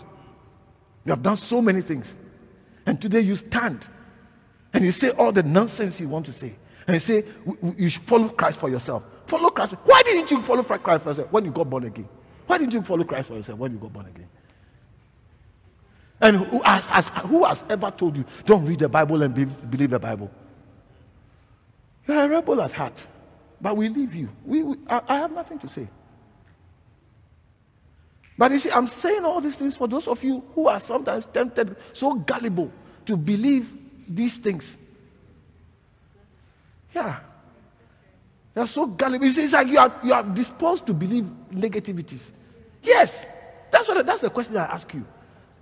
You 1.05 1.11
have 1.11 1.23
done 1.23 1.37
so 1.37 1.61
many 1.61 1.81
things. 1.81 2.15
And 2.87 3.01
today 3.01 3.21
you 3.21 3.37
stand 3.37 3.87
and 4.73 4.85
you 4.85 4.93
say 4.93 5.11
all 5.11 5.33
the 5.33 5.43
nonsense 5.43 6.01
you 6.01 6.09
want 6.09 6.27
to 6.27 6.33
say. 6.33 6.55
And 6.87 6.95
you 6.95 7.01
say 7.01 7.25
you 7.77 7.89
should 7.89 8.03
follow 8.03 8.29
Christ 8.29 8.59
for 8.59 8.71
yourself. 8.71 9.03
Follow 9.27 9.51
Christ. 9.51 9.75
Why 9.85 10.03
didn't 10.05 10.31
you 10.31 10.43
follow 10.43 10.63
Christ 10.63 11.03
for 11.03 11.11
yourself 11.11 11.33
when 11.33 11.45
you 11.45 11.51
got 11.51 11.69
born 11.69 11.85
again? 11.85 12.09
Why 12.47 12.59
didn't 12.59 12.73
you 12.73 12.83
follow 12.83 13.05
Christ 13.05 13.29
for 13.29 13.35
yourself 13.35 13.59
when 13.59 13.73
you 13.73 13.79
got 13.79 13.93
born 13.93 14.07
again? 14.07 14.29
And 16.21 16.37
who 16.37 16.63
has, 16.63 16.87
has, 16.87 17.09
who 17.27 17.45
has 17.45 17.65
ever 17.69 17.91
told 17.91 18.17
you, 18.17 18.25
don't 18.45 18.65
read 18.65 18.81
the 18.81 18.89
Bible 18.89 19.23
and 19.23 19.35
be, 19.35 19.45
believe 19.45 19.91
the 19.91 19.99
Bible? 19.99 20.31
You're 22.07 22.25
a 22.25 22.29
rebel 22.29 22.61
at 22.63 22.73
heart. 22.73 23.07
But 23.61 23.77
we 23.77 23.89
leave 23.89 24.15
you. 24.15 24.29
We, 24.45 24.63
we 24.63 24.77
I, 24.89 25.01
I 25.09 25.17
have 25.17 25.33
nothing 25.33 25.59
to 25.61 25.69
say. 25.69 25.89
But 28.39 28.53
you 28.53 28.61
see, 28.61 28.71
I'm 28.71 28.87
saying 28.87 29.25
all 29.25 29.41
these 29.41 29.57
things 29.57 29.77
for 29.77 29.89
those 29.89 30.07
of 30.07 30.23
you 30.23 30.45
who 30.55 30.69
are 30.69 30.79
sometimes 30.79 31.27
tempted, 31.27 31.77
so 31.93 32.15
gullible 32.15 32.71
to 33.05 33.17
believe 33.17 33.73
these 34.09 34.39
things. 34.39 34.79
Yeah. 36.95 37.19
You're 38.55 38.69
so 38.69 38.87
gullible. 38.87 39.27
You 39.27 39.33
see, 39.33 39.43
it's 39.43 39.53
like 39.53 39.67
you 39.67 39.79
are, 39.79 39.93
you 40.05 40.13
are 40.13 40.23
disposed 40.23 40.87
to 40.87 40.95
believe 40.95 41.27
negativities. 41.53 42.31
Yes. 42.81 43.27
That's, 43.73 43.89
what, 43.89 44.07
that's 44.07 44.21
the 44.21 44.31
question 44.31 44.57
I 44.57 44.67
ask 44.67 44.95
you. 44.95 45.05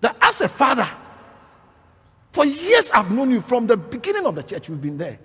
That 0.03 0.17
as 0.21 0.43
a 0.43 0.49
father, 0.49 0.89
for 2.33 2.45
years 2.45 2.91
I've 2.91 3.11
known 3.11 3.31
you 3.31 3.41
from 3.41 3.67
the 3.67 3.79
beginning 3.79 4.27
of 4.27 4.35
the 4.35 4.43
church, 4.43 4.69
you've 4.69 4.83
been 4.83 4.99
there. 4.99 5.19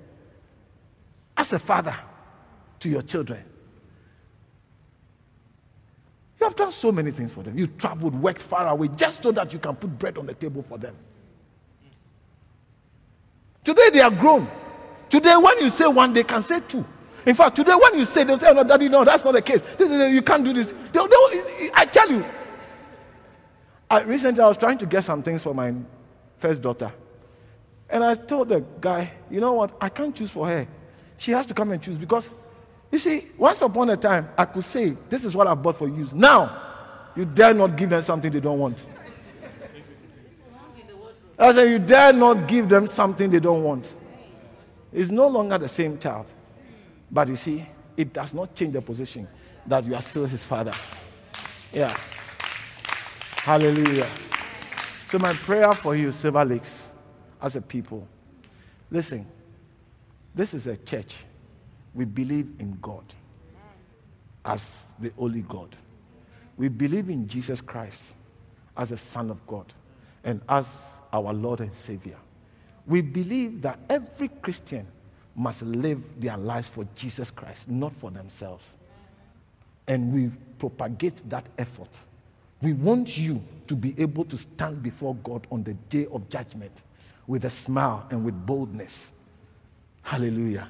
As 1.36 1.52
a 1.52 1.60
father 1.60 1.96
to 2.80 2.90
your 2.90 3.02
children, 3.02 3.44
you 6.42 6.48
have 6.48 6.56
done 6.56 6.72
so 6.72 6.92
many 6.92 7.12
things 7.12 7.32
for 7.32 7.44
them. 7.44 7.56
You 7.56 7.68
traveled, 7.68 8.16
worked 8.16 8.42
far 8.42 8.68
away 8.68 8.90
just 8.96 9.22
so 9.22 9.32
that 9.32 9.54
you 9.54 9.60
can 9.60 9.76
put 9.76 9.98
bread 10.00 10.18
on 10.18 10.26
the 10.26 10.34
table 10.34 10.66
for 10.68 10.80
them. 10.80 10.96
Today 13.64 13.92
they 13.94 14.02
are 14.02 14.10
grown. 14.10 14.50
Today, 15.08 15.36
when 15.36 15.60
you 15.60 15.70
say 15.70 15.86
one, 15.86 16.14
they 16.14 16.24
can 16.24 16.42
say 16.42 16.60
two. 16.62 16.84
In 17.28 17.36
fact, 17.36 17.56
today 17.58 17.76
when 17.76 18.00
you 18.00 18.06
say, 18.06 18.24
they'll 18.24 18.40
tell 18.40 18.56
you, 18.56 18.64
no, 18.64 18.64
daddy, 18.64 18.90
no, 18.90 19.04
that's 19.04 19.24
not 19.24 19.34
the 19.34 19.42
case. 19.42 19.62
This 19.78 19.92
is, 19.92 20.14
you 20.14 20.24
can't 20.24 20.44
do 20.44 20.52
this. 20.52 20.74
They'll, 20.92 21.08
they'll, 21.08 21.70
I 21.76 21.86
tell 21.86 22.10
you. 22.10 22.26
I, 23.88 24.02
recently, 24.02 24.42
I 24.42 24.48
was 24.48 24.58
trying 24.58 24.80
to 24.80 24.88
get 24.88 25.04
some 25.04 25.22
things 25.22 25.44
for 25.44 25.54
my 25.54 25.76
first 26.40 26.62
daughter. 26.62 26.92
And 27.88 28.04
I 28.04 28.16
told 28.16 28.50
the 28.50 28.62
guy, 28.80 29.12
you 29.30 29.42
know 29.42 29.54
what? 29.54 29.78
I 29.80 29.90
can't 29.90 30.16
choose 30.16 30.32
for 30.32 30.48
her. 30.48 30.68
She 31.18 31.32
has 31.34 31.46
to 31.48 31.54
come 31.54 31.72
and 31.72 31.84
choose 31.84 32.00
because 32.00 32.32
you 32.92 32.98
see, 32.98 33.28
once 33.38 33.62
upon 33.62 33.90
a 33.90 33.98
time, 33.98 34.30
I 34.38 34.46
could 34.46 34.66
say, 34.66 34.98
This 35.10 35.24
is 35.24 35.36
what 35.36 35.48
I 35.48 35.54
bought 35.54 35.78
for 35.78 35.88
you. 35.88 36.08
Now, 36.14 36.62
you 37.16 37.24
dare 37.26 37.54
not 37.54 37.76
give 37.78 37.90
them 37.90 38.02
something 38.02 38.32
they 38.32 38.40
don't 38.42 38.60
want. 38.60 38.86
I 41.40 41.54
said, 41.54 41.72
You 41.72 41.80
dare 41.80 42.12
not 42.12 42.48
give 42.48 42.68
them 42.68 42.86
something 42.88 43.30
they 43.30 43.40
don't 43.40 43.64
want. 43.64 43.94
It's 44.92 45.10
no 45.10 45.28
longer 45.28 45.58
the 45.58 45.70
same 45.70 45.98
child. 45.98 46.26
But 47.10 47.30
you 47.30 47.38
see, 47.38 47.66
it 47.96 48.12
does 48.12 48.34
not 48.34 48.56
change 48.56 48.74
the 48.74 48.82
position 48.82 49.28
that 49.66 49.86
you 49.86 49.96
are 49.96 50.02
still 50.02 50.26
his 50.26 50.44
father. 50.44 50.74
Yeah. 51.72 51.96
Hallelujah. 53.38 54.10
So, 55.10 55.18
my 55.18 55.34
prayer 55.34 55.72
for 55.72 55.96
you, 55.96 56.10
Silverlakes, 56.10 56.88
as 57.42 57.56
a 57.56 57.62
people, 57.62 58.06
listen, 58.90 59.26
this 60.36 60.54
is 60.54 60.68
a 60.68 60.76
church 60.78 61.16
we 61.94 62.06
believe 62.06 62.48
in 62.60 62.78
God 62.82 63.04
as 64.46 64.86
the 65.00 65.12
only 65.18 65.42
God. 65.42 65.76
We 66.58 66.68
believe 66.68 67.10
in 67.10 67.28
Jesus 67.28 67.62
Christ 67.62 68.14
as 68.78 68.90
the 68.90 68.98
Son 68.98 69.30
of 69.30 69.46
God 69.48 69.74
and 70.24 70.42
as 70.48 70.84
our 71.12 71.34
Lord 71.34 71.60
and 71.60 71.74
Savior. 71.74 72.18
We 72.88 73.02
believe 73.02 73.62
that 73.62 73.80
every 73.90 74.28
Christian 74.28 74.88
must 75.36 75.62
live 75.62 76.02
their 76.20 76.38
lives 76.38 76.68
for 76.68 76.86
Jesus 76.96 77.32
Christ, 77.32 77.70
not 77.70 77.94
for 77.96 78.12
themselves. 78.12 78.76
And 79.88 80.14
we 80.14 80.32
propagate 80.60 81.28
that 81.30 81.46
effort. 81.58 81.90
We 82.62 82.74
want 82.74 83.18
you 83.18 83.42
to 83.68 83.76
be 83.76 83.96
able 83.98 84.26
to 84.26 84.38
stand 84.38 84.84
before 84.84 85.16
God 85.16 85.48
on 85.52 85.64
the 85.64 85.74
day 85.90 86.06
of 86.08 86.30
judgment 86.30 86.84
with 87.28 87.46
a 87.46 87.50
smile 87.50 88.06
and 88.12 88.24
with 88.24 88.46
boldness. 88.46 89.12
Hallelujah. 90.04 90.68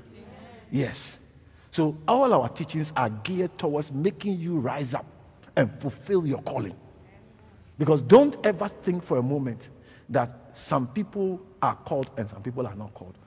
Yes. 0.72 1.20
So 1.72 1.98
all 2.08 2.34
our 2.34 2.50
teachings 2.50 2.92
are 2.96 3.10
geared 3.10 3.58
towards 3.58 3.92
making 3.92 4.40
you 4.40 4.58
rise 4.60 4.94
up 4.94 5.06
and 5.56 5.72
fulfill 5.82 6.26
your 6.26 6.42
calling. 6.42 6.76
Because 7.78 8.02
don't 8.02 8.38
ever 8.46 8.68
think 8.68 9.04
for 9.04 9.18
a 9.18 9.24
moment 9.24 9.70
that 10.10 10.52
some 10.54 10.88
people 10.88 11.42
are 11.62 11.76
called 11.76 12.12
and 12.18 12.30
some 12.30 12.42
people 12.42 12.68
are 12.68 12.76
not 12.76 12.94
called. 12.94 13.18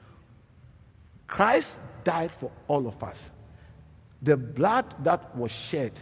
Christ 1.27 1.81
died 2.05 2.31
for 2.33 2.51
all 2.69 2.87
of 2.87 3.03
us. 3.03 3.31
the 4.25 4.37
blood 4.37 4.87
that 5.05 5.37
was 5.37 5.51
shed, 5.51 5.93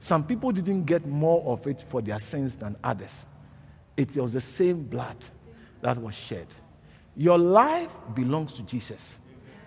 some 0.00 0.24
people 0.24 0.50
didn't 0.52 0.84
get 0.84 1.06
more 1.06 1.42
of 1.44 1.66
it 1.66 1.84
for 1.88 2.00
their 2.00 2.18
sins 2.18 2.56
than 2.56 2.74
others. 2.82 3.26
It 3.96 4.16
was 4.16 4.32
the 4.32 4.40
same 4.40 4.82
blood 4.84 5.16
that 5.82 6.00
was 6.00 6.14
shed. 6.14 6.46
Your 7.14 7.36
life 7.36 7.94
belongs 8.14 8.54
to 8.54 8.62
Jesus. 8.62 9.18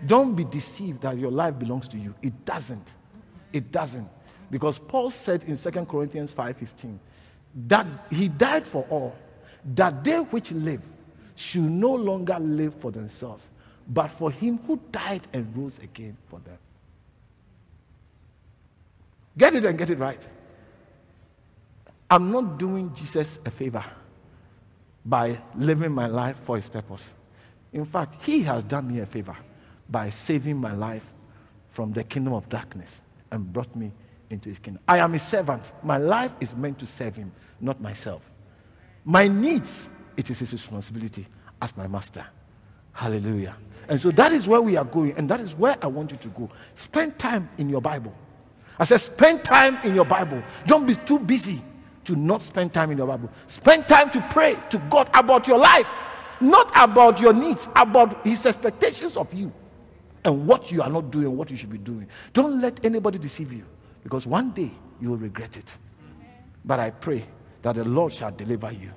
Don't 0.06 0.34
be 0.34 0.44
deceived 0.44 1.02
that 1.02 1.16
your 1.16 1.30
life 1.30 1.58
belongs 1.58 1.88
to 1.88 1.98
you. 1.98 2.14
It 2.22 2.44
doesn't. 2.44 2.94
It 3.52 3.70
doesn't. 3.70 4.08
Because 4.50 4.78
Paul 4.78 5.10
said 5.10 5.44
in 5.44 5.56
2 5.56 5.70
Corinthians 5.86 6.32
5:15 6.32 6.98
that 7.68 7.86
he 8.10 8.28
died 8.28 8.66
for 8.66 8.84
all, 8.90 9.14
that 9.74 10.02
they 10.02 10.16
which 10.16 10.52
live 10.52 10.82
should 11.36 11.70
no 11.70 11.94
longer 11.94 12.38
live 12.38 12.74
for 12.74 12.90
themselves, 12.90 13.48
but 13.88 14.08
for 14.08 14.30
him 14.30 14.58
who 14.66 14.80
died 14.90 15.26
and 15.32 15.56
rose 15.56 15.78
again 15.78 16.16
for 16.28 16.40
them. 16.40 16.58
Get 19.36 19.54
it 19.54 19.64
and 19.64 19.78
get 19.78 19.90
it 19.90 19.98
right. 19.98 20.26
I'm 22.10 22.30
not 22.30 22.58
doing 22.58 22.92
Jesus 22.94 23.38
a 23.46 23.50
favor 23.50 23.84
by 25.04 25.38
living 25.54 25.92
my 25.92 26.06
life 26.06 26.36
for 26.44 26.56
his 26.56 26.68
purpose. 26.68 27.12
In 27.72 27.86
fact, 27.86 28.22
he 28.22 28.42
has 28.42 28.62
done 28.64 28.88
me 28.88 29.00
a 29.00 29.06
favor 29.06 29.36
by 29.88 30.10
saving 30.10 30.56
my 30.56 30.74
life 30.74 31.04
from 31.70 31.92
the 31.92 32.04
kingdom 32.04 32.34
of 32.34 32.48
darkness 32.48 33.00
and 33.30 33.52
brought 33.52 33.74
me 33.74 33.92
into 34.30 34.48
his 34.48 34.58
kingdom. 34.58 34.82
I 34.88 34.98
am 34.98 35.14
a 35.14 35.18
servant. 35.18 35.72
My 35.82 35.96
life 35.96 36.32
is 36.40 36.54
meant 36.54 36.78
to 36.78 36.86
serve 36.86 37.16
him, 37.16 37.32
not 37.60 37.80
myself. 37.80 38.22
My 39.04 39.26
needs, 39.28 39.88
it 40.16 40.30
is 40.30 40.38
his 40.38 40.52
responsibility 40.52 41.26
as 41.60 41.76
my 41.76 41.86
master. 41.86 42.24
Hallelujah. 42.92 43.56
And 43.88 44.00
so 44.00 44.10
that 44.12 44.32
is 44.32 44.46
where 44.46 44.62
we 44.62 44.76
are 44.76 44.84
going, 44.84 45.12
and 45.12 45.28
that 45.28 45.40
is 45.40 45.54
where 45.54 45.76
I 45.82 45.86
want 45.86 46.12
you 46.12 46.16
to 46.18 46.28
go. 46.28 46.48
Spend 46.74 47.18
time 47.18 47.48
in 47.58 47.68
your 47.68 47.80
Bible. 47.80 48.14
I 48.78 48.84
said, 48.84 48.98
spend 48.98 49.44
time 49.44 49.78
in 49.84 49.94
your 49.94 50.04
Bible. 50.04 50.42
Don't 50.66 50.86
be 50.86 50.94
too 50.94 51.18
busy 51.18 51.62
to 52.04 52.16
not 52.16 52.42
spend 52.42 52.72
time 52.72 52.90
in 52.90 52.98
your 52.98 53.06
Bible. 53.06 53.30
Spend 53.46 53.86
time 53.88 54.10
to 54.10 54.20
pray 54.30 54.56
to 54.70 54.78
God 54.90 55.10
about 55.14 55.46
your 55.46 55.58
life, 55.58 55.88
not 56.40 56.70
about 56.74 57.20
your 57.20 57.32
needs, 57.32 57.68
about 57.76 58.24
His 58.24 58.44
expectations 58.46 59.16
of 59.16 59.32
you 59.34 59.52
and 60.24 60.46
what 60.46 60.70
you 60.70 60.82
are 60.82 60.90
not 60.90 61.10
doing, 61.10 61.36
what 61.36 61.50
you 61.50 61.56
should 61.56 61.70
be 61.70 61.78
doing. 61.78 62.06
Don't 62.32 62.60
let 62.60 62.84
anybody 62.84 63.18
deceive 63.18 63.52
you 63.52 63.64
because 64.02 64.26
one 64.26 64.50
day 64.52 64.70
you 65.00 65.10
will 65.10 65.16
regret 65.16 65.56
it. 65.56 65.76
But 66.64 66.80
I 66.80 66.90
pray 66.90 67.24
that 67.62 67.74
the 67.74 67.84
Lord 67.84 68.12
shall 68.12 68.30
deliver 68.30 68.70
you 68.72 68.90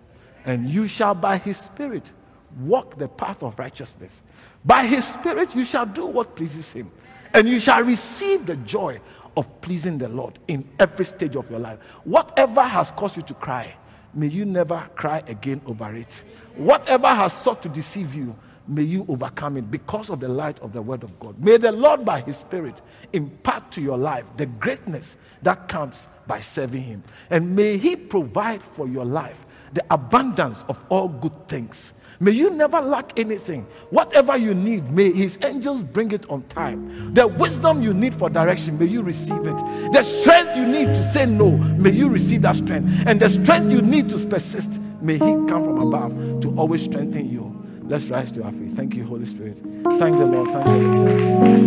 and 0.46 0.70
you 0.70 0.88
shall 0.88 1.16
by 1.16 1.38
His 1.38 1.58
Spirit 1.58 2.12
walk 2.60 2.98
the 2.98 3.08
path 3.08 3.42
of 3.44 3.58
righteousness. 3.58 4.22
By 4.64 4.86
His 4.86 5.06
Spirit 5.06 5.56
you 5.56 5.66
shall 5.66 5.86
do 5.86 6.06
what 6.06 6.36
pleases 6.36 6.72
Him 6.72 6.92
and 7.34 7.50
you 7.50 7.60
shall 7.60 7.82
receive 7.84 8.46
the 8.46 8.56
joy 8.58 9.00
of 9.36 9.62
pleasing 9.62 9.98
the 9.98 10.08
Lord 10.08 10.40
in 10.48 10.68
every 10.80 11.06
stage 11.06 11.36
of 11.36 11.50
your 11.50 11.60
life. 11.60 11.80
Whatever 12.04 12.64
has 12.64 12.92
caused 12.92 13.18
you 13.18 13.24
to 13.24 13.34
cry, 13.34 13.76
may 14.14 14.28
you 14.28 14.46
never 14.46 14.88
cry 14.96 15.24
again 15.28 15.62
over 15.66 15.94
it. 15.96 16.24
Whatever 16.56 17.08
has 17.08 17.34
sought 17.34 17.62
to 17.64 17.70
deceive 17.70 18.14
you, 18.16 18.36
may 18.68 18.84
you 18.84 19.06
overcome 19.08 19.58
it 19.58 19.70
because 19.70 20.10
of 20.10 20.20
the 20.20 20.28
light 20.28 20.60
of 20.60 20.74
the 20.74 20.82
word 20.82 21.04
of 21.04 21.20
God. 21.20 21.40
May 21.40 21.58
the 21.58 21.72
Lord, 21.72 22.06
by 22.06 22.22
his 22.22 22.38
Spirit, 22.38 22.82
impart 23.14 23.72
to 23.74 23.82
your 23.82 23.98
life 23.98 24.26
the 24.38 24.46
greatness 24.46 25.18
that 25.44 25.68
comes 25.68 26.08
by 26.28 26.40
serving 26.40 26.84
him. 26.84 27.04
And 27.30 27.56
may 27.56 27.78
he 27.78 27.96
provide 27.96 28.62
for 28.62 28.88
your 28.88 29.06
life 29.06 29.46
the 29.74 29.84
abundance 29.92 30.64
of 30.68 30.80
all 30.90 31.10
good 31.10 31.48
things 31.48 31.94
May 32.20 32.32
you 32.32 32.50
never 32.50 32.80
lack 32.80 33.18
anything. 33.20 33.64
Whatever 33.90 34.38
you 34.38 34.54
need, 34.54 34.90
may 34.92 35.12
His 35.12 35.38
angels 35.44 35.84
bring 35.84 36.12
it 36.12 36.30
on 36.30 36.44
time. 36.44 37.14
The 37.14 37.28
wisdom 37.28 37.82
you 37.82 37.94
need 37.94 38.16
for 38.16 38.30
direction, 38.30 38.80
may 38.80 38.86
you 38.86 39.02
receive 39.02 39.46
it. 39.46 39.58
The 39.92 40.02
strength 40.02 40.56
you 40.56 40.66
need 40.66 40.88
to 40.96 41.04
say 41.04 41.26
no, 41.26 41.52
may 41.52 41.92
you 41.92 42.10
receive 42.10 42.44
that 42.44 42.56
strength. 42.56 42.90
And 43.06 43.20
the 43.20 43.30
strength 43.30 43.72
you 43.72 43.82
need 43.82 44.10
to 44.10 44.26
persist, 44.26 44.80
may 45.02 45.14
He 45.14 45.20
come 45.20 45.48
from 45.48 45.78
above 45.80 46.42
to 46.42 46.56
always 46.58 46.84
strengthen 46.84 47.30
you. 47.30 47.52
Let's 47.88 48.06
rise 48.10 48.32
to 48.32 48.44
our 48.44 48.52
feet. 48.52 48.72
Thank 48.72 48.96
you, 48.96 49.06
Holy 49.06 49.28
Spirit. 49.28 49.60
Thank 49.60 50.18
the 50.18 50.26
Lord. 50.26 50.48
Thank. 50.48 51.66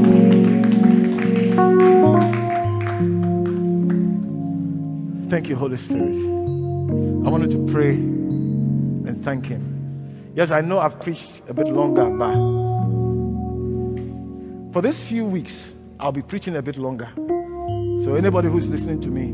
Thank 5.31 5.49
you, 5.49 5.55
Holy 5.57 5.77
Spirit. 5.77 6.17
I 7.25 7.31
wanted 7.31 7.53
to 7.53 7.65
pray 7.71 7.91
and 7.91 9.23
thank 9.23 9.47
Him. 9.47 10.33
Yes, 10.35 10.51
I 10.51 10.61
know 10.61 10.81
I've 10.81 11.01
preached 11.01 11.43
a 11.49 11.55
bit 11.55 11.69
longer, 11.69 12.11
but 12.11 12.35
for 14.73 14.83
these 14.83 15.01
few 15.03 15.25
weeks, 15.25 15.73
I'll 16.01 16.11
be 16.11 16.23
preaching 16.23 16.57
a 16.57 16.63
bit 16.63 16.79
longer. 16.79 17.09
So, 18.05 18.15
anybody 18.15 18.49
who's 18.49 18.69
listening 18.69 19.01
to 19.03 19.09
me, 19.09 19.33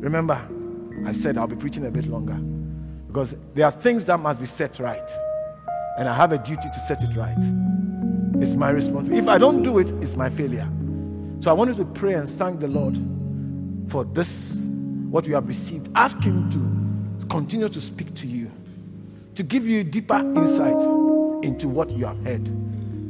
remember, 0.00 0.40
I 1.06 1.12
said 1.12 1.36
I'll 1.36 1.46
be 1.46 1.56
preaching 1.56 1.84
a 1.84 1.90
bit 1.90 2.06
longer 2.06 2.38
because 3.08 3.34
there 3.54 3.66
are 3.66 3.72
things 3.72 4.04
that 4.06 4.18
must 4.18 4.40
be 4.40 4.46
set 4.46 4.78
right, 4.78 5.10
and 5.98 6.08
I 6.08 6.14
have 6.14 6.32
a 6.32 6.38
duty 6.38 6.68
to 6.72 6.80
set 6.80 7.02
it 7.02 7.14
right. 7.16 7.36
It's 8.40 8.54
my 8.54 8.70
responsibility. 8.70 9.18
If 9.18 9.28
I 9.28 9.36
don't 9.36 9.64
do 9.64 9.80
it, 9.80 9.90
it's 10.00 10.14
my 10.14 10.30
failure. 10.30 10.68
So, 11.40 11.50
I 11.50 11.52
want 11.52 11.70
you 11.70 11.76
to 11.76 11.84
pray 11.84 12.14
and 12.14 12.30
thank 12.30 12.60
the 12.60 12.68
Lord 12.68 12.96
for 13.90 14.04
this, 14.04 14.54
what 15.10 15.26
you 15.26 15.34
have 15.34 15.48
received. 15.48 15.88
Ask 15.96 16.20
Him 16.20 16.48
to 16.50 17.26
continue 17.26 17.68
to 17.68 17.80
speak 17.80 18.14
to 18.14 18.26
you 18.26 18.50
to 19.34 19.42
give 19.42 19.66
you 19.66 19.84
deeper 19.84 20.16
insight 20.16 20.74
into 21.44 21.68
what 21.68 21.90
you 21.90 22.06
have 22.06 22.18
heard. 22.24 22.48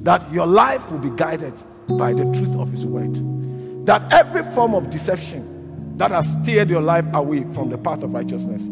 That 0.04 0.30
your 0.32 0.46
life 0.46 0.90
will 0.90 0.98
be 0.98 1.10
guided 1.10 1.54
by 1.98 2.12
the 2.12 2.24
truth 2.24 2.56
of 2.56 2.70
His 2.70 2.86
word. 2.86 3.14
That 3.86 4.10
every 4.12 4.44
form 4.52 4.74
of 4.74 4.90
deception 4.90 5.96
that 5.98 6.10
has 6.10 6.30
steered 6.32 6.70
your 6.70 6.82
life 6.82 7.04
away 7.12 7.44
from 7.52 7.70
the 7.70 7.78
path 7.78 8.02
of 8.02 8.12
righteousness 8.12 8.62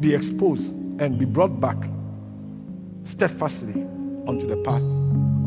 be 0.00 0.14
exposed 0.14 0.70
and 1.00 1.18
be 1.18 1.24
brought 1.24 1.60
back 1.60 1.76
steadfastly 3.04 3.82
onto 4.26 4.46
the 4.46 4.56
path 4.64 4.82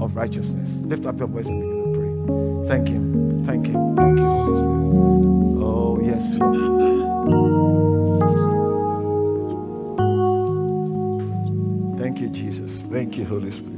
of 0.02 0.16
righteousness. 0.16 0.70
Lift 0.80 1.06
up 1.06 1.20
your 1.20 1.28
voice 1.28 1.48
and 1.48 1.62
begin 1.62 1.84
to 1.84 1.92
pray. 2.00 2.68
Thank 2.68 2.88
Him. 2.90 3.46
Thank 3.46 3.68
Him. 3.68 3.96
Thank 3.96 4.20
you, 4.20 4.26
Holy 4.26 4.58
Spirit. 4.58 5.64
Oh, 5.64 5.98
yes. 6.02 6.24
Thank 12.00 12.20
you, 12.20 12.30
Jesus. 12.30 12.84
Thank 12.84 13.18
you, 13.18 13.26
Holy 13.26 13.52
Spirit. 13.52 13.74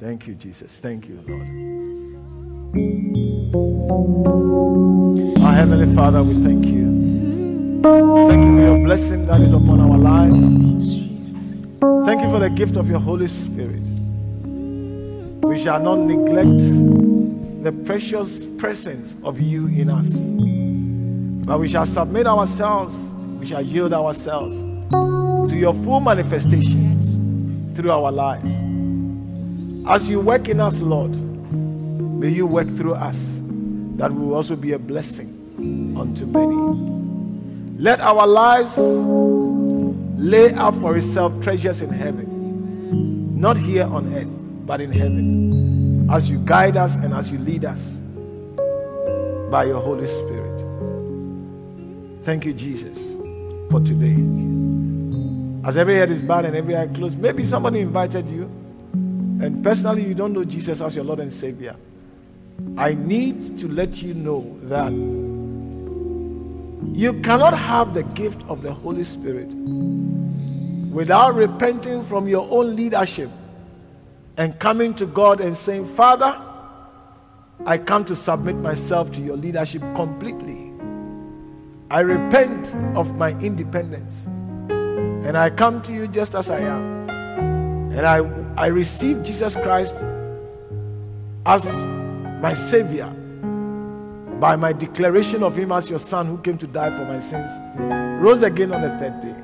Thank 0.00 0.26
you, 0.26 0.34
Jesus. 0.34 0.80
Thank 0.80 1.08
you, 1.08 1.20
Lord. 1.26 1.48
Our 5.40 5.54
Heavenly 5.54 5.94
Father, 5.94 6.22
we 6.22 6.34
thank 6.42 6.66
you. 6.66 6.84
Thank 7.82 8.44
you 8.44 8.52
for 8.54 8.60
your 8.60 8.78
blessing 8.84 9.22
that 9.22 9.40
is 9.40 9.52
upon 9.52 9.80
our 9.80 9.96
lives. 9.98 11.03
Thank 12.04 12.20
you 12.22 12.28
for 12.28 12.38
the 12.38 12.50
gift 12.50 12.76
of 12.76 12.90
your 12.90 13.00
Holy 13.00 13.26
Spirit. 13.26 13.80
We 15.42 15.58
shall 15.58 15.80
not 15.80 16.00
neglect 16.00 16.50
the 17.62 17.72
precious 17.86 18.44
presence 18.58 19.16
of 19.24 19.40
you 19.40 19.68
in 19.68 19.88
us, 19.88 20.10
but 21.46 21.58
we 21.58 21.66
shall 21.66 21.86
submit 21.86 22.26
ourselves, 22.26 22.94
we 23.38 23.46
shall 23.46 23.62
yield 23.62 23.94
ourselves 23.94 24.58
to 25.50 25.56
your 25.56 25.72
full 25.82 26.00
manifestations 26.00 27.16
through 27.74 27.90
our 27.90 28.12
lives. 28.12 28.50
As 29.88 30.06
you 30.06 30.20
work 30.20 30.50
in 30.50 30.60
us, 30.60 30.82
Lord, 30.82 31.16
may 31.16 32.28
you 32.28 32.46
work 32.46 32.68
through 32.76 32.96
us 32.96 33.40
that 33.96 34.12
we 34.12 34.26
will 34.26 34.34
also 34.34 34.56
be 34.56 34.72
a 34.72 34.78
blessing 34.78 35.28
unto 35.98 36.26
many. 36.26 37.80
Let 37.82 38.00
our 38.00 38.26
lives 38.26 38.76
lay 40.16 40.52
up 40.54 40.74
for 40.76 40.96
itself 40.96 41.32
treasures 41.42 41.80
in 41.80 41.90
heaven, 41.90 43.38
not 43.38 43.56
here 43.56 43.84
on 43.84 44.14
earth, 44.14 44.28
but 44.66 44.80
in 44.80 44.90
heaven, 44.90 46.08
as 46.10 46.30
you 46.30 46.38
guide 46.38 46.76
us 46.76 46.96
and 46.96 47.12
as 47.12 47.30
you 47.30 47.38
lead 47.38 47.64
us 47.64 47.92
by 49.50 49.64
your 49.64 49.80
Holy 49.80 50.06
Spirit. 50.06 50.44
Thank 52.24 52.46
you, 52.46 52.54
Jesus, 52.54 52.96
for 53.70 53.80
today. 53.80 54.16
As 55.66 55.76
every 55.76 55.94
head 55.94 56.10
is 56.10 56.22
bowed 56.22 56.44
and 56.44 56.56
every 56.56 56.76
eye 56.76 56.86
closed, 56.86 57.18
maybe 57.18 57.44
somebody 57.46 57.80
invited 57.80 58.28
you, 58.30 58.44
and 58.92 59.62
personally 59.62 60.04
you 60.04 60.14
don't 60.14 60.32
know 60.32 60.44
Jesus 60.44 60.80
as 60.80 60.94
your 60.94 61.04
Lord 61.04 61.20
and 61.20 61.32
Savior. 61.32 61.76
I 62.78 62.94
need 62.94 63.58
to 63.58 63.68
let 63.68 64.02
you 64.02 64.14
know 64.14 64.58
that 64.64 64.92
you 66.92 67.20
cannot 67.22 67.56
have 67.56 67.94
the 67.94 68.02
gift 68.02 68.42
of 68.48 68.62
the 68.62 68.72
Holy 68.72 69.04
Spirit 69.04 69.52
without 70.92 71.34
repenting 71.34 72.04
from 72.04 72.28
your 72.28 72.48
own 72.50 72.76
leadership 72.76 73.30
and 74.36 74.58
coming 74.58 74.94
to 74.94 75.06
God 75.06 75.40
and 75.40 75.56
saying, 75.56 75.86
Father, 75.94 76.40
I 77.66 77.78
come 77.78 78.04
to 78.06 78.16
submit 78.16 78.56
myself 78.56 79.10
to 79.12 79.20
your 79.20 79.36
leadership 79.36 79.82
completely. 79.94 80.72
I 81.90 82.00
repent 82.00 82.74
of 82.96 83.16
my 83.16 83.30
independence. 83.40 84.26
And 85.26 85.36
I 85.36 85.50
come 85.50 85.80
to 85.82 85.92
you 85.92 86.06
just 86.06 86.34
as 86.34 86.50
I 86.50 86.60
am. 86.60 87.08
And 87.92 88.06
I, 88.06 88.18
I 88.60 88.66
receive 88.66 89.22
Jesus 89.22 89.54
Christ 89.54 89.94
as 91.46 91.64
my 92.42 92.52
Savior 92.54 93.14
by 94.40 94.56
my 94.56 94.72
declaration 94.72 95.42
of 95.42 95.56
him 95.56 95.72
as 95.72 95.88
your 95.88 95.98
son 95.98 96.26
who 96.26 96.38
came 96.38 96.58
to 96.58 96.66
die 96.66 96.90
for 96.90 97.04
my 97.04 97.18
sins, 97.18 97.50
rose 98.20 98.42
again 98.42 98.72
on 98.72 98.82
the 98.82 98.90
third 98.98 99.20
day. 99.20 99.34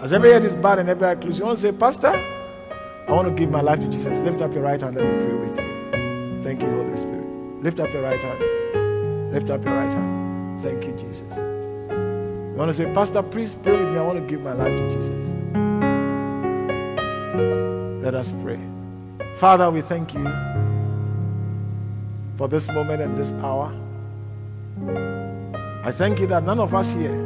As 0.00 0.12
every 0.12 0.32
head 0.32 0.44
is 0.44 0.56
bowed 0.56 0.80
and 0.80 0.88
every 0.88 1.06
eye 1.06 1.14
closed, 1.14 1.38
you 1.38 1.44
want 1.44 1.58
to 1.58 1.62
say, 1.62 1.72
Pastor, 1.72 2.08
I 2.08 3.12
want 3.12 3.28
to 3.28 3.34
give 3.34 3.50
my 3.50 3.60
life 3.60 3.80
to 3.80 3.88
Jesus. 3.88 4.18
Lift 4.20 4.40
up 4.40 4.52
your 4.52 4.62
right 4.62 4.80
hand 4.80 4.96
and 4.96 5.06
we 5.06 5.24
pray 5.24 5.34
with 5.34 5.58
you. 5.58 6.42
Thank 6.42 6.62
you, 6.62 6.70
Holy 6.70 6.96
Spirit. 6.96 7.62
Lift 7.62 7.78
up 7.78 7.92
your 7.92 8.02
right 8.02 8.20
hand. 8.20 9.32
Lift 9.32 9.50
up 9.50 9.64
your 9.64 9.74
right 9.74 9.92
hand. 9.92 10.60
Thank 10.60 10.84
you, 10.84 10.92
Jesus. 10.94 11.36
You 11.36 12.54
want 12.56 12.68
to 12.68 12.74
say, 12.74 12.92
Pastor, 12.92 13.22
please 13.22 13.54
pray 13.54 13.72
with 13.72 13.92
me. 13.92 13.98
I 13.98 14.02
want 14.02 14.18
to 14.18 14.26
give 14.26 14.40
my 14.40 14.52
life 14.52 14.76
to 14.76 14.92
Jesus. 14.92 15.32
Let 18.02 18.14
us 18.14 18.32
pray. 18.42 18.60
Father, 19.36 19.70
we 19.70 19.80
thank 19.80 20.14
you 20.14 20.24
for 22.36 22.48
this 22.48 22.66
moment 22.68 23.00
and 23.00 23.16
this 23.16 23.32
hour. 23.44 23.72
I 25.84 25.90
thank 25.92 26.20
you 26.20 26.26
that 26.28 26.44
none 26.44 26.60
of 26.60 26.74
us 26.74 26.92
here 26.92 27.18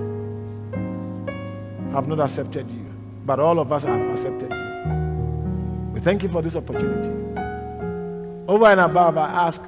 have 1.92 2.08
not 2.08 2.20
accepted 2.20 2.70
you, 2.70 2.86
but 3.24 3.38
all 3.38 3.58
of 3.58 3.72
us 3.72 3.82
have 3.84 4.00
accepted 4.10 4.50
you. 4.50 5.92
We 5.92 6.00
thank 6.00 6.22
you 6.22 6.28
for 6.28 6.42
this 6.42 6.56
opportunity. 6.56 7.10
Over 8.48 8.66
and 8.66 8.80
above, 8.80 9.18
I 9.18 9.46
ask 9.46 9.62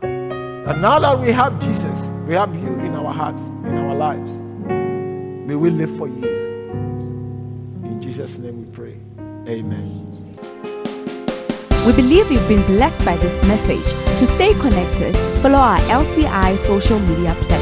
that 0.00 0.78
now 0.78 0.98
that 0.98 1.18
we 1.18 1.32
have 1.32 1.58
Jesus, 1.60 2.06
we 2.26 2.34
have 2.34 2.54
you 2.54 2.78
in 2.80 2.94
our 2.94 3.12
hearts, 3.12 3.42
in 3.64 3.76
our 3.76 3.94
lives, 3.94 4.38
may 4.38 5.54
we 5.54 5.70
live 5.70 5.94
for 5.96 6.06
you. 6.06 6.28
In 7.84 8.00
Jesus' 8.00 8.38
name 8.38 8.64
we 8.64 8.70
pray. 8.72 8.96
Amen. 9.48 10.29
We 11.86 11.92
believe 11.92 12.30
you've 12.30 12.46
been 12.46 12.64
blessed 12.66 13.02
by 13.06 13.16
this 13.16 13.42
message. 13.44 13.84
To 14.18 14.26
stay 14.26 14.52
connected, 14.54 15.16
follow 15.40 15.58
our 15.58 15.78
LCI 15.88 16.58
social 16.58 16.98
media 16.98 17.34
platforms 17.34 17.59